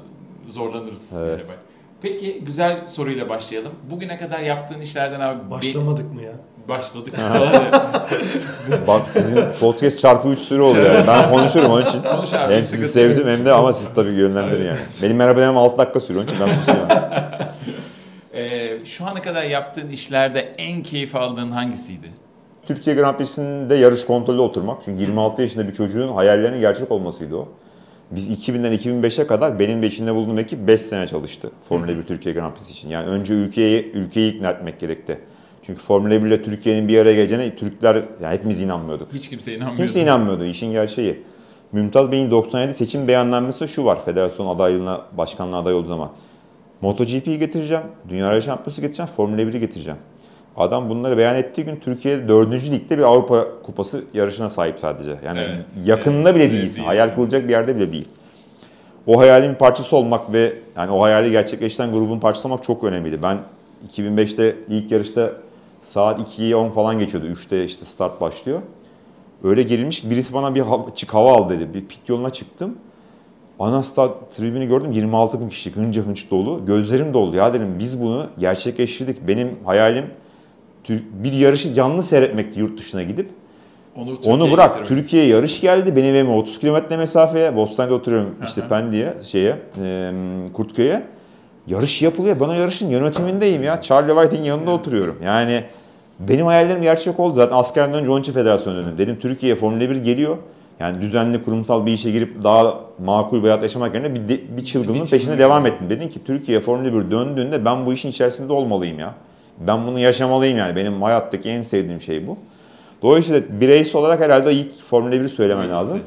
zorlanırız. 0.49 1.11
Evet. 1.19 1.39
Yani. 1.49 1.59
Peki 2.01 2.39
güzel 2.45 2.87
soruyla 2.87 3.29
başlayalım. 3.29 3.71
Bugüne 3.91 4.17
kadar 4.17 4.39
yaptığın 4.39 4.81
işlerden 4.81 5.19
abi 5.19 5.45
bir- 5.45 5.51
Başlamadık 5.51 6.13
mı 6.13 6.21
ya? 6.21 6.31
başladık. 6.69 7.13
Bak 8.87 9.09
sizin 9.09 9.41
podcast 9.59 9.99
çarpı 9.99 10.27
3 10.27 10.39
sürü 10.39 10.61
oluyor 10.61 10.93
yani. 10.93 11.07
Ben 11.07 11.29
konuşurum 11.31 11.71
onun 11.71 11.85
için. 11.85 12.01
Konuş 12.15 12.33
abi, 12.33 12.53
Hem 12.53 12.63
sizi 12.63 12.87
sevdim 12.87 13.27
hem 13.27 13.45
de 13.45 13.53
ama 13.53 13.73
siz 13.73 13.89
tabii 13.95 14.11
yönlendirin 14.13 14.65
yani. 14.65 14.79
Benim 15.01 15.17
merhaba 15.17 15.41
demem 15.41 15.57
6 15.57 15.77
dakika 15.77 15.99
sürüyor 15.99 16.23
onun 16.23 16.33
için 16.33 16.45
ben 16.47 16.53
susuyorum. 16.53 16.87
Şu 18.97 19.05
ana 19.05 19.21
kadar 19.21 19.43
yaptığın 19.43 19.89
işlerde 19.89 20.55
en 20.57 20.83
keyif 20.83 21.15
aldığın 21.15 21.51
hangisiydi? 21.51 22.07
Türkiye 22.67 22.95
Grand 22.95 23.17
Prix'sinde 23.17 23.75
yarış 23.75 24.05
kontrolü 24.05 24.41
oturmak. 24.41 24.81
Çünkü 24.85 25.01
26 25.01 25.41
yaşında 25.41 25.67
bir 25.67 25.73
çocuğun 25.73 26.13
hayallerinin 26.13 26.59
gerçek 26.59 26.91
olmasıydı 26.91 27.35
o. 27.35 27.47
Biz 28.11 28.47
2000'den 28.47 28.73
2005'e 28.73 29.27
kadar 29.27 29.59
benim 29.59 29.81
ve 29.81 29.87
içinde 29.87 30.15
bulunduğum 30.15 30.39
ekip 30.39 30.67
5 30.67 30.81
sene 30.81 31.07
çalıştı 31.07 31.51
Formula 31.69 31.97
1 31.97 32.01
Türkiye 32.01 32.35
Grand 32.35 32.53
Prix'si 32.53 32.71
için. 32.71 32.89
Yani 32.89 33.07
önce 33.07 33.33
ülkeyi 33.33 33.91
ülkeyi 33.91 34.33
ikna 34.33 34.49
etmek 34.49 34.79
gerekti. 34.79 35.19
Çünkü 35.63 35.81
Formula 35.81 36.23
1 36.23 36.27
ile 36.27 36.43
Türkiye'nin 36.43 36.87
bir 36.87 36.99
araya 36.99 37.13
geleceğine 37.13 37.55
Türkler 37.55 37.95
yani 37.95 38.33
hepimiz 38.33 38.61
inanmıyorduk. 38.61 39.13
Hiç 39.13 39.29
kimse 39.29 39.51
inanmıyordu. 39.51 39.77
Kimse 39.77 40.01
inanmıyordu 40.01 40.45
işin 40.45 40.71
gerçeği. 40.71 41.23
Mümtaz 41.71 42.11
Bey'in 42.11 42.31
97 42.31 42.73
seçim 42.73 43.07
beyannamesi 43.07 43.67
şu 43.67 43.85
var 43.85 44.05
federasyon 44.05 44.47
adaylığına, 44.47 45.01
başkanlığa 45.17 45.59
aday 45.59 45.73
olduğu 45.73 45.87
zaman. 45.87 46.11
MotoGP'yi 46.81 47.39
getireceğim, 47.39 47.83
Dünya 48.09 48.31
Rally 48.31 48.41
Şampiyonası 48.41 48.81
getireceğim, 48.81 49.11
Formula 49.15 49.41
1'i 49.41 49.59
getireceğim. 49.59 49.99
Adam 50.57 50.89
bunları 50.89 51.17
beyan 51.17 51.35
ettiği 51.35 51.65
gün 51.65 51.75
Türkiye 51.75 52.27
4. 52.27 52.71
ligde 52.71 52.97
bir 52.97 53.03
Avrupa 53.03 53.45
Kupası 53.63 54.03
yarışına 54.13 54.49
sahip 54.49 54.79
sadece. 54.79 55.15
Yani 55.25 55.39
Evet. 55.39 55.65
yakınında 55.85 56.35
bile 56.35 56.43
değilsin. 56.43 56.61
değilsin. 56.61 56.83
Hayal 56.83 57.15
kurulacak 57.15 57.43
bir 57.43 57.49
yerde 57.49 57.75
bile 57.75 57.91
değil. 57.93 58.07
O 59.07 59.19
hayalin 59.19 59.53
bir 59.53 59.57
parçası 59.57 59.95
olmak 59.97 60.33
ve 60.33 60.53
yani 60.77 60.91
o 60.91 61.01
hayali 61.01 61.31
gerçekleştiren 61.31 61.91
grubun 61.91 62.19
parçası 62.19 62.47
olmak 62.47 62.63
çok 62.63 62.83
önemliydi. 62.83 63.23
Ben 63.23 63.37
2005'te 63.93 64.55
ilk 64.69 64.91
yarışta 64.91 65.31
saat 65.89 66.19
2'ye 66.19 66.55
10 66.55 66.69
falan 66.69 66.99
geçiyordu. 66.99 67.27
3'te 67.27 67.65
işte 67.65 67.85
start 67.85 68.21
başlıyor. 68.21 68.61
Öyle 69.43 69.63
gerilmiş 69.63 70.01
ki 70.01 70.09
birisi 70.09 70.33
bana 70.33 70.55
bir 70.55 70.61
hava, 70.61 70.95
çık 70.95 71.13
hava 71.13 71.33
al 71.33 71.49
dedi. 71.49 71.73
Bir 71.73 71.85
pit 71.85 72.09
yoluna 72.09 72.29
çıktım. 72.29 72.77
Ana 73.59 73.83
stat 73.83 74.31
tribünü 74.31 74.65
gördüm 74.65 74.91
26 74.91 75.39
bin 75.39 75.49
kişi 75.49 75.71
hınca 75.71 76.01
hınç 76.01 76.31
dolu. 76.31 76.65
Gözlerim 76.65 77.13
doldu 77.13 77.35
ya 77.35 77.53
dedim 77.53 77.75
biz 77.79 78.01
bunu 78.01 78.25
gerçekleştirdik. 78.39 79.27
Benim 79.27 79.49
hayalim 79.65 80.05
bir 81.23 81.33
yarışı 81.33 81.73
canlı 81.73 82.03
seyretmekti 82.03 82.59
yurt 82.59 82.79
dışına 82.79 83.03
gidip. 83.03 83.29
Onu, 83.95 84.09
Onu 84.09 84.15
Türkiye'ye 84.17 84.53
bırak 84.53 84.77
getirmek. 84.77 84.87
Türkiye'ye 84.87 85.29
yarış 85.29 85.61
geldi. 85.61 85.95
Benim 85.95 86.15
evime 86.15 86.35
30 86.35 86.59
kilometre 86.59 86.97
mesafeye. 86.97 87.55
Bostan'da 87.55 87.93
oturuyorum 87.93 88.35
işte 88.43 88.61
Aha. 88.61 88.69
Pendik'e 88.69 89.13
şeye 89.23 89.57
e, 89.81 90.11
Kurtköy'e. 90.53 91.03
Yarış 91.67 92.01
yapılıyor. 92.01 92.39
Ben 92.39 92.45
o 92.45 92.53
yarışın 92.53 92.89
yönetimindeyim 92.89 93.63
ya. 93.63 93.81
Charlie 93.81 94.13
White'in 94.13 94.43
yanında 94.43 94.71
oturuyorum. 94.71 95.17
Yani 95.23 95.63
benim 96.19 96.45
hayallerim 96.45 96.81
gerçek 96.81 97.19
oldu. 97.19 97.35
Zaten 97.35 97.57
askerden 97.57 97.93
önce 97.93 98.11
onun 98.11 98.21
için 98.21 98.33
federasyon 98.33 98.75
döndüm. 98.75 98.97
Dedim 98.97 99.17
Türkiye'ye 99.19 99.55
Formula 99.55 99.79
1 99.89 99.95
geliyor. 99.95 100.37
Yani 100.79 101.01
düzenli 101.01 101.43
kurumsal 101.43 101.85
bir 101.85 101.93
işe 101.93 102.11
girip 102.11 102.43
daha 102.43 102.75
makul 103.05 103.37
bir 103.37 103.43
hayat 103.43 103.63
yaşamak 103.63 103.93
yerine 103.95 104.15
bir, 104.15 104.29
de- 104.29 104.57
bir 104.57 104.65
çılgınlığın 104.65 105.05
Bir 105.05 105.09
peşine 105.09 105.39
devam 105.39 105.65
ettim. 105.65 105.89
Dedim 105.89 106.09
ki 106.09 106.23
Türkiye 106.23 106.59
Formula 106.59 106.93
1 107.05 107.11
döndüğünde 107.11 107.65
ben 107.65 107.85
bu 107.85 107.93
işin 107.93 108.09
içerisinde 108.09 108.53
olmalıyım 108.53 108.99
ya. 108.99 109.13
Ben 109.67 109.87
bunu 109.87 109.99
yaşamalıyım 109.99 110.57
yani. 110.57 110.75
Benim 110.75 111.01
hayattaki 111.01 111.49
en 111.49 111.61
sevdiğim 111.61 112.01
şey 112.01 112.27
bu. 112.27 112.37
Dolayısıyla 113.01 113.41
bireysel 113.61 114.01
olarak 114.01 114.19
herhalde 114.21 114.53
ilk 114.53 114.73
Formula 114.73 115.11
1 115.11 115.27
söylemen 115.27 115.61
İkisi. 115.63 115.75
lazım. 115.75 115.99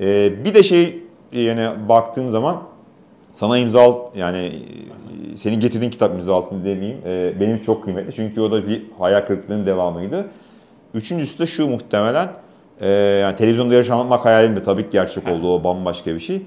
Ee, 0.00 0.32
bir 0.44 0.54
de 0.54 0.62
şey 0.62 0.98
yani 1.32 1.68
baktığın 1.88 2.28
zaman 2.28 2.62
sana 3.34 3.58
imza 3.58 3.90
yani 4.16 4.38
e, 5.32 5.36
senin 5.36 5.60
getirdiğin 5.60 5.90
kitap 5.90 6.14
imza 6.14 6.34
altını 6.34 6.64
demeyeyim. 6.64 6.98
Ee, 7.06 7.32
benim 7.40 7.58
çok 7.58 7.84
kıymetli 7.84 8.12
çünkü 8.14 8.40
o 8.40 8.52
da 8.52 8.68
bir 8.68 8.82
hayal 8.98 9.20
kırıklığının 9.20 9.66
devamıydı. 9.66 10.26
Üçüncüsü 10.94 11.38
de 11.38 11.46
şu 11.46 11.66
muhtemelen 11.68 12.28
e, 12.80 12.88
yani 12.88 13.36
televizyonda 13.36 13.74
yarış 13.74 13.90
anlatmak 13.90 14.24
hayalimdi 14.24 14.62
tabii 14.62 14.82
ki 14.82 14.88
gerçek 14.92 15.28
oldu 15.28 15.54
o 15.54 15.64
bambaşka 15.64 16.14
bir 16.14 16.20
şey. 16.20 16.42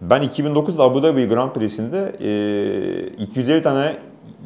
Ben 0.00 0.22
2009 0.22 0.80
Abu 0.80 1.02
Dhabi 1.02 1.28
Grand 1.28 1.52
Prix'sinde 1.52 2.12
e, 2.20 3.22
250 3.22 3.62
tane 3.62 3.96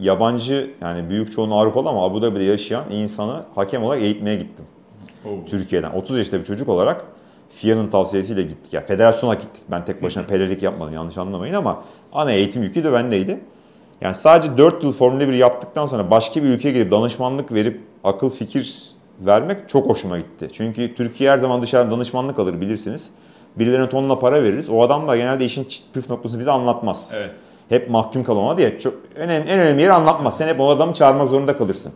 yabancı 0.01 0.71
yani 0.81 1.11
büyük 1.11 1.33
çoğunluğu 1.33 1.59
Avrupalı 1.59 1.89
ama 1.89 2.05
Abu 2.05 2.23
Dhabi'de 2.23 2.45
yaşayan 2.45 2.85
insanı 2.91 3.43
hakem 3.55 3.85
olarak 3.85 4.03
eğitmeye 4.03 4.37
gittim. 4.37 4.65
Oo. 5.25 5.31
Türkiye'den 5.47 5.91
30 5.91 6.19
yaşında 6.19 6.41
bir 6.41 6.45
çocuk 6.45 6.69
olarak 6.69 7.05
FIA'nın 7.51 7.89
tavsiyesiyle 7.89 8.43
gittik. 8.43 8.73
Ya 8.73 8.81
federasyona 8.81 9.35
gittik. 9.35 9.63
Ben 9.71 9.85
tek 9.85 10.03
başına 10.03 10.23
pelerik 10.23 10.63
yapmadım 10.63 10.95
yanlış 10.95 11.19
anlamayın 11.19 11.55
ama 11.55 11.83
ana 12.13 12.33
eğitim 12.33 12.63
yükü 12.63 12.85
de 12.85 12.93
bendeydi. 12.93 13.41
Yani 14.01 14.15
sadece 14.15 14.59
4 14.59 14.85
yıl 14.85 14.93
Formula 14.93 15.29
1 15.29 15.33
yaptıktan 15.33 15.87
sonra 15.87 16.11
başka 16.11 16.43
bir 16.43 16.49
ülkeye 16.49 16.71
gidip 16.71 16.93
danışmanlık 16.93 17.53
verip 17.53 17.81
akıl 18.05 18.29
fikir 18.29 18.93
vermek 19.21 19.69
çok 19.69 19.89
hoşuma 19.89 20.19
gitti. 20.19 20.49
Çünkü 20.53 20.95
Türkiye 20.95 21.31
her 21.31 21.39
zaman 21.39 21.63
dışarıdan 21.63 21.91
danışmanlık 21.93 22.39
alır 22.39 22.61
bilirsiniz. 22.61 23.11
Birilerine 23.59 23.89
tonla 23.89 24.19
para 24.19 24.43
veririz. 24.43 24.71
O 24.71 24.83
adam 24.83 25.09
da 25.09 25.17
genelde 25.17 25.45
işin 25.45 25.67
püf 25.95 26.11
noktası 26.11 26.39
bize 26.41 26.51
anlatmaz. 26.51 27.11
Evet. 27.15 27.31
Hep 27.69 27.91
mahkum 27.91 28.25
kal 28.25 28.37
ona 28.37 28.59
diye 28.59 28.79
çok 28.79 28.95
önemli, 29.17 29.51
en 29.51 29.59
önemli 29.61 29.83
yeri 29.83 29.93
anlatmaz. 29.93 30.37
Sen 30.37 30.49
hep 30.49 30.61
o 30.61 30.71
adamı 30.71 30.95
çağırmak 30.95 31.29
zorunda 31.29 31.57
kalırsın. 31.57 31.93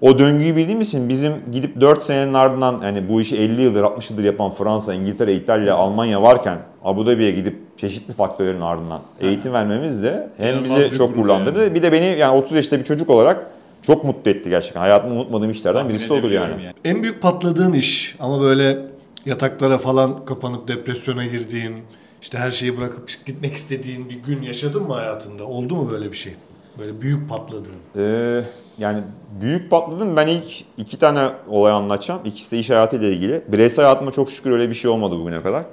o 0.00 0.18
döngüyü 0.18 0.56
bildiğimiz 0.56 0.88
için 0.88 1.08
bizim 1.08 1.32
gidip 1.52 1.80
4 1.80 2.04
senenin 2.04 2.34
ardından 2.34 2.80
yani 2.84 3.08
bu 3.08 3.20
işi 3.20 3.36
50 3.36 3.62
yıldır 3.62 3.82
60 3.82 4.10
yıldır 4.10 4.24
yapan 4.24 4.50
Fransa, 4.50 4.94
İngiltere, 4.94 5.34
İtalya, 5.34 5.74
Almanya 5.76 6.22
varken 6.22 6.58
Abu 6.84 7.06
Dhabi'ye 7.06 7.30
gidip 7.30 7.78
çeşitli 7.78 8.12
faktörlerin 8.14 8.60
ardından 8.60 9.00
eğitim 9.20 9.52
vermemiz 9.52 10.02
de 10.02 10.30
hem 10.36 10.46
İnanılmaz 10.48 10.80
bizi 10.80 10.94
çok 10.94 11.08
gurur 11.08 11.16
gururlandırdı. 11.22 11.62
yani. 11.62 11.74
Bir 11.74 11.82
de 11.82 11.92
beni 11.92 12.04
yani 12.18 12.36
30 12.36 12.52
yaşında 12.56 12.80
bir 12.80 12.84
çocuk 12.84 13.10
olarak 13.10 13.50
çok 13.82 14.04
mutlu 14.04 14.30
etti 14.30 14.50
gerçekten. 14.50 14.80
Hayatımda 14.80 15.14
unutmadığım 15.14 15.50
işlerden 15.50 15.88
birisi 15.88 16.08
de 16.08 16.12
odur 16.12 16.30
yani. 16.30 16.50
Edebiliyorum 16.50 16.78
En 16.84 17.02
büyük 17.02 17.22
patladığın 17.22 17.72
iş 17.72 18.16
ama 18.20 18.40
böyle 18.40 18.78
yataklara 19.26 19.78
falan 19.78 20.24
kapanıp 20.24 20.68
depresyona 20.68 21.26
girdiğin, 21.26 21.74
işte 22.22 22.38
her 22.38 22.50
şeyi 22.50 22.78
bırakıp 22.78 23.10
gitmek 23.26 23.54
istediğin 23.54 24.08
bir 24.10 24.14
gün 24.14 24.42
yaşadın 24.42 24.82
mı 24.82 24.94
hayatında? 24.94 25.44
Oldu 25.44 25.74
mu 25.74 25.90
böyle 25.90 26.12
bir 26.12 26.16
şey? 26.16 26.34
Böyle 26.78 27.00
büyük 27.00 27.28
patladığın. 27.28 27.76
Ee, 27.96 28.40
yani 28.78 29.02
büyük 29.40 29.70
patladım. 29.70 30.16
Ben 30.16 30.26
ilk 30.26 30.64
iki 30.76 30.98
tane 30.98 31.28
olay 31.48 31.72
anlatacağım. 31.72 32.20
İkisi 32.24 32.50
de 32.50 32.58
iş 32.58 32.70
hayatıyla 32.70 33.08
ilgili. 33.08 33.42
Bireysel 33.48 33.84
hayatımda 33.84 34.10
çok 34.10 34.30
şükür 34.30 34.50
öyle 34.50 34.68
bir 34.68 34.74
şey 34.74 34.90
olmadı 34.90 35.18
bugüne 35.18 35.42
kadar. 35.42 35.64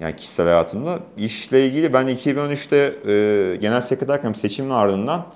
Yani 0.00 0.16
kişisel 0.16 0.46
hayatımda. 0.46 0.98
İşle 1.16 1.66
ilgili 1.66 1.92
ben 1.92 2.08
2013'te 2.08 2.76
e, 2.76 3.56
genel 3.56 3.80
sekreterken 3.80 4.32
seçimin 4.32 4.70
ardından 4.70 5.26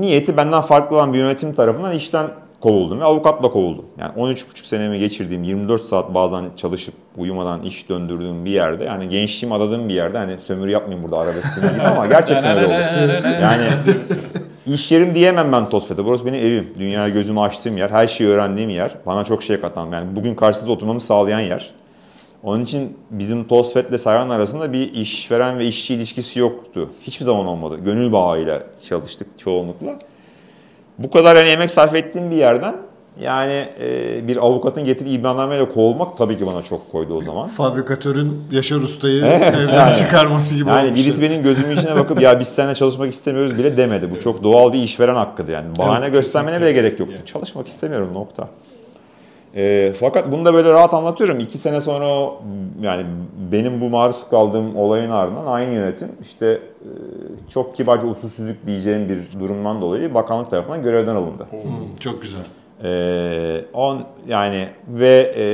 niyeti 0.00 0.36
benden 0.36 0.60
farklı 0.60 0.96
olan 0.96 1.12
bir 1.12 1.18
yönetim 1.18 1.54
tarafından 1.54 1.92
işten 1.92 2.26
kovuldum 2.60 3.00
ve 3.00 3.04
avukatla 3.04 3.50
kovuldum. 3.50 3.84
Yani 3.98 4.12
13,5 4.12 4.66
senemi 4.66 4.98
geçirdiğim 4.98 5.42
24 5.42 5.82
saat 5.82 6.14
bazen 6.14 6.44
çalışıp 6.56 6.94
uyumadan 7.16 7.62
iş 7.62 7.88
döndürdüğüm 7.88 8.44
bir 8.44 8.50
yerde 8.50 8.84
yani 8.84 9.08
gençliğimi 9.08 9.54
adadığım 9.54 9.88
bir 9.88 9.94
yerde 9.94 10.18
hani 10.18 10.38
sömürü 10.38 10.70
yapmayayım 10.70 11.04
burada 11.04 11.18
arabesk 11.22 11.56
gibi 11.56 11.82
ama 11.82 12.06
gerçekten 12.06 12.56
öyle 12.56 12.66
oldu. 12.66 12.74
Yani 13.42 13.64
iş 14.66 14.92
yerim 14.92 15.14
diyemem 15.14 15.52
ben 15.52 15.68
Tosfet'e. 15.68 16.04
Burası 16.04 16.26
benim 16.26 16.46
evim. 16.46 16.74
Dünyaya 16.78 17.08
gözümü 17.08 17.40
açtığım 17.40 17.76
yer. 17.76 17.90
Her 17.90 18.06
şeyi 18.06 18.30
öğrendiğim 18.30 18.70
yer. 18.70 18.90
Bana 19.06 19.24
çok 19.24 19.42
şey 19.42 19.60
katan. 19.60 19.92
Yani 19.92 20.16
bugün 20.16 20.34
karşınızda 20.34 20.72
oturmamı 20.72 21.00
sağlayan 21.00 21.40
yer. 21.40 21.70
Onun 22.42 22.64
için 22.64 22.96
bizim 23.10 23.46
Tosfet'le 23.46 23.98
Sayran 24.00 24.28
arasında 24.28 24.72
bir 24.72 24.92
işveren 24.92 25.58
ve 25.58 25.66
işçi 25.66 25.94
ilişkisi 25.94 26.38
yoktu. 26.40 26.90
Hiçbir 27.02 27.24
zaman 27.24 27.46
olmadı. 27.46 27.78
Gönül 27.84 28.12
bağıyla 28.12 28.62
çalıştık 28.88 29.38
çoğunlukla. 29.38 29.98
Bu 30.98 31.10
kadar 31.10 31.36
yani 31.36 31.48
emek 31.48 31.70
sarf 31.70 31.94
ettiğim 31.94 32.30
bir 32.30 32.36
yerden 32.36 32.76
yani 33.20 33.68
e, 33.80 34.28
bir 34.28 34.36
avukatın 34.36 34.84
getirdiği 34.84 35.18
iddianameyle 35.18 35.68
kovulmak 35.72 36.18
tabii 36.18 36.38
ki 36.38 36.46
bana 36.46 36.62
çok 36.62 36.92
koydu 36.92 37.14
o 37.14 37.22
zaman. 37.22 37.48
Fabrikatörün 37.48 38.44
Yaşar 38.50 38.76
Usta'yı 38.76 39.24
evden 39.24 39.74
yani. 39.74 39.96
çıkarması 39.96 40.54
gibi 40.54 40.68
Yani 40.68 40.94
birisi 40.94 41.22
benim 41.22 41.42
gözümün 41.42 41.76
içine 41.76 41.96
bakıp 41.96 42.20
ya 42.22 42.40
biz 42.40 42.48
seninle 42.48 42.74
çalışmak 42.74 43.10
istemiyoruz 43.10 43.58
bile 43.58 43.76
demedi. 43.76 44.10
Bu 44.10 44.20
çok 44.20 44.42
doğal 44.44 44.72
bir 44.72 44.82
işveren 44.82 45.14
hakkıdı 45.14 45.50
yani. 45.50 45.66
Bahane 45.78 46.04
Evet, 46.04 46.14
göstermene 46.14 46.60
bile 46.60 46.72
gerek 46.72 47.00
yoktu. 47.00 47.16
Çalışmak 47.26 47.68
istemiyorum 47.68 48.10
nokta. 48.14 48.48
Ee, 49.56 49.92
fakat 50.00 50.32
bunu 50.32 50.44
da 50.44 50.54
böyle 50.54 50.72
rahat 50.72 50.94
anlatıyorum. 50.94 51.38
İki 51.38 51.58
sene 51.58 51.80
sonra 51.80 52.08
o, 52.08 52.42
yani 52.82 53.06
benim 53.52 53.80
bu 53.80 53.90
maruz 53.90 54.28
kaldığım 54.30 54.76
olayın 54.76 55.10
ardından 55.10 55.46
aynı 55.46 55.72
yönetim 55.72 56.08
işte 56.22 56.46
e, 56.46 56.60
çok 57.48 57.74
kibarca 57.74 58.08
usulsüzlük 58.08 58.66
diyeceğim 58.66 59.08
bir 59.08 59.40
durumdan 59.40 59.80
dolayı 59.80 60.14
bakanlık 60.14 60.50
tarafından 60.50 60.82
görevden 60.82 61.16
alındı. 61.16 61.46
Çok 62.00 62.22
güzel. 62.22 62.40
Ee, 62.84 63.64
on 63.74 64.02
yani 64.28 64.68
ve 64.88 65.34
e, 65.36 65.44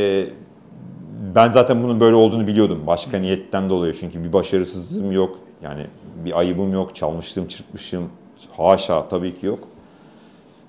ben 1.35 1.49
zaten 1.49 1.83
bunun 1.83 2.01
böyle 2.01 2.17
olduğunu 2.17 2.47
biliyordum. 2.47 2.83
Başka 2.87 3.19
niyetten 3.19 3.71
dolayı 3.71 3.95
çünkü 3.95 4.25
bir 4.25 4.33
başarısızlığım 4.33 5.13
yok. 5.13 5.37
Yani 5.63 5.87
bir 6.25 6.39
ayıbım 6.39 6.73
yok. 6.73 6.95
Çalmışlığım, 6.95 7.47
çırpmışım. 7.47 8.09
Haşa 8.57 9.09
tabii 9.09 9.41
ki 9.41 9.47
yok. 9.47 9.59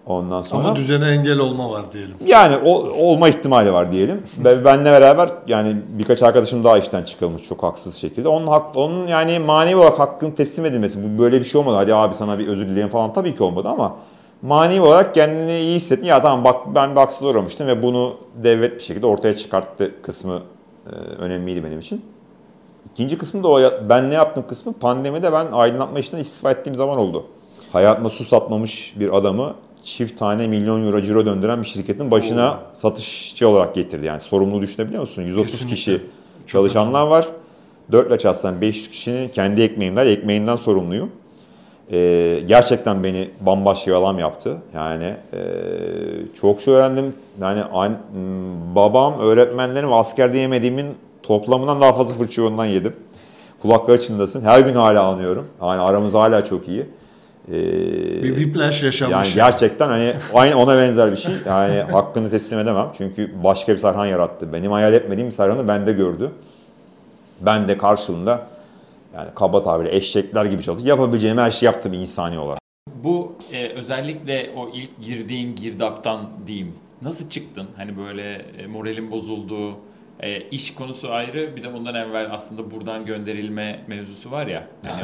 Ondan 0.10 0.42
sonra 0.42 0.68
Ama 0.68 0.76
düzene 0.76 1.08
engel 1.10 1.40
olma 1.40 1.70
var 1.70 1.92
diyelim. 1.94 2.16
yani 2.26 2.58
ol- 2.58 2.90
olma 3.00 3.30
ihtimali 3.30 3.74
var 3.74 3.92
diyelim. 3.92 4.24
Ve 4.38 4.66
benle 4.66 4.86
beraber 4.92 5.30
yani 5.48 5.76
birkaç 5.90 6.24
arkadaşım 6.24 6.64
daha 6.64 6.78
işten 6.78 7.04
çıkarılmış 7.04 7.44
çok 7.44 7.64
haksız 7.64 7.96
şekilde. 7.96 8.28
Onun 8.28 8.48
hak, 8.48 8.76
onun 8.76 9.08
yani 9.08 9.40
manevi 9.40 9.76
olarak 9.76 10.00
hakkın 10.00 10.32
teslim 10.32 10.66
edilmesi 10.66 11.00
bu 11.04 11.22
böyle 11.24 11.40
bir 11.40 11.46
şey 11.46 11.62
olmadı. 11.62 11.76
Hadi 11.76 11.96
abi 11.96 12.16
sana 12.16 12.40
bir 12.40 12.48
özür 12.48 12.70
dileyin 12.70 12.88
falan 12.88 13.14
tabii 13.14 13.34
ki 13.36 13.44
olmadı 13.44 13.68
ama 13.68 13.96
manevi 14.42 14.82
olarak 14.82 15.14
kendini 15.14 15.58
iyi 15.60 15.76
hissettin. 15.76 16.06
Ya 16.08 16.22
tamam 16.22 16.44
bak 16.44 16.76
ben 16.76 16.92
bir 16.92 17.00
haksızlığa 17.00 17.32
uğramıştım 17.32 17.68
ve 17.68 17.84
bunu 17.84 18.14
devlet 18.44 18.74
bir 18.76 18.84
şekilde 18.84 19.06
ortaya 19.06 19.36
çıkarttı 19.36 20.02
kısmı 20.02 20.40
e, 20.88 20.90
önemliydi 20.96 21.64
benim 21.64 21.80
için. 21.80 22.06
İkinci 22.94 23.18
kısmı 23.18 23.44
da 23.44 23.48
o 23.48 23.60
ben 23.90 24.10
ne 24.10 24.14
yaptım 24.14 24.44
kısmı 24.50 24.74
pandemide 24.74 25.34
ben 25.34 25.48
aydınlatma 25.52 26.00
işinden 26.00 26.22
istifa 26.22 26.52
ettiğim 26.52 26.76
zaman 26.76 26.98
oldu. 26.98 27.26
Hayatında 27.74 28.10
su 28.10 28.24
satmamış 28.26 28.94
bir 29.00 29.18
adamı 29.18 29.54
çift 29.84 30.20
tane 30.20 30.48
milyon 30.48 30.86
euro 30.86 31.02
ciro 31.02 31.26
döndüren 31.26 31.62
bir 31.62 31.68
şirketin 31.68 32.12
başına 32.12 32.60
satışçı 32.74 33.48
olarak 33.48 33.76
getirdi. 33.76 34.06
Yani 34.06 34.20
sorumluluğu 34.20 34.62
düşünebiliyor 34.62 35.02
musun? 35.02 35.22
130 35.22 35.52
Kesinlikle. 35.52 35.76
kişi 35.76 36.02
çalışanlar 36.48 37.08
var. 37.08 37.28
4 37.92 38.08
ile 38.08 38.18
çarpsan 38.18 38.62
500 38.62 38.90
kişinin 38.90 39.30
kendi 39.30 39.62
ekmeğimden, 39.62 40.08
ekmeğinden 40.08 40.56
sorumluyum. 40.56 41.12
Ee, 41.92 42.44
gerçekten 42.48 43.04
beni 43.04 43.30
bambaşka 43.42 43.92
bir 43.92 43.96
adam 43.96 44.20
yaptı. 44.20 44.58
Yani 44.74 45.16
e, 45.34 45.40
çok 46.42 46.62
şey 46.62 46.74
öğrendim. 46.74 47.14
Yani 47.42 47.64
an, 47.64 47.92
m, 47.92 47.98
babam, 48.76 49.20
öğretmenlerim 49.20 49.90
ve 49.92 49.96
askerde 49.96 50.38
yemediğimin 50.38 50.86
toplamından 51.24 51.82
daha 51.82 51.94
fazla 51.94 52.14
fırça 52.14 52.66
yedim. 52.66 52.94
Kulakları 53.62 54.02
çınlasın. 54.02 54.42
Her 54.42 54.60
gün 54.60 54.76
hala 54.76 55.04
anıyorum. 55.04 55.48
Yani 55.62 55.82
aramız 55.82 56.14
hala 56.14 56.44
çok 56.44 56.68
iyi. 56.68 56.86
Ee, 57.50 58.24
Bir 58.24 58.28
whiplash 58.36 58.84
yaşanmış. 58.84 59.36
yani 59.36 59.36
gerçekten 59.36 59.88
hani 59.90 60.14
aynı 60.34 60.56
ona 60.58 60.78
benzer 60.78 61.12
bir 61.12 61.18
şey. 61.18 61.34
Yani 61.46 61.82
hakkını 61.82 62.30
teslim 62.30 62.60
edemem. 62.60 62.88
Çünkü 62.98 63.44
başka 63.44 63.72
bir 63.74 63.78
Serhan 63.78 64.06
yarattı. 64.06 64.54
Benim 64.54 64.72
hayal 64.72 64.94
etmediğim 64.94 65.28
bir 65.30 65.34
Serhan'ı 65.36 65.68
bende 65.68 65.94
gördü. 65.94 66.32
Ben 67.42 67.68
de 67.68 67.78
karşılığında 67.78 68.48
yani 69.16 69.30
kaba 69.36 69.64
tabirle 69.64 69.96
eşekler 69.96 70.46
gibi 70.46 70.64
çalıştım. 70.64 70.88
Yapabileceğim 70.88 71.38
her 71.38 71.52
şeyi 71.52 71.66
yaptım 71.68 71.94
insani 71.94 72.40
olarak. 72.40 72.60
Bu 73.04 73.36
e, 73.54 73.68
özellikle 73.70 74.50
o 74.58 74.70
ilk 74.74 75.02
girdiğin 75.02 75.56
girdaptan 75.56 76.30
diyeyim. 76.48 76.74
Nasıl 77.02 77.30
çıktın? 77.30 77.68
Hani 77.78 77.98
böyle 77.98 78.46
e, 78.58 78.68
moralin 78.68 79.12
bozuldu. 79.12 79.72
E, 80.24 80.42
iş 80.42 80.76
konusu 80.76 81.12
ayrı. 81.12 81.56
Bir 81.56 81.64
de 81.64 81.68
ondan 81.68 81.96
evvel 81.96 82.28
aslında 82.32 82.72
buradan 82.72 83.06
gönderilme 83.06 83.80
mevzusu 83.88 84.32
var 84.32 84.48
ya. 84.48 84.64
Hani 84.88 85.02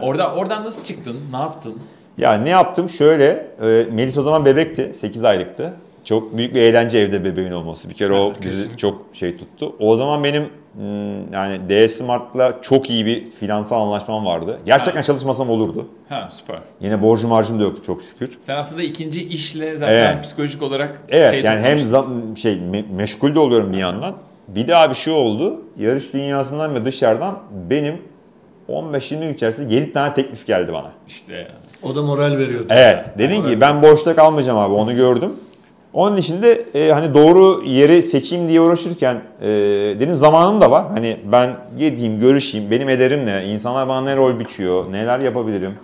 o, 0.00 0.06
orada 0.06 0.34
oradan 0.34 0.64
nasıl 0.64 0.84
çıktın? 0.84 1.16
Ne 1.32 1.36
yaptın? 1.36 1.78
Ya 2.18 2.34
ne 2.34 2.50
yaptım? 2.50 2.88
Şöyle, 2.88 3.24
e, 3.62 3.86
Melis 3.92 4.18
o 4.18 4.22
zaman 4.22 4.44
bebekti, 4.44 4.94
8 4.94 5.24
aylıktı. 5.24 5.72
Çok 6.04 6.36
büyük 6.36 6.54
bir 6.54 6.62
eğlence 6.62 6.98
evde 6.98 7.24
bebeğin 7.24 7.52
olması. 7.52 7.88
Bir 7.88 7.94
kere 7.94 8.12
o 8.12 8.32
bizi 8.42 8.42
kesinlikle. 8.42 8.76
çok 8.76 9.06
şey 9.12 9.36
tuttu. 9.36 9.76
O 9.80 9.96
zaman 9.96 10.24
benim 10.24 10.48
hmm, 10.74 11.32
yani 11.32 11.58
DS 11.70 11.92
Smart'la 11.96 12.58
çok 12.62 12.90
iyi 12.90 13.06
bir 13.06 13.26
finansal 13.26 13.80
anlaşmam 13.80 14.26
vardı. 14.26 14.58
Gerçekten 14.66 15.02
çalışmasam 15.02 15.50
olurdu. 15.50 15.86
Ha 16.08 16.28
süper. 16.30 16.58
Yine 16.80 17.02
borcum 17.02 17.30
harcım 17.30 17.60
da 17.60 17.64
yoktu 17.64 17.82
çok 17.86 18.02
şükür. 18.02 18.36
Sen 18.40 18.56
aslında 18.56 18.82
ikinci 18.82 19.28
işle 19.28 19.76
zaten 19.76 19.94
Evet. 19.94 20.24
psikolojik 20.24 20.62
olarak 20.62 21.02
Evet 21.08 21.30
şey 21.30 21.42
yani 21.42 21.60
hem 21.60 21.78
şey 22.36 22.54
me- 22.54 22.92
meşgul 22.92 23.34
de 23.34 23.38
oluyorum 23.38 23.72
bir 23.72 23.78
yandan. 23.78 24.14
Bir 24.48 24.68
daha 24.68 24.90
bir 24.90 24.94
şey 24.94 25.12
oldu. 25.12 25.60
Yarış 25.76 26.12
dünyasından 26.12 26.74
ve 26.74 26.84
dışarıdan 26.84 27.38
benim 27.70 28.02
15-20 28.68 29.20
gün 29.20 29.34
içerisinde 29.34 29.74
7 29.74 29.92
tane 29.92 30.14
teklif 30.14 30.46
geldi 30.46 30.72
bana. 30.72 30.92
işte 31.06 31.48
O 31.82 31.94
da 31.94 32.02
moral 32.02 32.38
veriyordu. 32.38 32.66
Evet. 32.70 33.04
Dedin 33.18 33.42
ki 33.42 33.60
ben 33.60 33.82
boşta 33.82 34.16
kalmayacağım 34.16 34.58
abi 34.58 34.74
onu 34.74 34.96
gördüm. 34.96 35.32
Onun 35.92 36.16
içinde 36.16 36.52
e, 36.74 36.92
hani 36.92 37.14
doğru 37.14 37.62
yeri 37.64 38.02
seçeyim 38.02 38.48
diye 38.48 38.60
uğraşırken 38.60 39.22
e, 39.40 39.48
dedim 40.00 40.16
zamanım 40.16 40.60
da 40.60 40.70
var. 40.70 40.86
Hani 40.94 41.20
ben 41.32 41.50
gideyim, 41.78 42.18
görüşeyim, 42.18 42.70
benim 42.70 42.88
ederim 42.88 43.26
ne, 43.26 43.44
insanlar 43.44 43.88
bana 43.88 44.00
ne 44.00 44.16
rol 44.16 44.38
biçiyor, 44.38 44.92
neler 44.92 45.20
yapabilirim. 45.20 45.74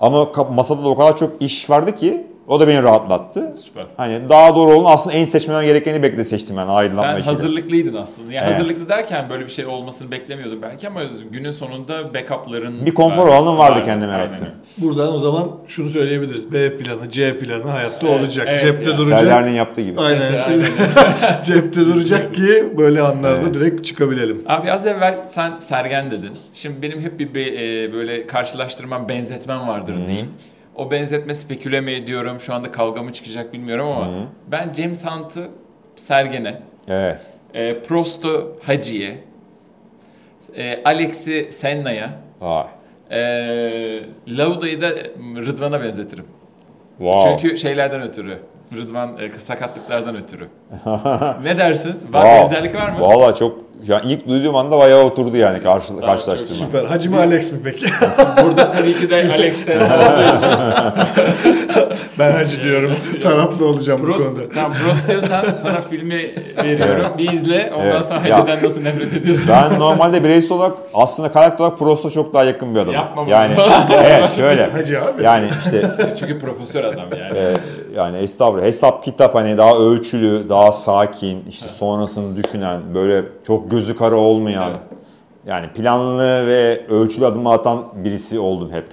Ama 0.00 0.32
masada 0.52 0.84
da 0.84 0.88
o 0.88 0.96
kadar 0.96 1.16
çok 1.16 1.42
iş 1.42 1.70
vardı 1.70 1.94
ki 1.94 2.26
o 2.50 2.60
da 2.60 2.68
beni 2.68 2.82
rahatlattı. 2.82 3.54
süper. 3.56 3.86
Hani 3.96 4.28
daha 4.28 4.56
doğru 4.56 4.72
olan 4.74 4.92
aslında 4.92 5.16
en 5.16 5.24
seçmem 5.24 5.64
gerekeni 5.64 6.02
bekle 6.02 6.24
seçtim 6.24 6.56
ben 6.56 6.66
aydınlatma 6.66 7.02
Sen 7.06 7.12
işiyle. 7.12 7.24
hazırlıklıydın 7.30 7.96
aslında. 7.96 8.32
Yani 8.32 8.44
Evet. 8.46 8.54
hazırlıklı 8.58 8.88
derken 8.88 9.30
böyle 9.30 9.44
bir 9.44 9.50
şey 9.50 9.66
olmasını 9.66 10.10
beklemiyordum 10.10 10.62
belki 10.62 10.88
ama 10.88 11.00
günün 11.30 11.50
sonunda 11.50 12.14
backup'ların 12.14 12.86
Bir 12.86 12.94
konfor 12.94 13.28
var. 13.28 13.32
alanım 13.36 13.58
vardı 13.58 13.78
Var, 13.78 13.84
kendime 13.84 14.12
yarattım. 14.12 14.48
Buradan 14.78 15.14
o 15.14 15.18
zaman 15.18 15.50
şunu 15.68 15.88
söyleyebiliriz. 15.88 16.52
B 16.52 16.76
planı, 16.78 17.10
C 17.10 17.38
planı 17.38 17.62
hayatta 17.62 18.06
Evet, 18.08 18.20
olacak. 18.20 18.46
evet 18.50 18.60
Cepte 18.60 18.90
ya. 18.90 18.98
duracak. 18.98 19.20
Ferler'in 19.20 19.52
yaptığı 19.54 19.80
gibi. 19.80 20.00
Aynen. 20.00 20.18
Mesela, 20.18 20.44
aynen. 20.46 20.66
Cepte 21.44 21.80
duracak 21.86 22.34
ki 22.34 22.64
böyle 22.78 23.00
anlarda 23.02 23.40
Evet. 23.42 23.54
direkt 23.54 23.84
çıkabilelim. 23.84 24.42
Abi 24.46 24.72
az 24.72 24.86
evvel 24.86 25.18
sen 25.26 25.58
Sergen 25.58 26.10
dedin. 26.10 26.32
Şimdi 26.54 26.82
benim 26.82 27.00
hep 27.00 27.18
bir 27.18 27.34
be- 27.34 27.42
e, 27.84 27.92
böyle 27.92 28.26
karşılaştırmam, 28.26 29.08
benzetmem 29.08 29.68
vardır 29.68 29.94
diyeyim. 30.08 30.28
O 30.76 30.90
benzetme 30.90 31.34
speküle 31.34 31.80
mi 31.80 31.90
ediyorum, 31.90 32.40
şu 32.40 32.54
anda 32.54 32.72
kavga 32.72 33.02
mı 33.02 33.12
çıkacak 33.12 33.52
bilmiyorum 33.52 33.86
ama 33.86 34.08
ben 34.46 34.72
James 34.72 35.04
Hunt'ı 35.06 35.48
Sergen'e, 35.96 36.62
Evet. 36.88 37.18
e, 37.54 37.78
Prost'u 37.82 38.56
Hacı'ye, 38.62 39.18
e, 40.56 40.82
Alex'i 40.84 41.48
Senna'ya, 41.50 42.10
e, 43.10 43.20
Lauda'yı 44.28 44.80
da 44.80 44.88
Rıdvan'a 45.36 45.82
benzetirim. 45.82 46.24
Wow. 46.98 47.36
Çünkü 47.40 47.58
şeylerden 47.58 48.02
ötürü. 48.02 48.38
Rıdvan 48.76 49.18
e, 49.18 49.30
sakatlıklardan 49.30 50.16
ötürü. 50.16 50.48
ne 51.44 51.58
dersin? 51.58 51.90
Var 52.12 52.22
Wow. 52.22 52.30
benzerlik 52.40 52.74
var 52.74 52.90
mı? 52.90 53.00
Valla 53.00 53.34
çok 53.34 53.64
yani 53.86 54.12
ilk 54.12 54.28
duyduğum 54.28 54.56
anda 54.56 54.78
bayağı 54.78 55.02
oturdu 55.02 55.36
yani 55.36 55.62
karşı, 55.62 56.00
karşılaştırma. 56.00 56.66
Süper. 56.66 56.84
Hacı 56.84 57.10
mı 57.10 57.18
Alex 57.20 57.52
mi 57.52 57.58
peki? 57.64 57.86
Burada 58.44 58.70
tabii 58.70 58.94
ki 58.94 59.10
de 59.10 59.16
Alex'ten 59.34 59.78
ben 62.18 62.30
Hacı 62.32 62.62
diyorum. 62.62 62.92
Taraflı 63.22 63.66
olacağım 63.66 64.00
bu 64.02 64.06
Bros, 64.06 64.24
konuda. 64.26 64.40
tamam 64.54 64.72
Bros 64.86 65.08
diyorsan 65.08 65.44
sana 65.62 65.80
filmi 65.80 66.34
veriyorum. 66.64 67.06
Bir 67.18 67.32
izle. 67.32 67.72
Ondan 67.76 67.86
Evet. 67.86 68.06
sonra 68.06 68.28
Ya. 68.28 68.38
Hacı'dan 68.38 68.62
nasıl 68.64 68.82
nefret 68.82 69.12
ediyorsun? 69.14 69.48
Ben 69.48 69.78
normalde 69.80 70.24
bireysel 70.24 70.52
olarak 70.58 70.78
aslında 70.94 71.32
karakter 71.32 71.64
olarak 71.64 71.78
Prost'a 71.78 72.10
çok 72.10 72.34
daha 72.34 72.44
yakın 72.44 72.74
bir 72.74 72.80
adamım. 72.80 72.94
Yapma 72.94 73.22
bunu. 73.22 73.30
Yani 73.30 73.52
evet 74.04 74.30
şöyle. 74.36 74.66
Hacı 74.70 75.02
abi. 75.04 75.22
Yani 75.22 75.48
işte 75.64 75.90
Çünkü 76.18 76.38
profesör 76.38 76.84
adam 76.84 77.04
yani. 77.18 77.38
e, 77.38 77.52
yani 77.96 78.18
estağfurullah 78.18 78.64
hesap 78.66 79.04
kitap 79.04 79.34
hani 79.34 79.58
daha 79.58 79.76
ölçülü, 79.76 80.48
daha 80.48 80.72
sakin, 80.72 81.44
işte 81.48 81.68
sonrasını 81.68 82.36
düşünen, 82.36 82.80
böyle 82.94 83.24
çok 83.46 83.69
gözü 83.70 83.96
kara 83.96 84.16
olmayan, 84.16 84.70
Evet. 84.70 84.80
yani 85.46 85.68
planlı 85.72 86.46
ve 86.46 86.86
ölçülü 86.90 87.26
adımı 87.26 87.50
atan 87.52 87.84
birisi 87.94 88.38
oldum 88.38 88.70
hep. 88.72 88.86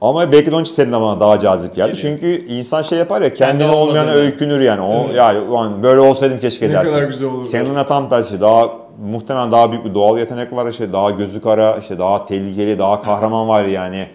Ama 0.00 0.32
belki 0.32 0.50
de 0.50 0.54
onun 0.54 0.62
için 0.62 0.72
senin 0.74 0.92
de 0.92 1.00
bana 1.00 1.20
daha 1.20 1.40
cazip 1.40 1.74
geldi. 1.76 1.92
Geliyor. 1.96 2.10
Çünkü 2.10 2.46
insan 2.46 2.82
şey 2.82 2.98
yapar 2.98 3.22
ya 3.22 3.34
kendine 3.34 3.70
olmayana 3.70 4.10
öykünür 4.10 4.60
yani. 4.60 4.80
O 4.80 4.92
Evet. 5.06 5.16
yani 5.16 5.38
ulan 5.38 5.82
böyle 5.82 6.00
olsaydım 6.00 6.38
keşke 6.38 6.68
Ne 6.68 6.72
dersin. 6.72 6.90
kadar 6.94 7.02
güzel 7.06 7.28
olur 7.28 7.46
Senin 7.46 7.76
de 7.76 7.86
tam 7.86 8.08
tersi 8.08 8.40
daha 8.40 8.68
muhtemelen 9.10 9.52
daha 9.52 9.70
büyük 9.72 9.84
bir 9.84 9.94
doğal 9.94 10.18
yetenek 10.18 10.52
var 10.52 10.66
işte 10.70 10.92
daha 10.92 11.10
gözü 11.10 11.42
kara 11.42 11.76
işte 11.76 11.98
daha 11.98 12.26
tehlikeli 12.26 12.78
daha 12.78 13.00
kahraman 13.00 13.48
var 13.48 13.64
yani 13.64 14.06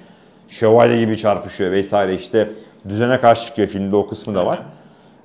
şövalye 0.48 0.98
gibi 1.00 1.17
çarpışıyor 1.17 1.72
vesaire 1.72 2.15
işte 2.15 2.50
düzene 2.89 3.20
karşı 3.20 3.46
çıkıyor 3.48 3.67
filmde 3.67 3.96
o 3.96 4.08
kısmı 4.08 4.36
da 4.36 4.46
var. 4.46 4.60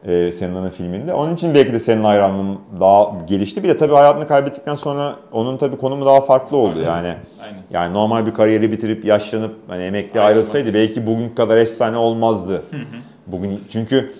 Ee, 0.04 0.32
Senna'nın 0.32 0.70
filminde. 0.70 1.14
Onun 1.14 1.34
için 1.34 1.54
belki 1.54 1.72
de 1.72 1.80
senin 1.80 2.04
hayranlığın 2.04 2.58
daha 2.80 3.12
gelişti. 3.26 3.62
Bir 3.62 3.68
de 3.68 3.76
tabii 3.76 3.94
hayatını 3.94 4.26
kaybettikten 4.26 4.74
sonra 4.74 5.16
onun 5.32 5.56
tabii 5.56 5.76
konumu 5.76 6.06
daha 6.06 6.20
farklı 6.20 6.56
oldu 6.56 6.80
yani. 6.80 7.06
Aynen. 7.42 7.62
Yani 7.70 7.94
normal 7.94 8.26
bir 8.26 8.34
kariyeri 8.34 8.72
bitirip 8.72 9.04
yaşlanıp 9.04 9.54
hani 9.68 9.82
emekli 9.82 10.08
Ayrılmak. 10.20 10.26
ayrılsaydı 10.28 10.74
belki 10.74 11.06
bugün 11.06 11.28
kadar 11.28 11.56
efsane 11.56 11.96
olmazdı. 11.96 12.62
Bugün 13.26 13.60
çünkü 13.68 14.12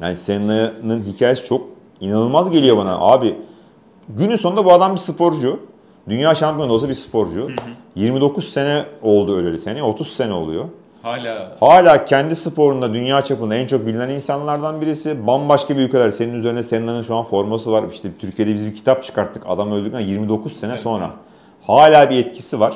yani 0.00 0.16
Senna'nın 0.16 1.00
hikayesi 1.02 1.44
çok 1.46 1.62
inanılmaz 2.00 2.50
geliyor 2.50 2.76
bana. 2.76 2.98
Abi 3.00 3.36
günün 4.08 4.36
sonunda 4.36 4.64
bu 4.64 4.72
adam 4.72 4.92
bir 4.92 4.98
sporcu. 4.98 5.60
Dünya 6.08 6.34
şampiyonu 6.34 6.70
da 6.70 6.74
olsa 6.74 6.88
bir 6.88 6.94
sporcu. 6.94 7.48
29 7.94 8.48
sene 8.52 8.84
oldu 9.02 9.36
öleli 9.36 9.60
sene. 9.60 9.82
30 9.82 10.08
sene 10.12 10.32
oluyor. 10.32 10.64
Hala 11.04 11.56
Hala 11.60 12.04
kendi 12.04 12.36
sporunda 12.36 12.94
dünya 12.94 13.22
çapında 13.22 13.54
en 13.54 13.66
çok 13.66 13.86
bilinen 13.86 14.08
insanlardan 14.08 14.80
birisi. 14.80 15.26
Bambaşka 15.26 15.76
bir 15.76 15.82
ülkeler. 15.82 16.10
Senin 16.10 16.34
üzerine 16.34 16.62
Senna'nın 16.62 17.02
şu 17.02 17.16
an 17.16 17.24
forması 17.24 17.72
var. 17.72 17.84
İşte 17.92 18.08
Türkiye'de 18.18 18.54
biz 18.54 18.66
bir 18.66 18.74
kitap 18.74 19.04
çıkarttık. 19.04 19.42
Adam 19.46 19.72
öldükten 19.72 20.00
29 20.00 20.56
sene 20.60 20.78
sonra. 20.78 21.10
Hala 21.66 22.10
bir 22.10 22.18
etkisi 22.18 22.60
var. 22.60 22.74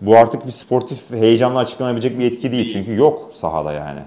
Bu 0.00 0.16
artık 0.16 0.46
bir 0.46 0.50
sportif 0.50 1.10
heyecanla 1.10 1.58
açıklanabilecek 1.58 2.18
bir 2.18 2.24
etki 2.24 2.52
değil. 2.52 2.72
Çünkü 2.72 2.94
yok 2.96 3.30
sahada 3.34 3.72
yani. 3.72 4.00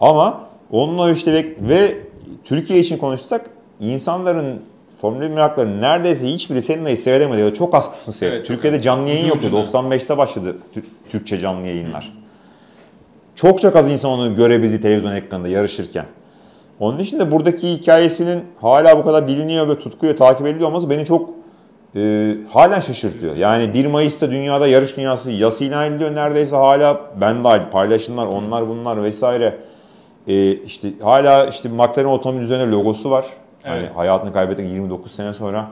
Ama 0.00 0.40
onunla 0.70 1.10
işte 1.10 1.54
ve, 1.60 1.98
Türkiye 2.44 2.78
için 2.78 2.98
konuşsak 2.98 3.50
insanların 3.80 4.62
Formula 5.00 5.22
1 5.22 5.28
meraklarının 5.28 5.82
neredeyse 5.82 6.28
hiçbiri 6.28 6.62
Senna'yı 6.62 6.98
seyredemedi. 6.98 7.40
Ya 7.40 7.54
çok 7.54 7.74
az 7.74 7.90
kısmı 7.90 8.12
seyretti. 8.12 8.36
Evet, 8.36 8.46
Türkiye'de 8.46 8.80
canlı 8.80 9.08
yayın 9.08 9.26
yoktu. 9.26 9.48
ucuna. 9.48 9.60
95'te 9.60 10.18
başladı 10.18 10.56
Tür- 10.74 10.84
Türkçe 11.08 11.38
canlı 11.38 11.66
yayınlar. 11.66 12.23
Çok 13.34 13.60
çok 13.60 13.76
az 13.76 13.90
insan 13.90 14.10
onu 14.10 14.34
görebildi 14.34 14.80
televizyon 14.80 15.12
ekranında 15.12 15.48
yarışırken. 15.48 16.06
Onun 16.80 16.98
için 16.98 17.20
de 17.20 17.30
buradaki 17.32 17.72
hikayesinin 17.72 18.44
hala 18.60 18.98
bu 18.98 19.02
kadar 19.02 19.26
biliniyor 19.28 19.68
ve 19.68 19.78
tutkuyla 19.78 20.14
takip 20.16 20.46
ediliyor 20.46 20.68
olması 20.68 20.90
beni 20.90 21.04
çok 21.06 21.30
e, 21.96 22.34
halen 22.52 22.80
şaşırtıyor. 22.80 23.36
Yani 23.36 23.74
1 23.74 23.86
Mayıs'ta 23.86 24.30
dünyada 24.30 24.66
yarış 24.66 24.96
dünyası 24.96 25.30
yası 25.30 25.64
ilan 25.64 25.92
ediliyor 25.92 26.14
neredeyse 26.14 26.56
hala 26.56 27.00
ben 27.20 27.44
dahil 27.44 27.62
paylaşımlar 27.70 28.26
onlar 28.26 28.68
bunlar 28.68 29.02
vesaire. 29.02 29.58
E, 30.26 30.52
işte 30.52 30.88
hala 31.02 31.46
işte 31.46 31.68
McLaren 31.68 32.04
otomobil 32.08 32.42
üzerine 32.42 32.70
logosu 32.70 33.10
var. 33.10 33.24
Hani 33.62 33.78
Evet. 33.78 33.90
hayatını 33.96 34.32
kaybettik 34.32 34.70
29 34.72 35.12
sene 35.12 35.34
sonra. 35.34 35.68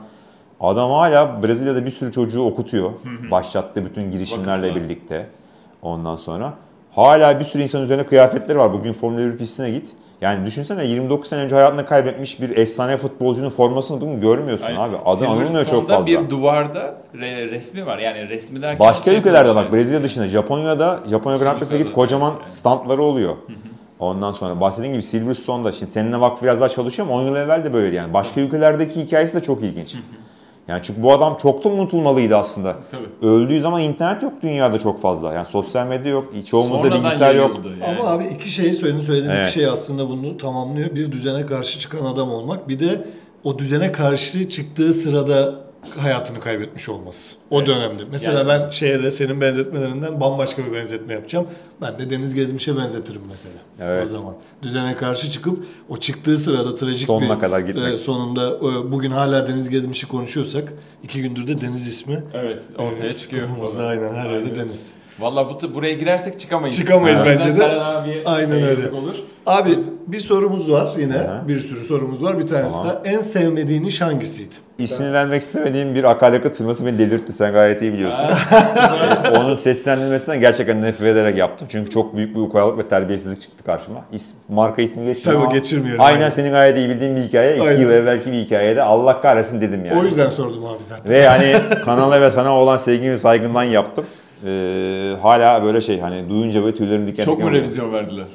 Adam 0.59 0.91
hala 0.91 1.43
Brezilya'da 1.43 1.85
bir 1.85 1.91
sürü 1.91 2.11
çocuğu 2.11 2.41
okutuyor. 2.41 2.91
Başlattığı 3.31 3.85
bütün 3.85 4.11
girişimlerle 4.11 4.67
Vakıflar. 4.67 4.83
birlikte. 4.83 5.27
Ondan 5.81 6.15
sonra. 6.15 6.53
Hala 6.95 7.39
bir 7.39 7.45
sürü 7.45 7.63
insan 7.63 7.83
üzerine 7.83 8.03
kıyafetleri 8.03 8.57
var. 8.57 8.73
Bugün 8.73 8.93
Formula 8.93 9.33
1 9.33 9.37
pistine 9.37 9.71
git. 9.71 9.91
Yani 10.21 10.45
düşünsene 10.45 10.85
29 10.85 11.29
sene 11.29 11.41
önce 11.41 11.55
hayatını 11.55 11.85
kaybetmiş 11.85 12.41
bir 12.41 12.57
efsane 12.57 12.97
futbolcunun 12.97 13.49
formasını 13.49 14.01
bugün 14.01 14.21
görmüyorsun 14.21 14.65
Aynen. 14.65 14.79
abi. 14.79 14.95
Adı 15.05 15.27
anılmıyor 15.27 15.65
çok 15.65 15.89
fazla. 15.89 16.07
bir 16.07 16.29
duvarda 16.29 16.95
re- 17.15 17.51
resmi 17.51 17.85
var. 17.85 17.97
Yani 17.97 18.29
resmi 18.29 18.61
derken 18.61 18.79
Başka 18.79 19.03
şey 19.03 19.19
ülkelerde 19.19 19.55
bak 19.55 19.73
Brezilya 19.73 20.03
dışında 20.03 20.27
Japonya'da 20.27 20.99
Japonya 21.09 21.37
Grand 21.37 21.57
Prix'e 21.57 21.77
git 21.77 21.91
kocaman 21.93 22.33
evet. 22.39 22.51
standları 22.51 23.01
oluyor. 23.01 23.33
Ondan 23.99 24.31
sonra 24.31 24.61
bahsettiğim 24.61 24.93
gibi 24.93 25.03
Silverstone'da 25.03 25.71
şimdi 25.71 25.91
seninle 25.91 26.19
vakfı 26.19 26.45
biraz 26.45 26.59
daha 26.59 26.69
çalışıyor 26.69 27.07
ama 27.07 27.17
10 27.17 27.21
yıl 27.21 27.35
evvel 27.35 27.63
de 27.63 27.73
böyleydi 27.73 27.95
yani. 27.95 28.13
Başka 28.13 28.41
ülkelerdeki 28.41 29.01
hikayesi 29.01 29.35
de 29.35 29.39
çok 29.39 29.61
ilginç. 29.61 29.95
Yani 30.67 30.81
çünkü 30.83 31.03
bu 31.03 31.13
adam 31.13 31.37
çoktan 31.37 31.71
unutulmalıydı 31.71 32.35
aslında. 32.37 32.75
Tabii. 32.91 33.27
Öldüğü 33.31 33.59
zaman 33.61 33.81
internet 33.81 34.23
yok 34.23 34.33
dünyada 34.41 34.79
çok 34.79 35.01
fazla. 35.01 35.33
Yani 35.33 35.45
sosyal 35.45 35.87
medya 35.87 36.11
yok, 36.11 36.33
çoğumuzda 36.45 36.91
bilgisayar 36.95 37.35
yok. 37.35 37.59
yani. 37.81 37.99
Ama 37.99 38.09
abi 38.09 38.23
iki 38.23 38.49
şey 38.49 38.73
söylediğin 38.73 39.05
söylediğin 39.05 39.31
Evet. 39.31 39.49
iki 39.49 39.59
şey 39.59 39.67
aslında 39.67 40.09
bunu 40.09 40.37
tamamlıyor. 40.37 40.95
Bir 40.95 41.11
düzene 41.11 41.45
karşı 41.45 41.79
çıkan 41.79 42.05
adam 42.05 42.29
olmak, 42.31 42.69
bir 42.69 42.79
de 42.79 43.05
o 43.43 43.59
düzene 43.59 43.91
karşı 43.91 44.49
çıktığı 44.49 44.93
sırada 44.93 45.62
hayatını 45.99 46.39
kaybetmiş 46.39 46.89
olması. 46.89 47.35
O 47.51 47.57
Evet. 47.57 47.67
dönemde. 47.67 48.03
Mesela 48.11 48.39
Yani- 48.39 48.47
ben 48.49 48.69
şeye 48.69 49.03
de 49.03 49.11
senin 49.11 49.41
benzetmelerinden 49.41 50.21
bambaşka 50.21 50.65
bir 50.65 50.73
benzetme 50.73 51.13
yapacağım. 51.13 51.47
Ben 51.81 51.99
de 51.99 52.09
Deniz 52.09 52.33
Gezmiş'e 52.35 52.77
benzetirim 52.77 53.21
mesela. 53.29 53.55
Evet. 53.79 54.07
O 54.07 54.09
zaman. 54.09 54.35
Düzene 54.61 54.95
karşı 54.95 55.31
çıkıp 55.31 55.65
o 55.89 55.97
çıktığı 55.97 56.37
sırada 56.39 56.75
trajik 56.75 57.07
Sonuna 57.07 57.35
bir 57.35 57.39
kadar 57.41 57.59
gitmek. 57.59 57.93
e, 57.93 57.97
sonunda 57.97 58.49
e, 58.57 58.91
bugün 58.91 59.11
hala 59.11 59.47
Deniz 59.47 59.69
Gezmiş'i 59.69 60.07
konuşuyorsak 60.07 60.73
iki 61.03 61.21
gündür 61.21 61.47
de 61.47 61.61
Deniz 61.61 61.87
ismi 61.87 62.23
Evet 62.33 62.63
ortaya 62.77 63.07
e, 63.09 63.13
çıkıyor. 63.13 63.47
aynen 63.79 64.13
her 64.15 64.29
yerde 64.29 64.55
Deniz. 64.55 64.91
Valla 65.19 65.49
bu 65.49 65.73
buraya 65.73 65.93
girersek 65.93 66.39
çıkamayız. 66.39 66.75
Çıkamayız 66.75 67.19
yüzden 67.19 67.39
bence 67.39 67.59
de. 67.59 67.65
Aynen 68.25 68.47
şey 68.59 68.63
öyle. 68.63 68.89
olur. 68.91 69.15
Abi 69.45 69.69
bir 70.07 70.19
sorumuz 70.19 70.71
var 70.71 70.89
yine. 70.97 71.17
Aha. 71.17 71.47
Bir 71.47 71.59
sürü 71.59 71.83
sorumuz 71.83 72.23
var. 72.23 72.39
Bir 72.39 72.47
tanesi 72.47 72.75
Tamam. 72.75 72.87
de 72.87 73.09
en 73.09 73.21
sevmediğin 73.21 73.83
iş 73.83 74.01
hangisiydi? 74.01 74.55
İsmini 74.77 75.13
vermek 75.13 75.41
istemediğim 75.41 75.95
bir 75.95 76.03
akaryakıt 76.03 76.55
firması 76.55 76.85
beni 76.85 76.99
delirtti. 76.99 77.33
Sen 77.33 77.53
gayet 77.53 77.81
iyi 77.81 77.93
biliyorsun. 77.93 78.25
Onun 79.39 79.55
seslendirmesine 79.55 80.37
gerçekten 80.37 80.81
nefret 80.81 81.07
ederek 81.11 81.37
yaptım. 81.37 81.67
Çünkü 81.71 81.89
çok 81.89 82.15
büyük 82.15 82.35
bir 82.35 82.39
ukalalık 82.39 82.77
ve 82.77 82.87
terbiyesizlik 82.87 83.41
çıktı 83.41 83.63
karşıma. 83.63 84.05
İs, 84.11 84.33
marka 84.49 84.81
ismi 84.81 85.05
geçmiyor 85.05 85.39
Tabii 85.39 85.45
ama 85.47 85.57
geçirmiyorum. 85.57 86.01
Aynen 86.01 86.17
Aynen. 86.17 86.29
senin 86.29 86.51
gayet 86.51 86.77
iyi 86.77 86.89
bildiğin 86.89 87.15
bir 87.15 87.21
hikaye. 87.21 87.53
İki 87.55 87.61
Aynen. 87.61 87.81
yıl 87.81 87.91
evvelki 87.91 88.31
bir 88.31 88.37
hikayede 88.37 88.83
Allah 88.83 89.21
kahretsin 89.21 89.61
dedim 89.61 89.85
yani. 89.85 89.99
O 90.01 90.03
yüzden 90.03 90.29
sordum 90.29 90.65
abi 90.65 90.83
zaten. 90.83 91.13
Ve 91.13 91.27
hani 91.27 91.55
kanala 91.85 92.21
ve 92.21 92.31
sana 92.31 92.59
olan 92.59 92.77
sevgim 92.77 93.11
ve 93.11 93.17
saygımdan 93.17 93.63
yaptım. 93.63 94.05
Ee, 94.45 95.13
hala 95.21 95.63
böyle 95.63 95.81
şey 95.81 95.99
hani 95.99 96.29
duyunca 96.29 96.63
böyle 96.63 96.75
tüylerim 96.75 97.07
diken 97.07 97.25
Çok 97.25 97.33
diken 97.33 97.45
mu 97.45 97.49
oluyor. 97.51 97.63
revizyon 97.63 97.93
verdiler? 97.93 98.25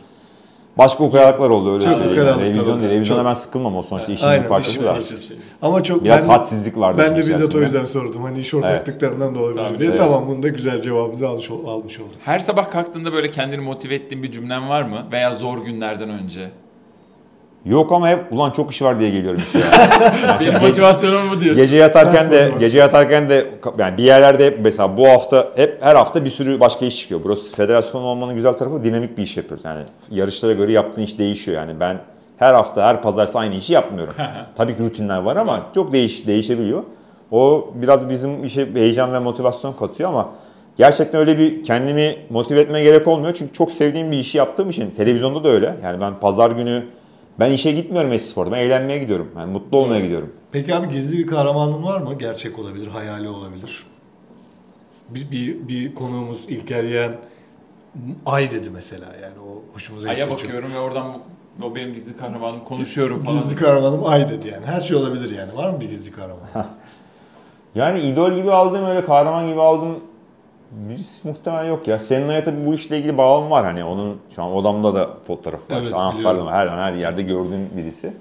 Başka 0.78 1.04
ukalalıklar 1.04 1.50
oldu 1.50 1.72
öyle 1.74 1.84
Çok 1.84 1.92
söyleyeyim. 1.92 2.12
ukalalıklar 2.12 2.42
Yani. 2.44 2.54
Revizyon 2.54 2.74
oldu. 2.78 2.82
değil. 2.82 2.92
Revizyona 2.92 3.20
Çok. 3.20 3.28
ben 3.28 3.34
sıkılmam 3.34 3.76
o 3.76 3.82
sonuçta 3.82 4.12
işin 4.12 4.28
bir 4.30 4.48
parçası 4.48 4.70
işin 4.76 4.84
da. 4.84 4.92
parçası. 4.92 5.34
Ama 5.62 5.82
çok 5.82 6.04
Biraz 6.04 6.22
ben 6.24 6.28
hadsizlik 6.28 6.78
vardı. 6.78 7.02
Ben 7.04 7.16
de 7.16 7.20
işin 7.20 7.28
bizzat 7.32 7.44
o 7.44 7.48
içerisinde. 7.48 7.78
yüzden 7.80 8.00
sordum. 8.00 8.22
Hani 8.22 8.38
iş 8.40 8.54
ortaklıklarından 8.54 9.34
da 9.34 9.38
olabilir 9.38 9.64
Tabii, 9.68 9.78
diye. 9.78 9.88
evet. 9.88 9.98
Tamam 9.98 10.24
bunu 10.28 10.42
da 10.42 10.48
güzel 10.48 10.80
cevabımızı 10.80 11.28
almış, 11.28 11.50
ol- 11.50 11.66
almış 11.68 12.00
olduk. 12.00 12.10
Her 12.24 12.38
sabah 12.38 12.70
kalktığında 12.70 13.12
böyle 13.12 13.30
kendini 13.30 13.60
motive 13.60 13.94
ettiğin 13.94 14.22
bir 14.22 14.30
cümlen 14.30 14.68
var 14.68 14.82
mı? 14.82 15.06
Veya 15.12 15.32
zor 15.34 15.58
günlerden 15.58 16.08
önce? 16.10 16.50
Yok 17.68 17.92
ama 17.92 18.08
hep 18.08 18.32
ulan 18.32 18.50
çok 18.50 18.72
iş 18.72 18.82
var 18.82 19.00
diye 19.00 19.10
geliyorum 19.10 19.40
işte. 19.46 19.58
Yani. 20.28 20.40
Benim 20.40 20.68
motivasyonum 20.68 21.26
mu 21.26 21.40
diyorsun? 21.40 21.62
Gece 21.62 21.76
yatarken 21.76 22.30
de 22.30 22.52
gece 22.60 22.78
yatarken 22.78 23.28
de 23.30 23.46
yani 23.78 23.98
bir 23.98 24.02
yerlerde 24.02 24.46
hep 24.46 24.58
mesela 24.62 24.96
bu 24.96 25.08
hafta 25.08 25.48
hep 25.56 25.82
her 25.82 25.94
hafta 25.96 26.24
bir 26.24 26.30
sürü 26.30 26.60
başka 26.60 26.86
iş 26.86 26.98
çıkıyor. 27.00 27.20
Burası 27.24 27.56
federasyon 27.56 28.02
olmanın 28.02 28.34
güzel 28.34 28.52
tarafı 28.52 28.84
dinamik 28.84 29.18
bir 29.18 29.22
iş 29.22 29.36
yapıyoruz. 29.36 29.64
Yani 29.64 29.82
yarışlara 30.10 30.52
göre 30.52 30.72
yaptığın 30.72 31.02
iş 31.02 31.18
değişiyor 31.18 31.56
yani. 31.56 31.80
Ben 31.80 31.98
her 32.36 32.54
hafta 32.54 32.82
her 32.86 33.02
pazartesi 33.02 33.38
aynı 33.38 33.54
işi 33.54 33.72
yapmıyorum. 33.72 34.14
Tabii 34.56 34.76
ki 34.76 34.82
rutinler 34.82 35.18
var 35.18 35.36
ama 35.36 35.66
çok 35.74 35.92
değiş 35.92 36.26
değişebiliyor. 36.26 36.82
O 37.30 37.70
biraz 37.74 38.08
bizim 38.08 38.44
işe 38.44 38.74
heyecan 38.74 39.12
ve 39.12 39.18
motivasyon 39.18 39.72
katıyor 39.72 40.10
ama 40.10 40.28
gerçekten 40.76 41.20
öyle 41.20 41.38
bir 41.38 41.64
kendimi 41.64 42.16
motive 42.30 42.60
etmeye 42.60 42.84
gerek 42.84 43.08
olmuyor. 43.08 43.34
Çünkü 43.38 43.52
çok 43.52 43.72
sevdiğim 43.72 44.12
bir 44.12 44.18
işi 44.18 44.38
yaptığım 44.38 44.70
için 44.70 44.90
televizyonda 44.90 45.44
da 45.44 45.48
öyle. 45.48 45.76
Yani 45.84 46.00
ben 46.00 46.20
pazar 46.20 46.50
günü 46.50 46.82
ben 47.40 47.52
işe 47.52 47.72
gitmiyorum 47.72 48.12
Espor'da. 48.12 48.52
Ben 48.52 48.58
eğlenmeye 48.58 48.98
gidiyorum. 48.98 49.30
Yani 49.36 49.52
mutlu 49.52 49.78
olmaya 49.78 50.00
gidiyorum. 50.00 50.32
Peki 50.52 50.74
abi 50.74 50.88
gizli 50.88 51.18
bir 51.18 51.26
kahramanın 51.26 51.82
var 51.82 52.00
mı? 52.00 52.14
Gerçek 52.18 52.58
olabilir, 52.58 52.86
hayali 52.88 53.28
olabilir. 53.28 53.86
Bir, 55.08 55.30
bir, 55.30 55.68
bir 55.68 55.94
konuğumuz 55.94 56.44
İlker 56.48 56.84
Yeğen 56.84 57.12
Ay 58.26 58.50
dedi 58.50 58.70
mesela 58.70 59.06
yani 59.22 59.34
o 59.48 59.74
hoşumuza 59.74 60.08
gitti. 60.08 60.16
Ay'a 60.16 60.26
çok. 60.26 60.38
bakıyorum 60.38 60.74
ve 60.74 60.78
oradan 60.78 61.18
O 61.62 61.74
benim 61.74 61.94
gizli 61.94 62.16
kahramanım 62.16 62.64
konuşuyorum 62.64 63.24
falan. 63.24 63.38
Gizli 63.38 63.56
kahramanım 63.56 64.06
ay 64.06 64.28
dedi 64.28 64.48
yani. 64.48 64.66
Her 64.66 64.80
şey 64.80 64.96
olabilir 64.96 65.36
yani. 65.36 65.56
Var 65.56 65.70
mı 65.70 65.80
bir 65.80 65.88
gizli 65.88 66.12
kahraman? 66.12 66.48
Yani 67.74 68.00
idol 68.00 68.32
gibi 68.32 68.52
aldığım 68.52 68.84
öyle 68.84 69.04
kahraman 69.04 69.48
gibi 69.48 69.60
aldığım 69.60 70.00
birisi 70.70 71.28
muhtemelen 71.28 71.64
yok 71.64 71.88
ya. 71.88 71.98
Senin 71.98 72.28
hayatı 72.28 72.66
bu 72.66 72.74
işle 72.74 72.98
ilgili 72.98 73.18
bağım 73.18 73.50
var 73.50 73.64
hani 73.64 73.84
onun 73.84 74.16
şu 74.34 74.42
an 74.42 74.52
odamda 74.52 74.94
da 74.94 75.10
fotoğrafı 75.26 75.62
var. 75.72 75.76
Evet, 75.76 75.84
İşte 75.84 75.96
anahtarlı 75.96 76.50
her 76.50 76.66
an 76.66 76.78
her 76.78 76.92
yerde 76.92 77.22
gördüğüm 77.22 77.70
birisi. 77.76 78.12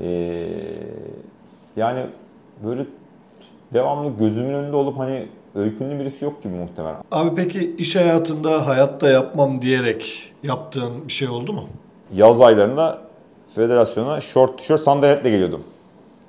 Ee, 0.00 0.46
yani 1.76 2.06
böyle 2.64 2.86
devamlı 3.72 4.10
gözümün 4.18 4.54
önünde 4.54 4.76
olup 4.76 4.98
hani 4.98 5.26
öykünlü 5.54 5.98
birisi 5.98 6.24
yok 6.24 6.42
gibi 6.42 6.54
muhtemelen. 6.54 6.96
Abi 7.12 7.34
peki 7.36 7.76
iş 7.78 7.96
hayatında 7.96 8.66
hayatta 8.66 9.10
yapmam 9.10 9.62
diyerek 9.62 10.32
yaptığın 10.42 11.08
bir 11.08 11.12
şey 11.12 11.28
oldu 11.28 11.52
mu? 11.52 11.62
Yaz 12.14 12.40
aylarında 12.40 12.98
federasyona 13.54 14.20
short 14.20 14.58
tişört 14.58 14.80
sandaletle 14.80 15.30
geliyordum. 15.30 15.64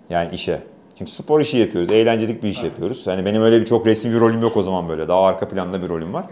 Yani 0.10 0.36
işe. 0.36 0.62
Çünkü 0.98 1.12
spor 1.12 1.40
işi 1.42 1.58
yapıyoruz, 1.58 1.92
eğlencelik 1.92 2.44
bir 2.44 2.50
iş 2.50 2.64
yapıyoruz. 2.64 3.08
Hani 3.08 3.26
benim 3.26 3.42
öyle 3.42 3.62
bir 3.62 3.66
çok 3.66 3.88
resmi 3.88 4.14
bir 4.14 4.20
rolüm 4.20 4.42
yok 4.42 4.58
o 4.58 4.64
zaman 4.64 4.90
böyle. 4.90 5.08
Daha 5.08 5.26
arka 5.26 5.48
planda 5.48 5.84
bir 5.84 5.90
rolüm 5.90 6.14
var. 6.14 6.26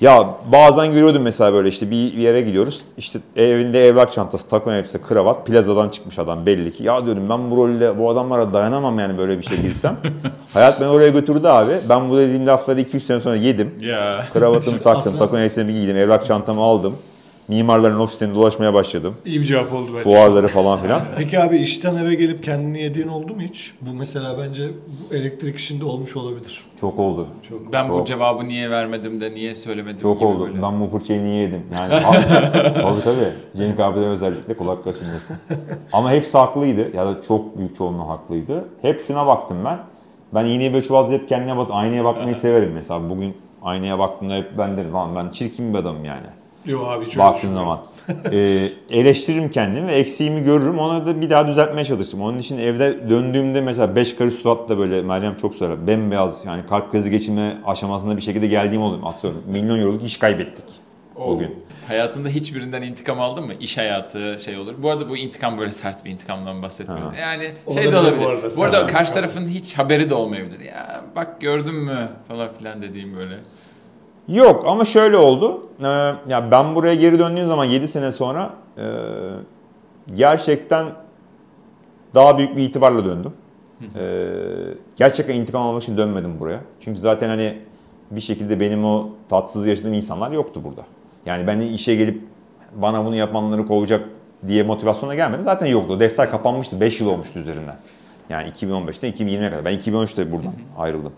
Ya 0.00 0.28
bazen 0.52 0.92
görüyordum 0.92 1.22
mesela 1.22 1.52
böyle 1.52 1.68
işte 1.68 1.90
bir 1.90 2.12
yere 2.12 2.40
gidiyoruz. 2.40 2.82
İşte 2.96 3.18
evinde 3.36 3.86
evrak 3.86 4.12
çantası, 4.12 4.48
takım 4.48 4.72
elbise, 4.72 5.00
kravat, 5.08 5.46
plazadan 5.46 5.88
çıkmış 5.88 6.18
adam 6.18 6.46
belli 6.46 6.72
ki. 6.72 6.84
Ya 6.84 7.04
diyorum 7.06 7.22
ben 7.30 7.50
bu 7.50 7.56
rolle 7.56 7.98
bu 7.98 8.10
adamlara 8.10 8.52
dayanamam 8.52 8.98
yani 8.98 9.18
böyle 9.18 9.38
bir 9.38 9.42
şey 9.42 9.60
girsem. 9.60 9.96
Hayat 10.54 10.80
beni 10.80 10.88
oraya 10.88 11.08
götürdü 11.08 11.46
abi. 11.48 11.72
Ben 11.88 12.10
bu 12.10 12.16
dediğim 12.18 12.46
lafları 12.46 12.80
2-3 12.80 13.00
sene 13.00 13.20
sonra 13.20 13.36
yedim. 13.36 13.74
Ya. 13.80 14.24
Kravatımı 14.32 14.76
İşte 14.76 14.78
taktım, 14.84 15.00
aslında- 15.00 15.18
takım 15.18 15.38
elbisemi 15.38 15.72
giydim, 15.72 15.96
evrak 15.96 16.26
çantamı 16.26 16.60
aldım. 16.62 16.96
Mimarların 17.48 17.98
ofislerinde 18.00 18.34
dolaşmaya 18.34 18.74
başladım. 18.74 19.14
İyi 19.24 19.40
bir 19.40 19.44
cevap 19.44 19.72
oldu 19.72 19.88
bence. 19.92 20.02
Fuarları 20.02 20.48
falan 20.48 20.78
filan. 20.78 21.02
Peki 21.18 21.40
abi 21.40 21.56
işten 21.58 21.96
eve 21.96 22.14
gelip 22.14 22.44
kendini 22.44 22.82
yediğin 22.82 23.08
oldu 23.08 23.34
mu 23.34 23.40
hiç? 23.40 23.74
Bu 23.80 23.94
mesela 23.94 24.38
bence 24.38 24.68
bu 25.10 25.14
elektrik 25.14 25.56
işinde 25.58 25.84
olmuş 25.84 26.16
olabilir. 26.16 26.64
Çok 26.80 26.98
oldu. 26.98 27.26
Çok. 27.48 27.72
Ben 27.72 27.88
bu 27.88 27.92
Çok. 27.96 28.06
cevabı 28.06 28.48
niye 28.48 28.70
vermedim 28.70 29.20
de 29.20 29.30
niye 29.34 29.54
söylemedim 29.54 30.00
Çok 30.00 30.18
gibi 30.18 30.26
oldu. 30.28 30.46
böyle. 30.46 30.62
Ben 30.62 30.80
bu 30.80 30.86
fırçayı 30.86 31.24
niye 31.24 31.42
yedim? 31.42 31.62
Yani 31.74 32.02
tabii 32.82 33.02
tabii. 33.04 33.32
Cenk 33.56 33.80
abiden 33.80 34.08
özellikle 34.08 34.54
kulak 34.56 34.84
kaçınması. 34.84 35.34
Ama 35.92 36.10
hepsi 36.12 36.38
haklıydı. 36.38 36.96
Ya 36.96 37.06
da 37.06 37.22
çok 37.28 37.58
büyük 37.58 37.76
çoğunluğu 37.76 38.08
haklıydı. 38.08 38.64
Hep 38.82 39.04
şuna 39.06 39.26
baktım 39.26 39.56
ben. 39.64 39.78
Ben 40.34 40.44
iğneyi 40.44 40.72
böyle 40.72 40.86
çuvallayıp 40.86 41.28
kendine 41.28 41.56
bak, 41.56 41.68
aynaya 41.72 42.04
bakmayı 42.04 42.34
severim. 42.34 42.70
Mesela 42.74 43.10
bugün 43.10 43.36
aynaya 43.62 43.98
baktığımda 43.98 44.34
hep 44.34 44.58
ben 44.58 44.76
derim 44.76 44.94
lan 44.94 45.16
ben 45.16 45.28
çirkin 45.30 45.74
bir 45.74 45.78
adamım 45.78 46.04
yani. 46.04 46.26
Yok 46.66 46.86
abi 46.88 47.08
çok 47.08 47.24
Baktığın 47.24 47.54
zaman. 47.54 47.80
Ee, 48.32 48.68
eleştiririm 48.90 49.50
kendimi 49.50 49.86
ve 49.86 49.94
eksiğimi 49.94 50.42
görürüm. 50.44 50.78
Onu 50.78 51.06
da 51.06 51.20
bir 51.20 51.30
daha 51.30 51.46
düzeltmeye 51.48 51.84
çalıştım. 51.84 52.22
Onun 52.22 52.38
için 52.38 52.58
evde 52.58 53.10
döndüğümde 53.10 53.60
mesela 53.60 53.96
beş 53.96 54.16
karış 54.16 54.34
suratla 54.34 54.78
böyle 54.78 55.02
Meryem 55.02 55.36
çok 55.36 55.54
söyler. 55.54 55.86
Bembeyaz 55.86 56.44
yani 56.46 56.62
kalp 56.68 56.92
krizi 56.92 57.10
geçirme 57.10 57.56
aşamasında 57.66 58.16
bir 58.16 58.22
şekilde 58.22 58.46
geldiğim 58.46 58.82
oluyor. 58.82 59.02
Atıyorum 59.04 59.42
milyon 59.46 59.78
euroluk 59.78 60.04
iş 60.04 60.16
kaybettik 60.16 60.64
o 61.16 61.38
gün. 61.38 61.64
Hayatında 61.88 62.28
hiçbirinden 62.28 62.82
intikam 62.82 63.20
aldın 63.20 63.44
mı? 63.46 63.54
İş 63.60 63.78
hayatı 63.78 64.36
şey 64.44 64.58
olur. 64.58 64.74
Bu 64.78 64.90
arada 64.90 65.08
bu 65.08 65.16
intikam 65.16 65.58
böyle 65.58 65.72
sert 65.72 66.04
bir 66.04 66.10
intikamdan 66.10 66.62
bahsetmiyoruz. 66.62 67.08
Ha. 67.08 67.20
Yani 67.20 67.50
Olabilir 67.66 67.82
şey 67.82 67.92
de 67.92 67.96
bu 67.96 68.00
olabilir. 68.00 68.26
arada, 68.26 68.56
Bu, 68.56 68.62
arada 68.62 68.86
karşı 68.86 69.14
tarafın 69.14 69.46
hiç 69.46 69.78
haberi 69.78 70.10
de 70.10 70.14
olmayabilir. 70.14 70.60
Ya 70.60 71.04
bak 71.16 71.40
gördün 71.40 71.74
mü 71.74 72.08
falan 72.28 72.54
filan 72.54 72.82
dediğim 72.82 73.16
böyle. 73.16 73.34
Yok 74.28 74.64
ama 74.66 74.84
şöyle 74.84 75.16
oldu. 75.16 75.62
Ee, 75.80 75.86
ya 76.28 76.50
ben 76.50 76.74
buraya 76.74 76.94
geri 76.94 77.18
döndüğüm 77.18 77.46
zaman 77.46 77.64
7 77.64 77.88
sene 77.88 78.12
sonra 78.12 78.50
e, 78.78 78.84
gerçekten 80.14 80.86
daha 82.14 82.38
büyük 82.38 82.56
bir 82.56 82.62
itibarla 82.62 83.04
döndüm. 83.04 83.32
Ee, 83.96 84.26
gerçekten 84.96 85.34
intikam 85.34 85.62
almak 85.62 85.82
için 85.82 85.96
dönmedim 85.96 86.40
buraya. 86.40 86.60
Çünkü 86.80 87.00
zaten 87.00 87.28
hani 87.28 87.58
bir 88.10 88.20
şekilde 88.20 88.60
benim 88.60 88.84
o 88.84 89.08
tatsız 89.28 89.66
yaşadığım 89.66 89.94
insanlar 89.94 90.30
yoktu 90.30 90.60
burada. 90.64 90.82
Yani 91.26 91.46
ben 91.46 91.60
işe 91.60 91.94
gelip 91.94 92.22
bana 92.76 93.04
bunu 93.04 93.14
yapanları 93.16 93.66
kovacak 93.66 94.08
diye 94.48 94.62
motivasyona 94.62 95.14
gelmedim. 95.14 95.44
Zaten 95.44 95.66
yoktu. 95.66 95.92
O 95.92 96.00
defter 96.00 96.30
kapanmıştı. 96.30 96.80
5 96.80 97.00
yıl 97.00 97.08
olmuştu 97.08 97.38
üzerinden. 97.38 97.76
Yani 98.30 98.48
2015'te 98.48 99.10
2020'ye 99.10 99.50
kadar. 99.50 99.64
Ben 99.64 99.78
2013'te 99.78 100.32
buradan 100.32 100.52
ayrıldım. 100.78 101.12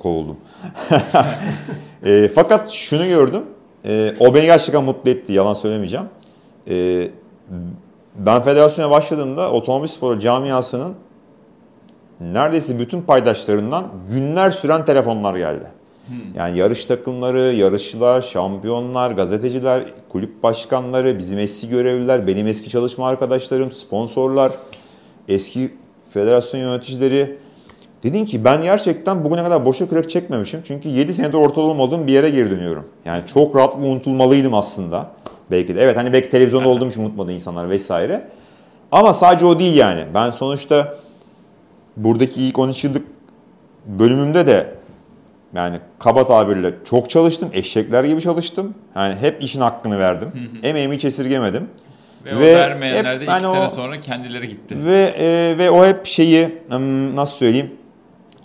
Kovuldum. 0.00 0.36
E, 2.04 2.30
fakat 2.34 2.70
şunu 2.70 3.06
gördüm. 3.06 3.42
E, 3.84 4.14
o 4.20 4.34
beni 4.34 4.44
gerçekten 4.44 4.84
mutlu 4.84 5.10
etti. 5.10 5.32
Yalan 5.32 5.54
söylemeyeceğim. 5.54 6.06
E, 6.68 7.08
ben 8.14 8.42
federasyona 8.42 8.90
başladığımda 8.90 9.52
otomobil 9.52 9.88
sporu 9.88 10.20
camiasının 10.20 10.94
neredeyse 12.20 12.78
bütün 12.78 13.02
paydaşlarından 13.02 13.86
günler 14.12 14.50
süren 14.50 14.84
telefonlar 14.84 15.36
geldi. 15.36 15.66
Yani 16.34 16.58
yarış 16.58 16.84
takımları, 16.84 17.40
yarışçılar, 17.40 18.20
şampiyonlar, 18.20 19.10
gazeteciler, 19.10 19.84
kulüp 20.08 20.42
başkanları, 20.42 21.18
bizim 21.18 21.38
eski 21.38 21.68
görevliler, 21.68 22.26
benim 22.26 22.46
eski 22.46 22.70
çalışma 22.70 23.08
arkadaşlarım, 23.08 23.72
sponsorlar, 23.72 24.52
eski 25.28 25.74
federasyon 26.10 26.60
yöneticileri. 26.60 27.38
Dedin 28.02 28.24
ki 28.24 28.44
ben 28.44 28.62
gerçekten 28.62 29.24
bugüne 29.24 29.42
kadar 29.42 29.64
boşa 29.64 29.88
kürek 29.88 30.10
çekmemişim. 30.10 30.60
Çünkü 30.64 30.88
7 30.88 31.12
senedir 31.14 31.34
ortada 31.34 31.60
olmadığım 31.60 32.06
bir 32.06 32.12
yere 32.12 32.30
geri 32.30 32.50
dönüyorum. 32.50 32.88
Yani 33.04 33.22
çok 33.34 33.56
rahatlıkla 33.56 33.86
unutulmalıydım 33.88 34.54
aslında. 34.54 35.10
Belki 35.50 35.74
de. 35.76 35.82
Evet 35.82 35.96
hani 35.96 36.12
belki 36.12 36.30
televizyonda 36.30 36.68
olduğum 36.68 36.88
için 36.88 37.02
unutmadı 37.02 37.32
insanlar 37.32 37.70
vesaire. 37.70 38.28
Ama 38.92 39.14
sadece 39.14 39.46
o 39.46 39.58
değil 39.58 39.76
yani. 39.76 40.04
Ben 40.14 40.30
sonuçta 40.30 40.94
buradaki 41.96 42.42
ilk 42.42 42.58
13 42.58 42.84
yıllık 42.84 43.06
bölümümde 43.86 44.46
de 44.46 44.74
yani 45.54 45.78
kaba 45.98 46.26
tabirle 46.26 46.74
çok 46.84 47.10
çalıştım. 47.10 47.48
Eşekler 47.52 48.04
gibi 48.04 48.20
çalıştım. 48.20 48.74
Yani 48.96 49.14
hep 49.20 49.42
işin 49.42 49.60
hakkını 49.60 49.98
verdim. 49.98 50.28
Emeğimi 50.62 50.94
hiç 50.94 51.04
esirgemedim. 51.04 51.68
Ve, 52.24 52.30
Ve 52.40 52.54
o 52.56 52.58
vermeyenler 52.58 53.20
de 53.20 53.24
iki 53.24 53.32
sene 53.34 53.46
o- 53.48 53.68
sonra 53.68 54.00
kendileri 54.00 54.48
gitti. 54.48 54.76
Ve 54.84 55.14
e, 55.18 55.58
ve 55.58 55.70
o 55.70 55.86
hep 55.86 56.06
şeyi 56.06 56.58
nasıl 57.14 57.36
söyleyeyim? 57.36 57.70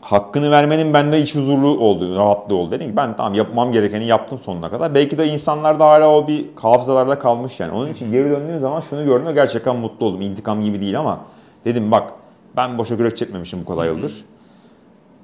Hakkını 0.06 0.52
vermenin 0.52 0.94
bende 0.94 1.22
iç 1.22 1.36
huzurlu 1.36 1.68
olduğu, 1.68 2.16
rahatlığı 2.16 2.56
oldu. 2.56 2.72
Dedim 2.72 2.90
ki 2.90 2.96
ben 2.96 3.16
tamam 3.16 3.34
yapmam 3.34 3.72
gerekeni 3.72 4.06
yaptım 4.06 4.40
sonuna 4.40 4.70
kadar. 4.70 4.96
Belki 4.96 5.18
de 5.18 5.28
insanlarda 5.28 5.86
hala 5.86 6.10
o 6.10 6.28
bir 6.28 6.46
hafızalarda 6.56 7.20
kalmış 7.20 7.60
yani. 7.60 7.72
Onun 7.72 7.94
için 7.94 8.12
geri 8.12 8.30
döndüğüm 8.30 8.60
zaman 8.60 8.82
şunu 8.82 9.06
gördüm 9.06 9.28
ve 9.28 9.34
gerçekten 9.34 9.76
mutlu 9.76 10.06
oldum. 10.06 10.22
İntikam 10.22 10.62
gibi 10.64 10.82
değil 10.82 11.00
ama 11.00 11.20
dedim 11.66 11.92
bak 11.92 12.14
ben 12.56 12.78
boşa 12.78 12.98
kürek 12.98 13.18
çekmemişim 13.18 13.62
bu 13.62 13.66
kadar 13.66 13.86
yıldır. 13.86 14.26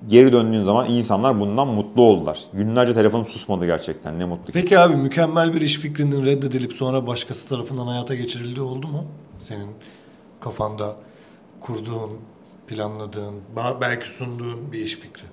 Geri 0.08 0.34
döndüğün 0.34 0.63
zaman 0.63 0.89
insanlar 0.89 1.39
bundan 1.39 1.67
mutlu 1.67 2.02
oldular. 2.02 2.39
Günlerce 2.54 2.94
telefonum 2.94 3.26
susmadı 3.26 3.65
gerçekten. 3.65 4.20
Ne 4.20 4.26
mutlu 4.26 4.46
ki. 4.46 4.52
Peki 4.54 4.80
abi 4.80 4.96
mükemmel 4.96 5.54
bir 5.54 5.62
iş 5.62 5.78
fikrinin 5.78 6.26
reddedilip 6.26 6.74
sonra 6.74 7.08
başkası 7.08 7.50
tarafından 7.50 7.88
hayata 7.88 8.15
geçirildiği 8.15 8.65
oldu 8.65 8.88
mu? 8.88 9.06
Senin 9.39 9.70
kafanda 10.39 10.96
kurduğun, 11.60 12.12
planladığın, 12.72 13.36
belki 13.82 14.10
sunduğun 14.10 14.72
bir 14.72 14.80
iş 14.80 14.96
fikri. 14.96 15.24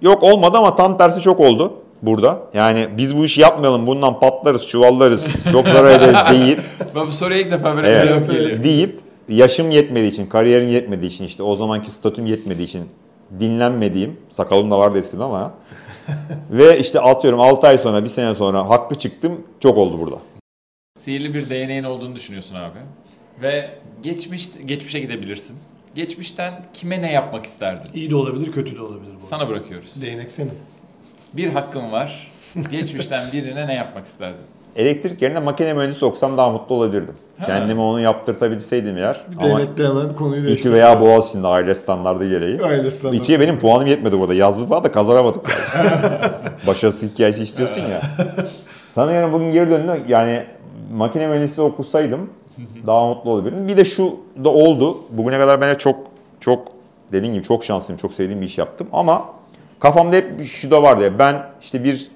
Yok 0.00 0.22
olmadı 0.22 0.58
ama 0.58 0.74
tam 0.74 0.96
tersi 0.98 1.20
çok 1.20 1.40
oldu 1.40 1.72
burada. 2.02 2.42
Yani 2.54 2.88
biz 2.96 3.16
bu 3.16 3.24
işi 3.24 3.40
yapmayalım 3.40 3.86
bundan 3.86 4.20
patlarız, 4.20 4.66
çuvallarız, 4.66 5.36
çok 5.52 5.68
zarar 5.68 5.90
ederiz 6.00 6.16
deyip, 6.30 6.60
Ben 6.94 7.06
bu 7.06 7.12
soruya 7.12 7.38
ilk 7.40 7.50
defa 7.50 7.76
böyle 7.76 7.88
Evet. 7.88 8.04
cevap 8.04 8.30
geliyor. 8.30 8.64
deyip 8.64 9.00
yaşım 9.28 9.70
yetmediği 9.70 10.10
için, 10.12 10.26
kariyerim 10.26 10.68
yetmediği 10.68 11.10
için 11.10 11.24
işte 11.24 11.42
o 11.42 11.54
zamanki 11.54 11.90
statüm 11.90 12.26
yetmediği 12.26 12.68
için 12.68 12.88
dinlenmediğim, 13.40 14.16
sakalım 14.28 14.70
da 14.70 14.78
vardı 14.78 14.98
eskiden 14.98 15.20
ama 15.20 15.52
ve 16.50 16.78
işte 16.78 17.00
atıyorum 17.00 17.40
6 17.40 17.66
ay 17.66 17.78
sonra, 17.78 18.04
bir 18.04 18.08
sene 18.08 18.34
sonra 18.34 18.68
haklı 18.70 18.96
çıktım 18.96 19.40
çok 19.60 19.78
oldu 19.78 20.00
burada. 20.00 20.16
Sihirli 20.98 21.34
bir 21.34 21.50
değneğin 21.50 21.84
olduğunu 21.84 22.16
düşünüyorsun 22.16 22.54
abi. 22.54 22.78
Ve 23.42 23.70
geçmiş 24.02 24.48
geçmişe 24.64 25.00
gidebilirsin. 25.00 25.56
Geçmişten 25.94 26.62
kime 26.72 27.02
ne 27.02 27.12
yapmak 27.12 27.44
isterdin? 27.46 27.90
İyi 27.94 28.10
de 28.10 28.16
olabilir, 28.16 28.52
kötü 28.52 28.76
de 28.76 28.82
olabilir 28.82 29.12
bu. 29.22 29.26
Sana 29.26 29.48
bırakıyoruz. 29.48 30.02
Değnek 30.02 30.32
senin. 30.32 30.52
Bir 31.32 31.48
hakkın 31.48 31.92
var. 31.92 32.28
Geçmişten 32.70 33.32
birine 33.32 33.66
ne 33.68 33.74
yapmak 33.74 34.06
isterdin? 34.06 34.40
Elektrik 34.76 35.22
yerine 35.22 35.38
makine 35.40 35.72
mühendisi 35.72 36.04
okusam 36.04 36.36
daha 36.38 36.50
mutlu 36.50 36.74
olabilirdim. 36.74 37.14
Ha. 37.38 37.46
Kendime 37.46 37.80
onu 37.80 38.00
yaptırtabilseydim 38.00 38.96
eğer. 38.96 39.24
Değnekle 39.40 39.88
hemen 39.88 40.16
konuyu 40.16 40.40
İTÜ 40.40 40.48
değiştir. 40.48 40.72
veya 40.72 41.00
Boğaziçi'nde 41.00 41.46
aile 41.46 41.74
standardı 41.74 42.28
gereği. 42.28 42.62
Aile 42.62 42.90
standartı. 42.90 43.22
İTÜ'ye 43.22 43.40
benim 43.40 43.58
puanım 43.58 43.86
yetmedi 43.86 44.18
burada. 44.18 44.34
Yazdı 44.34 44.66
falan 44.66 44.84
da 44.84 44.92
kazanamadık 44.92 45.48
yani. 45.76 45.90
Başarısı 46.66 47.06
hikayesi 47.06 47.42
istiyorsun 47.42 47.80
ya. 47.80 48.02
Sana 48.94 49.12
yani 49.12 49.32
bugün 49.32 49.50
geri 49.50 49.70
döndüm. 49.70 50.04
Yani 50.08 50.44
makine 50.92 51.26
mühendisliği 51.26 51.68
okusaydım 51.68 52.30
daha 52.86 53.06
mutlu 53.06 53.30
olabilirdim. 53.30 53.68
Bir 53.68 53.76
de 53.76 53.84
şu 53.84 54.16
da 54.44 54.48
oldu. 54.48 54.98
Bugüne 55.10 55.38
kadar 55.38 55.60
ben 55.60 55.68
hep 55.74 55.80
çok 55.80 55.96
çok 56.40 56.68
dediğim 57.12 57.34
gibi 57.34 57.44
çok 57.44 57.64
şanslıyım. 57.64 58.00
Çok 58.00 58.12
sevdiğim 58.12 58.40
bir 58.40 58.46
iş 58.46 58.58
yaptım. 58.58 58.86
Ama 58.92 59.24
kafamda 59.80 60.16
hep 60.16 60.44
şu 60.46 60.70
da 60.70 60.82
vardı. 60.82 61.04
ya, 61.04 61.18
Ben 61.18 61.36
işte 61.62 61.84
bir 61.84 62.10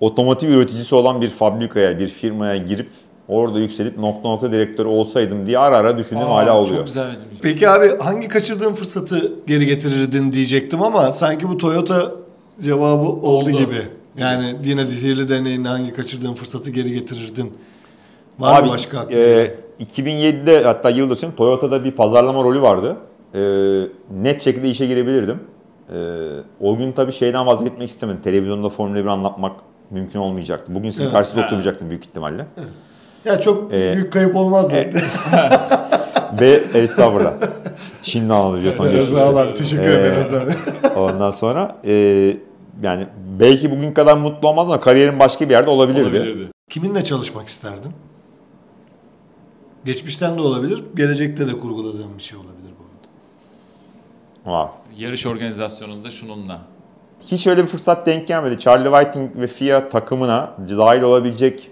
otomotiv 0.00 0.48
üreticisi 0.48 0.94
olan 0.94 1.20
bir 1.20 1.28
fabrikaya, 1.28 1.98
bir 1.98 2.08
firmaya 2.08 2.56
girip 2.56 2.88
orada 3.28 3.60
yükselip 3.60 3.98
nokta 3.98 4.28
nokta 4.28 4.52
direktörü 4.52 4.88
olsaydım 4.88 5.46
diye 5.46 5.58
ara 5.58 5.76
ara 5.76 5.98
düşündüğüm 5.98 6.26
Aa, 6.26 6.34
hala 6.34 6.56
oluyor. 6.56 6.76
Çok 6.76 6.86
güzel. 6.86 7.16
Peki 7.42 7.68
abi 7.68 7.98
hangi 7.98 8.28
kaçırdığın 8.28 8.74
fırsatı 8.74 9.32
geri 9.46 9.66
getirirdin 9.66 10.32
diyecektim 10.32 10.82
ama 10.82 11.12
sanki 11.12 11.48
bu 11.48 11.58
Toyota 11.58 12.12
cevabı 12.60 13.08
oldu, 13.08 13.26
Oldu. 13.26 13.50
gibi. 13.50 13.82
Yani 14.16 14.56
yine 14.64 14.86
sihirli 14.86 15.28
deneyinde 15.28 15.68
hangi 15.68 15.92
kaçırdığın 15.92 16.34
fırsatı 16.34 16.70
geri 16.70 16.94
getirirdin? 16.94 17.52
Var 18.38 18.58
Abi, 18.60 18.66
mı 18.66 18.72
başka 18.72 19.06
e, 19.10 19.50
2007'de 19.96 20.62
hatta 20.64 20.90
yılda 20.90 21.14
söyleyeyim 21.14 21.36
Toyota'da 21.36 21.84
bir 21.84 21.90
pazarlama 21.92 22.42
rolü 22.42 22.62
vardı. 22.62 22.96
E, 23.34 23.40
net 24.22 24.42
şekilde 24.42 24.68
işe 24.68 24.86
girebilirdim. 24.86 25.40
E, 25.92 25.96
o 26.60 26.76
gün 26.76 26.92
tabii 26.92 27.12
şeyden 27.12 27.46
vazgeçmek 27.46 27.88
istemedim. 27.88 28.20
Televizyonda 28.22 28.68
Formula 28.68 28.98
1 29.04 29.06
anlatmak 29.06 29.52
mümkün 29.90 30.18
olmayacaktı. 30.18 30.74
Bugün 30.74 30.90
sizin 30.90 31.02
Evet. 31.04 31.12
karşısında 31.12 31.40
Ha. 31.42 31.46
oturmayacaktım 31.46 31.88
büyük 31.88 32.04
ihtimalle. 32.04 32.46
ya 33.24 33.40
çok 33.40 33.72
e, 33.74 33.94
büyük 33.94 34.12
kayıp 34.12 34.36
olmazdı. 34.36 34.74
Ve 36.40 36.60
estağfurullah. 36.74 37.32
Şimdi 38.02 38.32
anladım 38.32 38.60
jeton 38.62 38.86
Biraz 38.92 39.36
abi 39.36 39.54
teşekkür 39.54 39.88
Ee, 39.88 39.92
ederiz 39.94 40.34
abi. 40.34 40.54
Ondan 41.00 41.30
sonra 41.30 41.76
e, 41.84 41.92
yani 42.82 43.06
belki 43.40 43.70
bugün 43.70 43.92
kadar 43.92 44.16
mutlu 44.16 44.48
olmaz 44.48 44.66
ama 44.66 44.80
kariyerin 44.80 45.18
başka 45.18 45.44
bir 45.44 45.50
yerde 45.50 45.70
olabilirdi. 45.70 46.02
Olabilirdi. 46.18 46.50
Kiminle 46.70 47.04
çalışmak 47.04 47.48
isterdin? 47.48 47.92
Geçmişten 49.84 50.36
de 50.36 50.40
olabilir, 50.40 50.84
gelecekte 50.96 51.46
de 51.48 51.58
kurguladığın 51.58 52.18
bir 52.18 52.22
şey 52.22 52.38
olabilir 52.38 52.72
bu 52.78 52.82
arada. 52.84 54.58
Ama 54.58 54.72
Yarış 54.96 55.26
organizasyonunda 55.26 56.10
şununla. 56.10 56.60
hiç 57.20 57.46
öyle 57.46 57.62
bir 57.62 57.68
fırsat 57.68 58.06
denk 58.06 58.26
gelmedi. 58.26 58.58
Charlie 58.58 58.88
Whiting 58.90 59.36
ve 59.36 59.46
FIA 59.46 59.88
takımına 59.88 60.54
dahil 60.68 61.02
olabilecek 61.02 61.70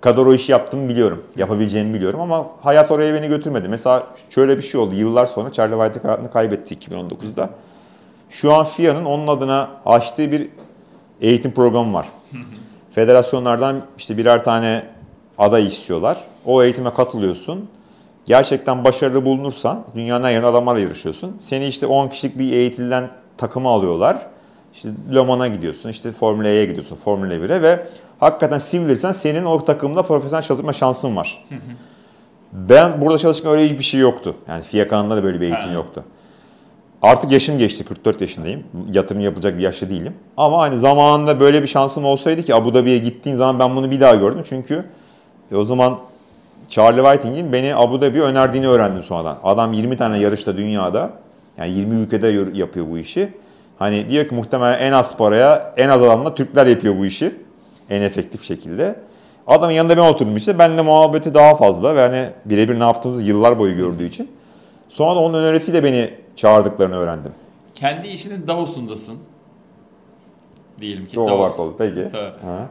kadar 0.00 0.26
o 0.26 0.34
işi 0.34 0.52
yaptığımı 0.52 0.88
biliyorum. 0.88 1.24
Yapabileceğimi 1.36 1.94
biliyorum 1.94 2.20
ama 2.20 2.46
hayat 2.62 2.90
oraya 2.90 3.14
beni 3.14 3.28
götürmedi. 3.28 3.68
Mesela 3.68 4.06
şöyle 4.30 4.56
bir 4.56 4.62
şey 4.62 4.80
oldu. 4.80 4.94
Yıllar 4.94 5.26
sonra 5.26 5.52
Charlie 5.52 5.74
Whiting 5.74 6.04
hayatını 6.04 6.30
kaybetti 6.30 6.74
2019'da. 6.74 7.50
Şu 8.30 8.54
an 8.54 8.64
FIA'nın 8.64 9.04
onun 9.04 9.26
adına 9.26 9.70
açtığı 9.86 10.32
bir 10.32 10.48
eğitim 11.20 11.52
programı 11.52 11.92
var. 11.94 12.08
Federasyonlardan 12.92 13.82
işte 13.98 14.16
birer 14.16 14.44
tane 14.44 14.86
aday 15.38 15.66
istiyorlar. 15.66 16.16
O 16.46 16.62
eğitime 16.62 16.94
katılıyorsun. 16.94 17.68
Gerçekten 18.24 18.84
başarılı 18.84 19.24
bulunursan 19.24 19.84
dünyanın 19.94 20.24
her 20.24 20.30
yerinde 20.30 20.46
adamlarla 20.46 20.80
yarışıyorsun. 20.80 21.36
Seni 21.40 21.66
işte 21.66 21.86
10 21.86 22.08
kişilik 22.08 22.38
bir 22.38 22.52
eğitilen 22.52 23.08
takıma 23.36 23.70
alıyorlar. 23.70 24.26
İşte 24.74 24.88
Le 25.14 25.24
Mans'a 25.24 25.46
gidiyorsun, 25.46 25.88
işte 25.88 26.12
Formula 26.12 26.48
E'ye 26.48 26.64
gidiyorsun, 26.64 26.96
Formula 26.96 27.34
1'e 27.34 27.62
ve 27.62 27.86
hakikaten 28.20 28.58
sivilirsen 28.58 29.12
senin 29.12 29.44
o 29.44 29.64
takımda 29.64 30.02
profesyonel 30.02 30.42
çalışma 30.42 30.72
şansın 30.72 31.16
var. 31.16 31.44
ben 32.52 33.00
burada 33.00 33.18
çalışırken 33.18 33.52
öyle 33.52 33.64
hiçbir 33.68 33.84
şey 33.84 34.00
yoktu. 34.00 34.34
Yani 34.48 34.62
FIA 34.62 34.88
kanalında 34.88 35.16
da 35.16 35.22
böyle 35.24 35.40
bir 35.40 35.44
eğitim 35.46 35.68
Ha. 35.68 35.72
yoktu. 35.72 36.04
Artık 37.02 37.30
yaşım 37.32 37.58
geçti, 37.58 37.84
44 37.84 38.20
yaşındayım. 38.20 38.62
Yatırım 38.92 39.20
yapılacak 39.20 39.58
bir 39.58 39.62
yaşta 39.62 39.90
değilim. 39.90 40.14
Ama 40.36 40.58
hani 40.58 40.78
zamanında 40.78 41.40
böyle 41.40 41.62
bir 41.62 41.66
şansım 41.66 42.04
olsaydı 42.04 42.42
ki 42.42 42.54
Abu 42.54 42.74
Dhabi'ye 42.74 42.98
gittiğin 42.98 43.36
zaman 43.36 43.58
ben 43.58 43.76
bunu 43.76 43.90
bir 43.90 44.00
daha 44.00 44.14
gördüm. 44.14 44.42
Çünkü 44.48 44.84
e, 45.52 45.56
o 45.56 45.64
zaman 45.64 45.98
Charlie 46.68 47.02
Whiting'in 47.02 47.52
beni 47.52 47.74
Abu 47.76 48.00
Dhabi'ye 48.02 48.22
önerdiğini 48.24 48.68
öğrendim 48.68 49.02
sonradan. 49.02 49.38
Adam 49.44 49.72
20 49.72 49.96
tane 49.96 50.18
yarışta 50.18 50.56
dünyada, 50.56 51.10
yani 51.58 51.70
20 51.70 51.94
ülkede 51.94 52.28
yor- 52.28 52.54
yapıyor 52.54 52.86
bu 52.90 52.98
işi. 52.98 53.34
Hani 53.78 54.08
diyor 54.08 54.28
ki 54.28 54.34
muhtemelen 54.34 54.78
en 54.78 54.92
az 54.92 55.16
paraya, 55.16 55.74
en 55.76 55.88
az 55.88 56.02
adamla 56.02 56.34
Türkler 56.34 56.66
yapıyor 56.66 56.98
bu 56.98 57.06
işi. 57.06 57.34
En 57.90 58.02
efektif 58.02 58.42
şekilde. 58.44 58.96
Adamın 59.46 59.72
yanında 59.72 59.96
ben 59.96 60.02
oturdum 60.02 60.36
işte. 60.36 60.58
Ben 60.58 60.78
de 60.78 60.82
muhabbeti 60.82 61.34
daha 61.34 61.54
fazla 61.54 61.96
ve 61.96 62.00
hani 62.00 62.30
birebir 62.44 62.80
ne 62.80 62.84
yaptığımızı 62.84 63.22
yıllar 63.22 63.58
boyu 63.58 63.76
gördüğü 63.76 64.04
için. 64.04 64.30
Sonra 64.88 65.14
da 65.16 65.18
onun 65.20 65.34
önerisiyle 65.42 65.84
beni 65.84 66.10
çağırdıklarını 66.36 66.96
öğrendim. 66.96 67.32
Kendi 67.74 68.06
işinin 68.08 68.46
Davos'undasın. 68.46 69.16
Diyelim 70.80 71.06
ki 71.06 71.12
Çok 71.12 71.28
Davos. 71.28 71.58
oldu. 71.58 71.74
Peki. 71.78 71.94
Tabii. 72.12 72.30
Ha, 72.46 72.66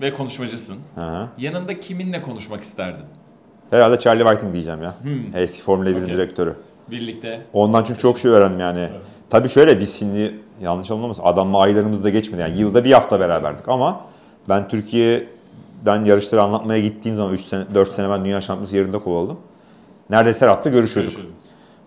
Ve 0.00 0.14
konuşmacısın. 0.14 0.76
ha. 0.94 1.28
Yanında 1.38 1.80
kiminle 1.80 2.22
konuşmak 2.22 2.60
isterdin? 2.62 3.04
Herhalde 3.70 3.98
Charlie 3.98 4.22
Whiting 4.24 4.52
diyeceğim 4.54 4.82
ya. 4.82 4.94
Hmm. 5.02 5.36
Eski 5.36 5.62
Formula 5.62 5.90
1'in 5.90 6.02
Okey. 6.02 6.14
direktörü. 6.14 6.56
Birlikte. 6.90 7.42
Ondan 7.52 7.84
çünkü 7.84 8.00
çok 8.00 8.18
şey 8.18 8.30
öğrendim 8.30 8.60
yani. 8.60 8.88
Tabii 9.30 9.48
şöyle 9.48 9.80
biz 9.80 9.98
şimdi 9.98 10.34
yanlış 10.60 10.90
anlamasın 10.90 11.22
adamla 11.22 11.58
aylarımız 11.58 12.04
da 12.04 12.08
geçmedi. 12.08 12.40
Yani 12.42 12.58
yılda 12.58 12.84
bir 12.84 12.92
hafta 12.92 13.20
beraberdik 13.20 13.68
ama 13.68 14.00
ben 14.48 14.68
Türkiye'den 14.68 16.04
yarışları 16.04 16.42
anlatmaya 16.42 16.80
gittiğim 16.80 17.16
zaman 17.16 17.32
3 17.32 17.40
sene 17.40 17.64
4 17.74 17.88
sene 17.88 18.10
ben 18.10 18.24
dünya 18.24 18.40
şampiyonası 18.40 18.76
yerinde 18.76 18.98
kovaladım. 18.98 19.38
Neredeyse 20.10 20.44
her 20.44 20.50
hafta 20.50 20.70
görüşüyorduk. 20.70 21.12
Görüşelim. 21.12 21.34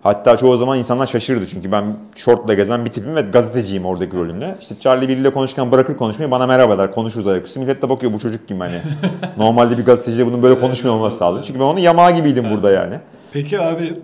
Hatta 0.02 0.36
çoğu 0.36 0.56
zaman 0.56 0.78
insanlar 0.78 1.06
şaşırdı 1.06 1.46
çünkü 1.50 1.72
ben 1.72 1.84
şortla 2.16 2.54
gezen 2.54 2.84
bir 2.84 2.90
tipim 2.90 3.16
ve 3.16 3.20
gazeteciyim 3.20 3.86
oradaki 3.86 4.16
rolümle. 4.16 4.56
İşte 4.60 4.74
Charlie 4.80 5.08
biriyle 5.08 5.32
konuşurken 5.32 5.72
bırakır 5.72 5.96
konuşmayı 5.96 6.30
bana 6.30 6.46
merhaba 6.46 6.78
der 6.78 6.92
konuşuruz 6.92 7.26
ayaküstü. 7.26 7.60
Millet 7.60 7.82
de 7.82 7.88
bakıyor 7.88 8.12
bu 8.12 8.18
çocuk 8.18 8.48
kim 8.48 8.60
hani. 8.60 8.80
Normalde 9.36 9.78
bir 9.78 9.84
gazeteciyle 9.84 10.26
bunun 10.26 10.42
böyle 10.42 10.60
konuşmuyor 10.60 10.96
olması 10.96 11.24
lazım. 11.24 11.42
Çünkü 11.46 11.60
ben 11.60 11.64
onun 11.64 11.80
yamağı 11.80 12.14
gibiydim 12.14 12.50
burada 12.50 12.70
yani. 12.70 12.94
Peki 13.32 13.60
abi 13.60 13.98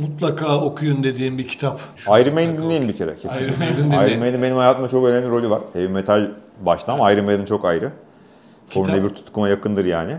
mutlaka 0.00 0.60
okuyun 0.60 1.04
dediğim 1.04 1.38
bir 1.38 1.48
kitap. 1.48 1.80
Şu 1.96 2.16
Iron 2.16 2.34
Maiden 2.34 2.58
dinleyin 2.58 2.88
bir 2.88 2.96
kere 2.96 3.16
kesin. 3.16 3.44
Iron 3.44 3.58
Maiden 3.58 3.76
dinleyin. 3.76 4.10
Iron 4.10 4.18
Maiden 4.18 4.42
benim 4.42 4.56
hayatımda 4.56 4.88
çok 4.88 5.06
önemli 5.06 5.28
rolü 5.30 5.50
var. 5.50 5.60
Heavy 5.72 5.88
metal 5.88 6.28
başta 6.60 6.92
ama 6.92 7.12
Iron 7.12 7.24
Maiden 7.24 7.44
çok 7.44 7.64
ayrı. 7.64 7.92
Formula 8.68 8.94
Kitap? 8.94 9.10
1 9.10 9.14
tutkuma 9.14 9.48
yakındır 9.48 9.84
yani. 9.84 10.16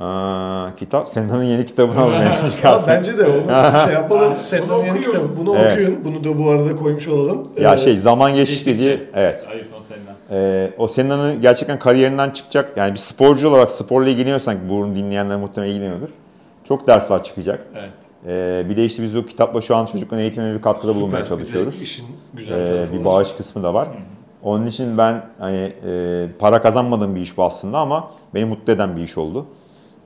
Aa, 0.00 0.68
kitap, 0.78 1.08
Senna'nın 1.08 1.42
yeni 1.42 1.66
kitabını 1.66 2.00
aldım. 2.00 2.20
Ya 2.64 2.80
bence 2.86 3.18
de 3.18 3.24
onu 3.26 3.78
şey 3.84 3.94
yapalım. 3.94 4.34
Bunu 4.68 4.86
yeni 4.86 5.00
kitabı. 5.00 5.28
Bunu 5.40 5.56
Evet. 5.56 5.72
okuyun. 5.72 6.04
Bunu 6.04 6.24
da 6.24 6.38
bu 6.44 6.50
arada 6.50 6.76
koymuş 6.76 7.08
olalım. 7.08 7.48
ya 7.60 7.74
Ee, 7.74 7.78
şey 7.78 7.96
zaman 7.96 8.34
geçtikçe. 8.34 8.78
diye, 8.78 9.00
evet. 9.14 9.46
Ayrton 9.50 9.80
Senna. 9.80 10.40
Ee, 10.40 10.70
o 10.78 10.88
Senna'nın 10.88 11.40
gerçekten 11.40 11.78
kariyerinden 11.78 12.30
çıkacak. 12.30 12.76
Yani 12.76 12.92
bir 12.92 12.98
sporcu 12.98 13.48
olarak 13.48 13.70
sporla 13.70 14.08
ilgileniyorsan 14.08 14.54
ki 14.54 14.60
bunu 14.70 14.94
dinleyenler 14.94 15.38
muhtemelen 15.38 15.72
ilgileniyordur. 15.72 16.08
Çok 16.64 16.86
ders 16.86 17.10
var 17.10 17.22
çıkacak. 17.24 17.66
Evet. 17.74 17.90
Ee, 18.26 18.68
bir 18.70 18.76
de 18.76 18.84
işte 18.84 19.02
biz 19.02 19.16
o 19.16 19.24
kitapla 19.24 19.60
şu 19.60 19.76
an 19.76 19.86
çocukların 19.86 20.22
eğitimine 20.22 20.54
bir 20.54 20.62
katkıda 20.62 20.94
bulunmaya 20.94 21.24
süper. 21.24 21.38
Bir 21.38 21.42
de 21.42 21.46
çalışıyoruz. 21.46 21.82
işin 21.82 22.06
güzel 22.34 22.60
Ee, 22.60 22.66
tarafı 22.66 22.92
bir 22.92 23.04
bağış 23.04 23.32
kısmı 23.32 23.62
da 23.62 23.74
var. 23.74 23.88
Onun 24.42 24.66
için 24.66 24.98
ben 24.98 25.22
hani 25.38 25.72
e, 25.86 26.26
para 26.38 26.62
kazanmadığım 26.62 27.14
bir 27.16 27.20
iş 27.20 27.36
bu 27.36 27.44
aslında 27.44 27.78
ama 27.78 28.10
beni 28.34 28.44
mutlu 28.44 28.72
eden 28.72 28.96
bir 28.96 29.02
iş 29.02 29.18
oldu. 29.18 29.46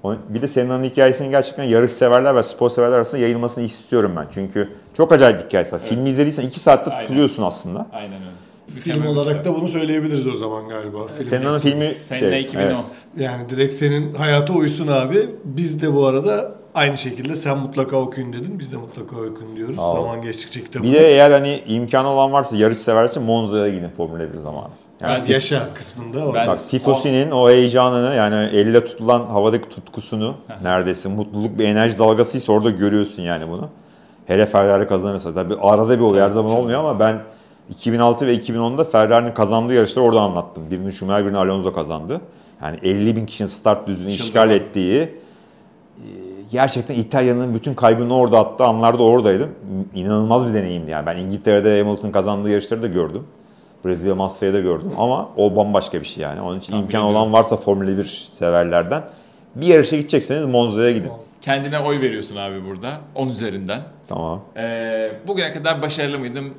Bir 0.05 0.43
de 0.43 0.49
Senna'nın 0.49 0.85
hikayesinin 0.85 1.31
gerçekten 1.31 1.65
yarış 1.65 1.93
severler 1.93 2.37
ve 2.37 2.43
spor 2.43 2.71
severler 2.71 2.97
arasında 2.97 3.21
yayılmasını 3.21 3.65
istiyorum 3.65 4.13
ben. 4.17 4.27
Çünkü 4.31 4.69
çok 4.95 5.13
acayip 5.13 5.41
bir 5.41 5.45
hikayesi 5.45 5.75
var. 5.75 5.81
Filmi 5.89 6.09
izlediysen 6.09 6.43
2 6.43 6.61
saatte 6.61 6.91
Aynen. 6.91 7.03
tutuluyorsun 7.03 7.43
aslında. 7.43 7.87
Aynen 7.93 8.13
öyle. 8.13 8.25
Film 8.67 8.77
Mükemmel 8.77 9.03
bir 9.03 9.17
olarak 9.17 9.45
da 9.45 9.55
bunu 9.55 9.69
söyleyebiliriz 9.69 10.27
o 10.27 10.37
zaman 10.37 10.69
galiba. 10.69 11.07
Film 11.07 11.29
Senna'nın 11.29 11.61
filmi 11.61 11.87
Senna 11.87 12.19
şey, 12.19 12.41
2010. 12.41 12.67
evet. 12.67 12.81
Yani 13.19 13.49
direkt 13.49 13.75
senin 13.75 14.15
hayata 14.15 14.53
uysun 14.53 14.87
abi. 14.87 15.29
Biz 15.45 15.83
de 15.83 15.95
bu 15.95 16.07
arada 16.07 16.60
aynı 16.75 16.99
şekilde 16.99 17.37
sen 17.37 17.59
mutlaka 17.59 17.97
okuyun 17.97 18.33
dedin. 18.33 18.59
Biz 18.59 18.73
de 18.73 18.77
mutlaka 18.77 19.17
okuyun 19.17 19.57
diyoruz. 19.57 19.77
Zaman 19.77 20.23
geçtikçe 20.23 20.65
kitabı. 20.65 20.85
Bir 20.85 20.93
de 20.93 21.09
eğer 21.09 21.31
hani 21.31 21.63
imkanı 21.69 22.09
olan 22.09 22.33
varsa 22.33 22.57
yarış 22.57 22.79
severse 22.79 23.21
Monza'ya 23.21 23.69
gidin 23.69 23.89
Formula 23.89 24.33
1 24.33 24.39
zamanı. 24.39 24.69
Yani 25.01 25.23
Ben- 25.29 25.33
yaşa 25.33 25.75
kısmında. 25.75 26.35
Ben- 26.35 26.47
Bak 26.47 26.69
Tifosi'nin 26.71 27.31
o 27.31 27.49
heyecanını 27.51 28.15
yani 28.15 28.35
elle 28.35 28.85
tutulan 28.85 29.27
havadaki 29.27 29.69
tutkusunu 29.69 30.35
neredeyse 30.63 31.09
mutluluk 31.09 31.59
bir 31.59 31.65
enerji 31.65 31.99
dalgasıysa 31.99 32.53
orada 32.53 32.71
görüyorsun 32.71 33.23
yani 33.23 33.49
bunu. 33.49 33.69
Hele 34.27 34.47
Ferrari 34.47 34.89
kazanırsa. 34.89 35.35
Tabii 35.35 35.55
arada 35.61 35.99
bir 35.99 36.05
oluyor 36.05 36.25
her 36.27 36.31
zaman 36.31 36.53
olmuyor 36.53 36.81
ama 36.81 37.01
ben 37.01 37.19
2006 37.71 38.27
ve 38.27 38.35
2010'da 38.35 38.85
Ferrari'nin 38.85 39.35
kazandığı 39.35 39.75
yarışları 39.75 40.05
orada 40.05 40.21
anlattım. 40.21 40.71
Birini 40.71 40.93
Schumacher 40.93 41.25
birini 41.25 41.39
Alonso 41.39 41.73
kazandı. 41.73 42.21
Yani 42.63 42.79
50 42.83 43.17
bin 43.17 43.27
kişinin 43.27 43.49
start 43.49 43.87
düzünü 43.87 44.09
işgal 44.09 44.51
ettiği 44.51 45.15
gerçekten 46.51 46.95
İtalya'nın 46.95 47.55
bütün 47.55 47.75
kaybını 47.75 48.17
orada 48.17 48.39
attığı 48.39 48.65
anlarda 48.65 49.03
oradaydım. 49.03 49.51
İnanılmaz 49.95 50.47
bir 50.49 50.55
deneyimdi 50.55 50.91
yani. 50.91 51.07
Ben 51.07 51.17
İngiltere'de 51.17 51.83
Hamilton 51.83 52.11
kazandığı 52.11 52.51
yarışları 52.51 52.83
da 52.83 52.87
gördüm. 52.87 53.25
Brezilya 53.85 54.15
Master'ı 54.15 54.55
da 54.55 54.61
gördüm 54.61 54.93
ama 54.99 55.29
o 55.37 55.57
bambaşka 55.57 56.01
bir 56.01 56.07
şey 56.07 56.23
yani. 56.23 56.41
Onun 56.41 56.59
için 56.59 56.73
Tahmin 56.73 56.83
imkan 56.85 57.01
ediyorum. 57.01 57.17
olan 57.17 57.33
varsa 57.33 57.57
Formula 57.57 57.99
1 57.99 58.05
severlerden 58.33 59.03
bir 59.55 59.67
yarışa 59.67 59.97
gidecekseniz 59.97 60.45
Monza'ya 60.47 60.91
gidin. 60.91 61.11
Kendine 61.41 61.79
oy 61.79 62.01
veriyorsun 62.01 62.37
abi 62.37 62.65
burada. 62.65 62.93
10 63.15 63.29
üzerinden. 63.29 63.81
Tamam. 64.09 64.41
Ee, 64.57 65.13
bugüne 65.27 65.53
kadar 65.53 65.83
başarılı 65.83 66.19
mıydım? 66.19 66.55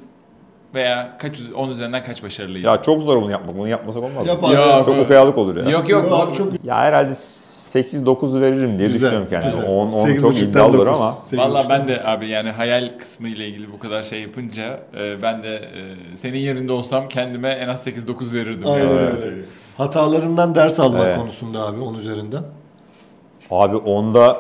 Veya 0.76 1.18
kaç 1.20 1.40
10 1.56 1.70
üzerinden 1.70 2.04
kaç 2.04 2.24
başarılıydım? 2.24 2.72
Ya 2.72 2.82
çok 2.82 3.00
zor 3.02 3.22
bunu 3.22 3.32
yapmak. 3.32 3.58
Bunu 3.58 3.68
yapmasak 3.68 4.04
olmaz 4.04 4.24
mı? 4.26 4.30
Yap 4.32 4.44
abi. 4.44 4.54
Ya, 4.54 4.84
Çok 4.84 5.00
okuyalık 5.00 5.38
olur 5.38 5.56
ya. 5.56 5.70
Yok 5.70 5.90
yok. 5.90 6.12
Abi, 6.12 6.36
çok 6.36 6.66
Ya 6.66 6.76
herhalde 6.78 7.12
8-9 7.14 8.42
veririm 8.42 8.80
diye 8.80 8.88
Güzel, 8.88 8.94
düşünüyorum 8.94 9.28
kendime. 9.30 9.52
güzel. 9.52 9.70
10, 9.70 9.92
10 9.92 10.06
Sekiz 10.06 10.22
çok 10.22 10.32
buçuktan 10.32 10.50
iddialı 10.52 10.78
olur 10.78 10.88
ama. 10.88 11.16
Valla 11.34 11.66
ben 11.70 11.88
de 11.88 12.04
abi 12.04 12.28
yani 12.28 12.52
hayal 12.52 12.90
kısmı 13.00 13.28
ile 13.28 13.48
ilgili 13.48 13.72
bu 13.72 13.80
kadar 13.80 14.04
şey 14.04 14.22
yapınca 14.22 14.80
e, 15.00 15.22
ben 15.22 15.44
de 15.44 15.56
e, 15.56 16.16
senin 16.18 16.38
yerinde 16.40 16.72
olsam 16.72 17.08
kendime 17.08 17.50
en 17.50 17.68
az 17.68 17.88
8-9 17.88 18.34
verirdim. 18.34 18.68
Aynen 18.68 18.88
yani. 18.88 19.00
öyle. 19.00 19.42
Hatalarından 19.78 20.56
ders 20.56 20.80
almak 20.80 21.02
Evet. 21.06 21.18
konusunda 21.18 21.68
abi 21.68 21.80
10 21.82 21.94
üzerinden. 21.94 22.44
Abi 23.52 23.76
onda 23.76 24.38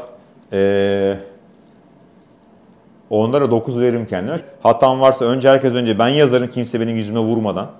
eee 0.53 1.19
onlara 3.11 3.51
9 3.51 3.79
veririm 3.79 4.05
kendime. 4.05 4.39
Hatam 4.63 5.01
varsa 5.01 5.25
önce 5.25 5.49
herkes 5.49 5.73
önce 5.73 5.99
ben 5.99 6.07
yazarım 6.07 6.49
kimse 6.49 6.79
benim 6.79 6.95
yüzüme 6.95 7.19
vurmadan. 7.19 7.71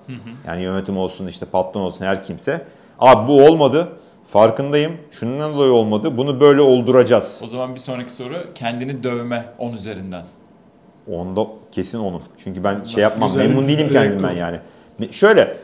Yani 0.46 0.62
yönetim 0.62 0.98
olsun 0.98 1.26
işte 1.26 1.46
patron 1.46 1.80
olsun 1.80 2.04
her 2.04 2.22
kimse. 2.22 2.64
Abi 2.98 3.28
bu 3.28 3.44
olmadı. 3.44 3.88
Farkındayım. 4.26 4.92
Şundan 5.10 5.54
dolayı 5.54 5.72
olmadı. 5.72 6.16
Bunu 6.18 6.40
böyle 6.40 6.60
olduracağız. 6.60 7.42
O 7.44 7.48
zaman 7.48 7.74
bir 7.74 7.80
sonraki 7.80 8.12
soru 8.12 8.36
kendini 8.54 9.02
dövme 9.02 9.44
10 9.58 9.72
üzerinden. 9.72 10.22
Onda 11.10 11.46
kesin 11.72 11.98
onun. 11.98 12.22
Çünkü 12.44 12.64
ben 12.64 12.84
şey 12.84 13.02
yapmam. 13.02 13.28
güzel 13.32 13.46
memnun 13.46 13.68
değilim 13.68 13.88
fikir 13.88 13.92
kendimden 13.92 14.32
yani. 14.32 14.58
Şöyle 15.10 15.56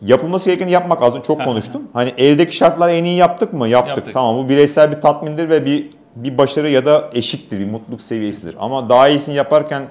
yapılması 0.00 0.50
gerekeni 0.50 0.70
yapmak 0.70 1.02
az 1.02 1.14
önce 1.14 1.22
çok 1.26 1.44
konuştum. 1.44 1.82
Hani 1.92 2.12
eldeki 2.18 2.56
şartlar 2.56 2.90
en 2.90 3.04
iyi 3.04 3.16
yaptık 3.16 3.52
mı? 3.52 3.68
Yaptık. 3.68 3.96
Yaptık. 3.96 4.14
Tamam 4.14 4.36
bu 4.36 4.48
bireysel 4.48 4.92
bir 4.96 5.00
tatmindir 5.00 5.48
ve 5.48 5.66
bir 5.66 5.90
bir 6.16 6.38
başarı 6.38 6.70
ya 6.70 6.86
da 6.86 7.10
eşiktir, 7.14 7.60
bir 7.60 7.66
mutluluk 7.66 8.00
seviyesidir. 8.00 8.56
Ama 8.58 8.88
daha 8.88 9.08
iyisini 9.08 9.34
yaparken 9.34 9.82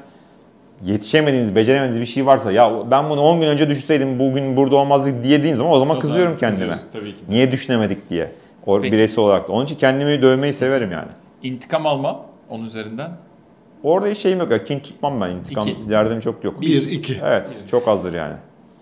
yetişemediğiniz, 0.81 1.55
beceremediğiniz 1.55 2.01
bir 2.01 2.05
şey 2.13 2.25
varsa 2.25 2.51
ya 2.51 2.91
ben 2.91 3.09
bunu 3.09 3.21
10 3.21 3.41
gün 3.41 3.47
önce 3.47 3.69
düşünseydim 3.69 4.19
bugün 4.19 4.57
burada 4.57 4.75
olmazdı 4.75 5.23
diye 5.23 5.39
dediğim 5.39 5.55
zaman 5.55 5.71
o 5.73 5.79
zaman 5.79 5.97
O 5.97 5.99
kızıyorum 5.99 6.37
kendime. 6.37 6.77
Tabii 6.93 7.15
ki. 7.15 7.21
Niye 7.29 7.51
düşünemedik 7.51 8.09
diye. 8.09 8.31
O 8.65 8.81
Peki. 8.81 8.93
bireysel 8.93 9.23
olarak 9.23 9.47
da. 9.47 9.53
Onun 9.53 9.65
için 9.65 9.75
kendimi 9.75 10.21
dövmeyi 10.21 10.53
severim 10.53 10.91
yani. 10.91 11.09
İntikam 11.43 11.87
alma 11.87 12.19
10 12.49 12.63
üzerinden. 12.63 13.11
Orada 13.83 14.07
hiç 14.07 14.17
şeyim 14.17 14.39
yok 14.39 14.51
ya. 14.51 14.63
Kin 14.63 14.79
tutmam 14.79 15.21
ben. 15.21 15.29
İntikam 15.29 15.67
İki. 15.67 15.89
derdim 15.89 16.19
çok 16.19 16.43
yok. 16.43 16.61
1 16.61 16.91
2. 16.91 17.17
Evet, 17.23 17.49
çok 17.71 17.87
azdır 17.87 18.13
yani. 18.13 18.33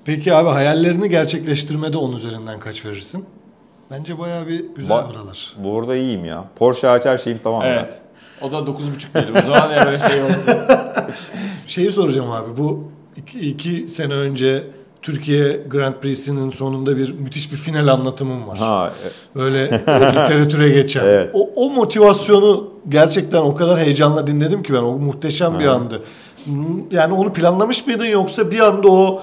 Peki 0.06 0.34
abi 0.34 0.50
hayallerini 0.50 1.10
gerçekleştirmede 1.10 1.98
10 1.98 2.14
üzerinden 2.14 2.60
kaç 2.60 2.86
verirsin? 2.86 3.26
Bence 3.92 4.20
bayağı 4.20 4.48
bir 4.48 4.66
güzel 4.76 4.96
Ba- 4.98 5.10
buralar. 5.10 5.54
Burada 5.64 5.96
iyiyim 5.96 6.26
ya. 6.26 6.44
Porsche 6.56 6.88
her 7.04 7.18
şeyim 7.18 7.39
tamam 7.44 7.62
ya. 7.62 7.68
Evet. 7.74 8.02
O 8.42 8.52
da 8.52 8.58
9.5 8.58 9.14
diyelim. 9.14 9.36
O 9.36 9.42
zaman 9.42 9.72
ya 9.72 9.86
böyle 9.86 10.00
şey 10.00 10.24
olsun. 10.24 10.54
Şeyi 11.68 11.92
soracağım 11.92 12.32
abi 12.32 12.58
bu 12.58 12.84
iki, 13.18 13.39
iki 13.39 13.88
sene 13.88 14.14
önce 14.14 14.64
Türkiye 15.02 15.60
Grand 15.70 15.94
Prix'sinin 15.94 16.50
sonunda 16.50 16.98
bir 16.98 17.12
müthiş 17.12 17.52
bir 17.52 17.58
final 17.58 17.88
anlatımım 17.88 18.48
var. 18.48 18.58
Ha, 18.58 18.92
e, 19.06 19.39
Böyle 19.39 19.66
literatüre 19.66 20.70
geçen. 20.82 21.04
Evet. 21.06 21.30
O, 21.34 21.50
o 21.56 21.70
motivasyonu 21.70 22.70
gerçekten 22.89 23.42
o 23.42 23.56
kadar 23.56 23.80
heyecanla 23.80 24.28
dinledim 24.28 24.64
ki 24.64 24.74
ben. 24.74 24.78
O 24.84 24.92
muhteşem 24.92 25.60
bir 25.60 25.66
Ha. 25.66 25.74
andı. 25.74 26.02
Yani 26.92 27.14
onu 27.14 27.34
planlamış 27.34 27.88
mıydın 27.88 28.06
yoksa 28.06 28.52
bir 28.52 28.60
anda 28.60 28.88
o 28.92 29.22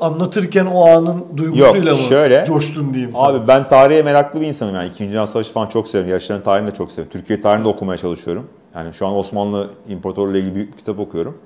anlatırken 0.00 0.66
o 0.66 0.86
anın 0.86 1.24
duygusuyla 1.36 1.90
Yok, 1.90 2.00
mı 2.00 2.06
şöyle. 2.08 2.44
coştun 2.44 2.94
diyeyim 2.94 3.12
sana? 3.16 3.26
Abi 3.26 3.48
ben 3.48 3.68
tarihe 3.68 4.02
meraklı 4.02 4.40
bir 4.40 4.46
insanım 4.46 4.74
yani. 4.74 4.88
İkinci 4.88 5.10
Dünya 5.10 5.26
Savaşı 5.26 5.52
falan 5.52 5.66
çok 5.66 5.88
seviyorum. 5.88 6.10
Yarışların 6.10 6.42
tarihini 6.42 6.70
de 6.70 6.74
çok 6.74 6.90
seviyorum. 6.90 7.12
Türkiye 7.12 7.40
tarihini 7.40 7.64
de 7.64 7.68
okumaya 7.68 7.98
çalışıyorum. 7.98 8.46
Yani 8.74 8.94
şu 8.94 9.06
an 9.06 9.14
Osmanlı 9.16 9.70
İmparatorluğu 9.88 10.30
ile 10.30 10.38
ilgili 10.38 10.54
büyük 10.54 10.72
bir 10.72 10.78
kitap 10.78 10.98
okuyorum. 10.98 11.38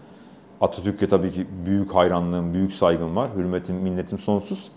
Atatürk'e 0.61 1.09
tabii 1.09 1.31
ki 1.31 1.47
büyük 1.67 1.95
hayranlığım, 1.95 2.55
büyük 2.55 2.73
saygım 2.73 3.17
var. 3.17 3.29
Hürmetim, 3.37 3.77
minnetim 3.77 4.19
sonsuz. 4.19 4.69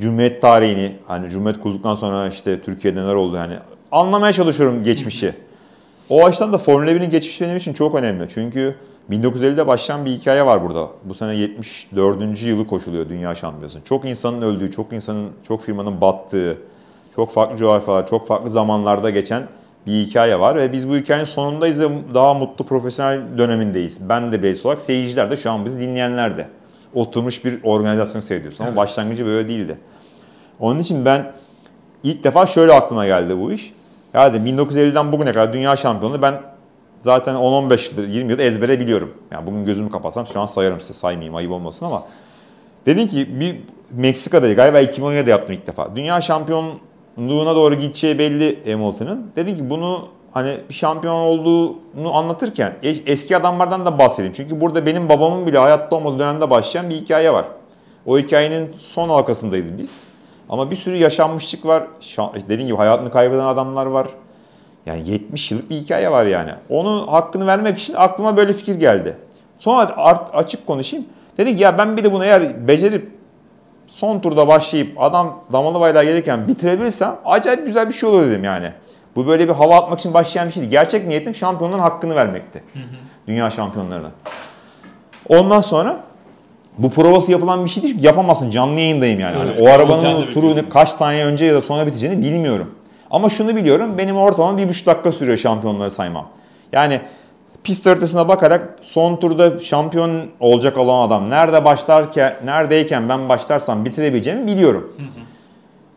Cumhuriyet 0.00 0.42
tarihini, 0.42 0.96
hani 1.06 1.28
Cumhuriyet 1.28 1.62
kurulduktan 1.62 1.94
sonra 1.94 2.28
işte 2.28 2.62
Türkiye'de 2.62 3.00
neler 3.02 3.14
oldu 3.14 3.36
yani 3.36 3.54
anlamaya 3.92 4.32
çalışıyorum 4.32 4.82
geçmişi. 4.82 5.34
O 6.10 6.24
açıdan 6.24 6.52
da 6.52 6.58
Formula 6.58 6.90
1'in 6.90 7.10
geçmişi 7.10 7.44
benim 7.44 7.56
için 7.56 7.72
çok 7.72 7.94
önemli. 7.94 8.26
Çünkü 8.28 8.74
1950'de 9.10 9.66
başlayan 9.66 10.04
bir 10.04 10.10
hikaye 10.10 10.46
var 10.46 10.62
burada. 10.62 10.88
Bu 11.04 11.14
sene 11.14 11.34
74. 11.34 12.42
yılı 12.42 12.66
koşuluyor 12.66 13.08
Dünya 13.08 13.34
Şampiyonası. 13.34 13.78
Çok 13.84 14.04
insanın 14.04 14.42
öldüğü, 14.42 14.70
çok 14.70 14.92
insanın, 14.92 15.30
çok 15.48 15.62
firmanın 15.62 16.00
battığı, 16.00 16.58
çok 17.16 17.30
farklı 17.30 17.56
coğrafyalar, 17.56 18.06
çok 18.06 18.26
farklı 18.26 18.50
zamanlarda 18.50 19.10
geçen 19.10 19.48
bir 19.86 19.92
hikaye 19.92 20.40
var. 20.40 20.56
Ve 20.56 20.72
biz 20.72 20.88
bu 20.88 20.96
hikayenin 20.96 21.24
sonundayız 21.24 21.80
ve 21.80 21.88
daha 22.14 22.34
mutlu 22.34 22.64
profesyonel 22.64 23.38
dönemindeyiz. 23.38 24.08
Ben 24.08 24.32
de 24.32 24.42
bireysel 24.42 24.66
olarak, 24.66 24.80
seyirciler 24.80 25.30
de 25.30 25.36
şu 25.36 25.50
an 25.50 25.64
bizi 25.64 25.80
dinleyenler 25.80 26.36
de. 26.36 26.48
Oturmuş 26.94 27.44
bir 27.44 27.58
organizasyon 27.64 28.20
seyrediyorsun 28.20 28.64
ama 28.64 28.76
başlangıcı 28.76 29.26
böyle 29.26 29.48
değildi. 29.48 29.78
Onun 30.60 30.80
için 30.80 31.04
ben 31.04 31.32
ilk 32.02 32.24
defa 32.24 32.46
şöyle 32.46 32.72
aklıma 32.72 33.06
geldi 33.06 33.38
bu 33.38 33.52
iş. 33.52 33.72
Ya 34.16 34.34
dedim 34.34 34.46
1950'den 34.46 35.12
bugüne 35.12 35.32
kadar 35.32 35.52
dünya 35.52 35.76
şampiyonu 35.76 36.22
ben 36.22 36.34
zaten 37.00 37.34
10-15 37.34 37.90
yıldır 37.90 38.08
20 38.08 38.30
yıldır 38.30 38.44
ezbere 38.44 38.80
biliyorum. 38.80 39.14
Yani 39.30 39.46
bugün 39.46 39.64
gözümü 39.64 39.90
kapatsam 39.90 40.26
şu 40.26 40.40
an 40.40 40.46
sayarım 40.46 40.80
size 40.80 40.92
saymayayım 40.94 41.34
ayıp 41.36 41.52
olmasın 41.52 41.86
ama. 41.86 42.02
Dedin 42.86 43.06
ki 43.06 43.40
bir 43.40 43.56
Meksika'da 43.90 44.52
galiba 44.52 44.80
2017'de 44.80 45.30
yaptım 45.30 45.54
ilk 45.54 45.66
defa. 45.66 45.96
Dünya 45.96 46.20
şampiyonluğuna 46.20 47.56
doğru 47.56 47.74
gideceği 47.74 48.18
belli 48.18 48.72
Hamilton'ın. 48.72 49.30
Dedi 49.36 49.56
ki 49.56 49.70
bunu 49.70 50.08
hani 50.32 50.56
bir 50.68 50.74
şampiyon 50.74 51.14
olduğunu 51.14 52.14
anlatırken 52.14 52.76
es- 52.82 53.02
eski 53.06 53.36
adamlardan 53.36 53.86
da 53.86 53.98
bahsedeyim. 53.98 54.32
Çünkü 54.36 54.60
burada 54.60 54.86
benim 54.86 55.08
babamın 55.08 55.46
bile 55.46 55.58
hayatta 55.58 55.96
olmadığı 55.96 56.18
dönemde 56.18 56.50
başlayan 56.50 56.90
bir 56.90 56.94
hikaye 56.94 57.32
var. 57.32 57.44
O 58.06 58.18
hikayenin 58.18 58.74
son 58.78 59.08
halkasındayız 59.08 59.78
biz. 59.78 60.04
Ama 60.48 60.70
bir 60.70 60.76
sürü 60.76 60.96
yaşanmışlık 60.96 61.66
var. 61.66 61.82
Şa- 62.00 62.34
Dediğim 62.48 62.66
gibi 62.66 62.76
hayatını 62.76 63.10
kaybeden 63.10 63.44
adamlar 63.44 63.86
var. 63.86 64.06
Yani 64.86 65.08
70 65.10 65.50
yıllık 65.52 65.70
bir 65.70 65.76
hikaye 65.76 66.10
var 66.10 66.26
yani. 66.26 66.50
Onun 66.68 67.06
hakkını 67.06 67.46
vermek 67.46 67.78
için 67.78 67.94
aklıma 67.94 68.36
böyle 68.36 68.52
fikir 68.52 68.74
geldi. 68.74 69.16
Sonra 69.58 69.92
art, 69.96 70.30
açık 70.34 70.66
konuşayım. 70.66 71.06
Dedik 71.38 71.60
ya 71.60 71.78
ben 71.78 71.96
bir 71.96 72.04
de 72.04 72.12
bunu 72.12 72.24
eğer 72.24 72.68
becerip 72.68 73.10
son 73.86 74.18
turda 74.20 74.48
başlayıp 74.48 75.02
adam 75.02 75.38
damalı 75.52 75.80
bayrağı 75.80 76.04
gelirken 76.04 76.48
bitirebilirsem 76.48 77.16
acayip 77.24 77.66
güzel 77.66 77.88
bir 77.88 77.94
şey 77.94 78.08
olur 78.08 78.22
dedim 78.22 78.44
yani. 78.44 78.72
Bu 79.16 79.26
böyle 79.26 79.48
bir 79.48 79.52
hava 79.54 79.76
atmak 79.76 79.98
için 79.98 80.14
başlayan 80.14 80.48
bir 80.48 80.52
şeydi. 80.52 80.68
Gerçek 80.68 81.06
niyetim 81.06 81.34
şampiyonların 81.34 81.82
hakkını 81.82 82.14
vermekti. 82.16 82.62
Dünya 83.28 83.50
şampiyonlarına. 83.50 84.10
Ondan 85.28 85.60
sonra 85.60 86.00
bu 86.78 86.90
provası 86.90 87.32
yapılan 87.32 87.64
bir 87.64 87.70
şey 87.70 87.82
değil 87.82 87.94
çünkü 87.94 88.06
yapamazsın. 88.06 88.50
Canlı 88.50 88.80
yayındayım 88.80 89.20
yani. 89.20 89.36
Hani 89.36 89.50
Evet, 89.50 89.60
o 89.60 89.68
arabanın 89.68 90.30
turu 90.30 90.54
kaç 90.70 90.88
saniye 90.88 91.24
önce 91.24 91.44
ya 91.44 91.54
da 91.54 91.62
sonra 91.62 91.86
biteceğini 91.86 92.22
bilmiyorum. 92.22 92.74
Ama 93.10 93.28
şunu 93.28 93.56
biliyorum. 93.56 93.98
Benim 93.98 94.16
ortalama 94.16 94.58
bir 94.58 94.68
buçuk 94.68 94.86
dakika 94.86 95.12
sürüyor 95.12 95.36
şampiyonları 95.38 95.90
saymam. 95.90 96.26
Yani 96.72 97.00
pist 97.64 97.86
haritasına 97.86 98.28
bakarak 98.28 98.78
son 98.82 99.16
turda 99.16 99.58
şampiyon 99.58 100.22
olacak 100.40 100.78
olan 100.78 101.06
adam 101.08 101.30
nerede 101.30 101.64
başlarken, 101.64 102.34
neredeyken 102.44 103.08
ben 103.08 103.28
başlarsam 103.28 103.84
bitirebileceğimi 103.84 104.46
biliyorum. 104.46 104.92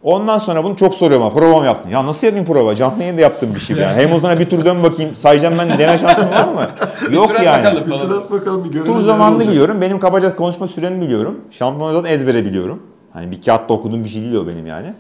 Ondan 0.03 0.37
sonra 0.37 0.63
bunu 0.63 0.75
çok 0.75 0.93
soruyorum. 0.95 1.27
ha, 1.27 1.33
Prova 1.33 1.59
mı 1.59 1.65
yaptın? 1.65 1.89
Ya 1.89 2.05
nasıl 2.05 2.27
yapayım 2.27 2.45
prova? 2.47 2.75
Canlı 2.75 3.01
yayında 3.01 3.21
yaptığım 3.21 3.55
bir 3.55 3.59
şey 3.59 3.77
yani. 3.77 4.01
Hamilton'a 4.03 4.39
bir 4.39 4.49
tur 4.49 4.65
dön 4.65 4.83
bakayım. 4.83 5.15
Sayacağım 5.15 5.55
ben 5.59 5.79
deme 5.79 5.97
şansım 5.97 6.31
var 6.31 6.47
mı? 6.47 6.67
Yok 7.11 7.31
at 7.31 7.43
yani. 7.45 7.63
bakalım. 7.63 7.85
Bir 7.85 7.97
tur 7.97 8.11
at 8.11 8.31
bakalım 8.31 8.63
bir 8.63 8.69
görelim. 8.69 8.93
Tur 8.93 9.01
zamanını 9.01 9.39
biliyorum. 9.39 9.81
Benim 9.81 9.99
kabaca 9.99 10.35
konuşma 10.35 10.67
süremi 10.67 11.01
biliyorum. 11.01 11.41
Şampiyonu 11.51 11.93
zaten 11.93 12.11
ezbere 12.11 12.45
biliyorum. 12.45 12.83
Hani 13.13 13.31
bir 13.31 13.41
kağıtta 13.41 13.73
okuduğum 13.73 14.03
bir 14.03 14.09
şey 14.09 14.21
değil 14.21 14.33
o 14.35 14.47
benim 14.47 14.67
yani. 14.67 14.93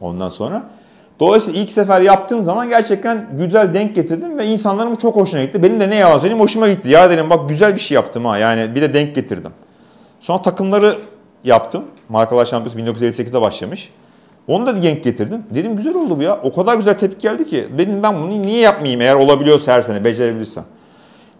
Ondan 0.00 0.28
sonra. 0.28 0.62
Dolayısıyla 1.20 1.60
ilk 1.60 1.70
sefer 1.70 2.00
yaptığım 2.00 2.42
zaman 2.42 2.68
gerçekten 2.68 3.26
güzel 3.32 3.74
denk 3.74 3.94
getirdim 3.94 4.38
ve 4.38 4.46
insanların 4.46 4.92
bu 4.92 4.96
çok 4.98 5.16
hoşuna 5.16 5.42
gitti. 5.44 5.62
Benim 5.62 5.80
de 5.80 5.90
ne 5.90 5.94
yalan 5.94 6.18
söyleyeyim 6.18 6.40
hoşuma 6.42 6.68
gitti. 6.68 6.88
Ya 6.88 7.10
dedim 7.10 7.30
bak 7.30 7.48
güzel 7.48 7.74
bir 7.74 7.80
şey 7.80 7.94
yaptım 7.94 8.24
ha 8.24 8.38
yani 8.38 8.74
bir 8.74 8.82
de 8.82 8.94
denk 8.94 9.14
getirdim. 9.14 9.50
Sonra 10.20 10.42
takımları 10.42 10.98
yaptım. 11.44 11.84
Markalar 12.08 12.44
Şampiyonası 12.44 13.04
1958'de 13.04 13.40
başlamış. 13.40 13.90
Onu 14.48 14.66
da 14.66 14.82
denk 14.82 15.04
getirdim. 15.04 15.42
Dedim 15.54 15.76
güzel 15.76 15.94
oldu 15.94 16.18
bu 16.18 16.22
ya. 16.22 16.40
O 16.42 16.52
kadar 16.52 16.74
güzel 16.74 16.98
tepki 16.98 17.18
geldi 17.18 17.44
ki. 17.44 17.68
Dedim 17.78 18.02
ben 18.02 18.14
bunu 18.22 18.42
niye 18.42 18.60
yapmayayım 18.60 19.00
eğer 19.00 19.14
olabiliyorsa 19.14 19.72
her 19.72 19.82
sene 19.82 20.04
becerebilirsem. 20.04 20.64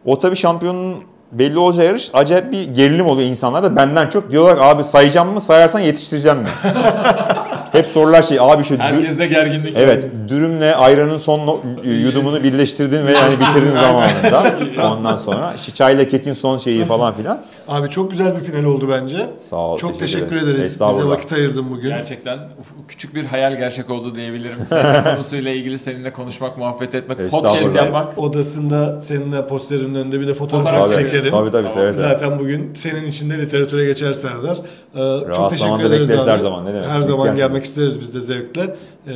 O 0.04 0.18
tabii 0.18 0.36
şampiyonun 0.36 0.94
belli 1.32 1.58
olacağı 1.58 1.86
yarış 1.86 2.10
acayip 2.14 2.52
bir 2.52 2.74
gerilim 2.74 3.06
oluyor 3.06 3.28
insanlarda 3.28 3.76
benden 3.76 4.08
çok. 4.08 4.30
Diyorlar 4.30 4.56
abi 4.60 4.84
sayacağım 4.84 5.28
mı 5.28 5.40
sayarsan 5.40 5.80
yetiştireceğim 5.80 6.38
mi? 6.38 6.48
Hep 7.74 7.86
sorular 7.86 8.22
şey 8.22 8.38
abi 8.40 8.64
şu 8.64 8.74
dü- 8.74 8.78
Herkeste 8.78 9.26
gerginlik. 9.26 9.76
Evet, 9.78 10.04
dürümle 10.28 10.74
ayranın 10.74 11.18
son 11.18 11.46
no- 11.46 11.60
yudumunu 11.84 12.42
birleştirdin 12.42 13.06
ve 13.06 13.12
yani 13.12 13.32
bitirdin 13.32 13.70
zamanında. 13.72 14.44
Ondan 14.92 15.16
sonra 15.16 15.52
işte 15.56 15.72
çayla 15.72 16.08
kekin 16.08 16.32
son 16.32 16.58
şeyi 16.58 16.84
falan 16.84 17.14
filan. 17.14 17.42
Abi 17.68 17.90
çok 17.90 18.10
güzel 18.10 18.34
bir 18.36 18.40
final 18.40 18.64
oldu 18.64 18.88
bence. 18.90 19.26
Sağ 19.38 19.56
ol. 19.56 19.78
Çok 19.78 20.00
teşekkür, 20.00 20.36
ederiz. 20.36 20.56
Bize 20.56 20.66
Estağfurullah. 20.66 21.10
vakit 21.16 21.32
ayırdın 21.32 21.70
bugün. 21.70 21.88
Gerçekten 21.88 22.36
uf- 22.38 22.86
küçük 22.88 23.14
bir 23.14 23.24
hayal 23.24 23.56
gerçek 23.56 23.90
oldu 23.90 24.14
diyebilirim. 24.16 24.64
Senin 24.64 25.04
konusuyla 25.14 25.50
ilgili 25.50 25.78
seninle 25.78 26.12
konuşmak, 26.12 26.58
muhabbet 26.58 26.94
etmek, 26.94 27.18
podcast 27.18 27.56
Estağfurullah. 27.56 27.84
yapmak. 27.84 28.18
Odasında 28.18 29.00
seninle 29.00 29.46
posterinin 29.46 29.94
önünde 29.94 30.20
bir 30.20 30.26
de 30.26 30.34
fotoğraf, 30.34 30.64
Fotoğraf 30.64 30.94
Tabii, 30.94 31.04
çekerim. 31.04 31.30
tabii 31.32 31.50
tabii 31.50 31.68
seve 31.68 31.92
seve. 31.92 32.02
Zaten 32.08 32.38
bugün 32.38 32.74
senin 32.74 33.06
için 33.06 33.30
de 33.30 33.38
literatüre 33.38 33.84
geçer 33.84 34.12
Serdar. 34.12 34.58
Ee, 34.94 34.98
çok 35.34 35.50
teşekkür 35.50 35.56
zamanda 35.56 35.86
ederiz 35.88 36.08
bekleriz 36.08 36.28
abi. 36.28 36.30
her 36.30 36.38
zaman, 36.38 36.64
ne 36.66 36.74
demek. 36.74 36.88
Her 36.88 37.02
zaman 37.02 37.36
gelmek 37.36 37.63
isteriz 37.64 38.00
biz 38.00 38.14
de 38.14 38.20
zevkle. 38.20 38.62
Ee, 38.62 39.12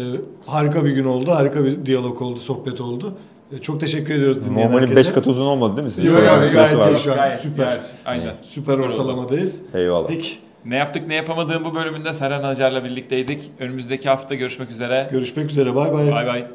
harika 0.46 0.84
bir 0.84 0.90
gün 0.90 1.04
oldu, 1.04 1.30
harika 1.30 1.64
bir 1.64 1.86
diyalog 1.86 2.22
oldu, 2.22 2.38
sohbet 2.40 2.80
oldu. 2.80 3.12
Ee, 3.52 3.58
çok 3.62 3.80
teşekkür 3.80 4.14
ediyoruz 4.14 4.46
dinleyen 4.46 4.68
Normalin 4.68 4.86
herkese. 4.88 5.08
5 5.10 5.14
kat 5.14 5.26
uzun 5.26 5.46
olmadı 5.46 5.76
değil 5.76 5.84
mi? 5.84 5.90
Sizin 5.90 6.10
Yok 6.12 6.20
süresi 6.20 6.54
gayet 6.54 6.76
var. 6.78 6.90
iyi 6.92 6.98
şu 6.98 7.10
an. 7.12 7.16
Gayet, 7.16 7.40
Süper. 7.40 7.64
gayet, 7.64 7.80
aynen. 8.04 8.32
Süper 8.42 8.78
ortalamadayız. 8.78 9.62
Eyvallah. 9.74 10.08
Peki 10.08 10.30
Ne 10.64 10.76
yaptık 10.76 11.08
ne 11.08 11.14
yapamadığım 11.14 11.64
bu 11.64 11.74
bölümünde 11.74 12.12
Serhan 12.12 12.42
Acar'la 12.42 12.84
birlikteydik. 12.84 13.50
Önümüzdeki 13.58 14.08
hafta 14.08 14.34
görüşmek 14.34 14.70
üzere. 14.70 15.08
Görüşmek 15.12 15.50
üzere 15.50 15.74
bay 15.74 15.92
bay. 15.92 16.10
Bay 16.12 16.26
bay. 16.26 16.46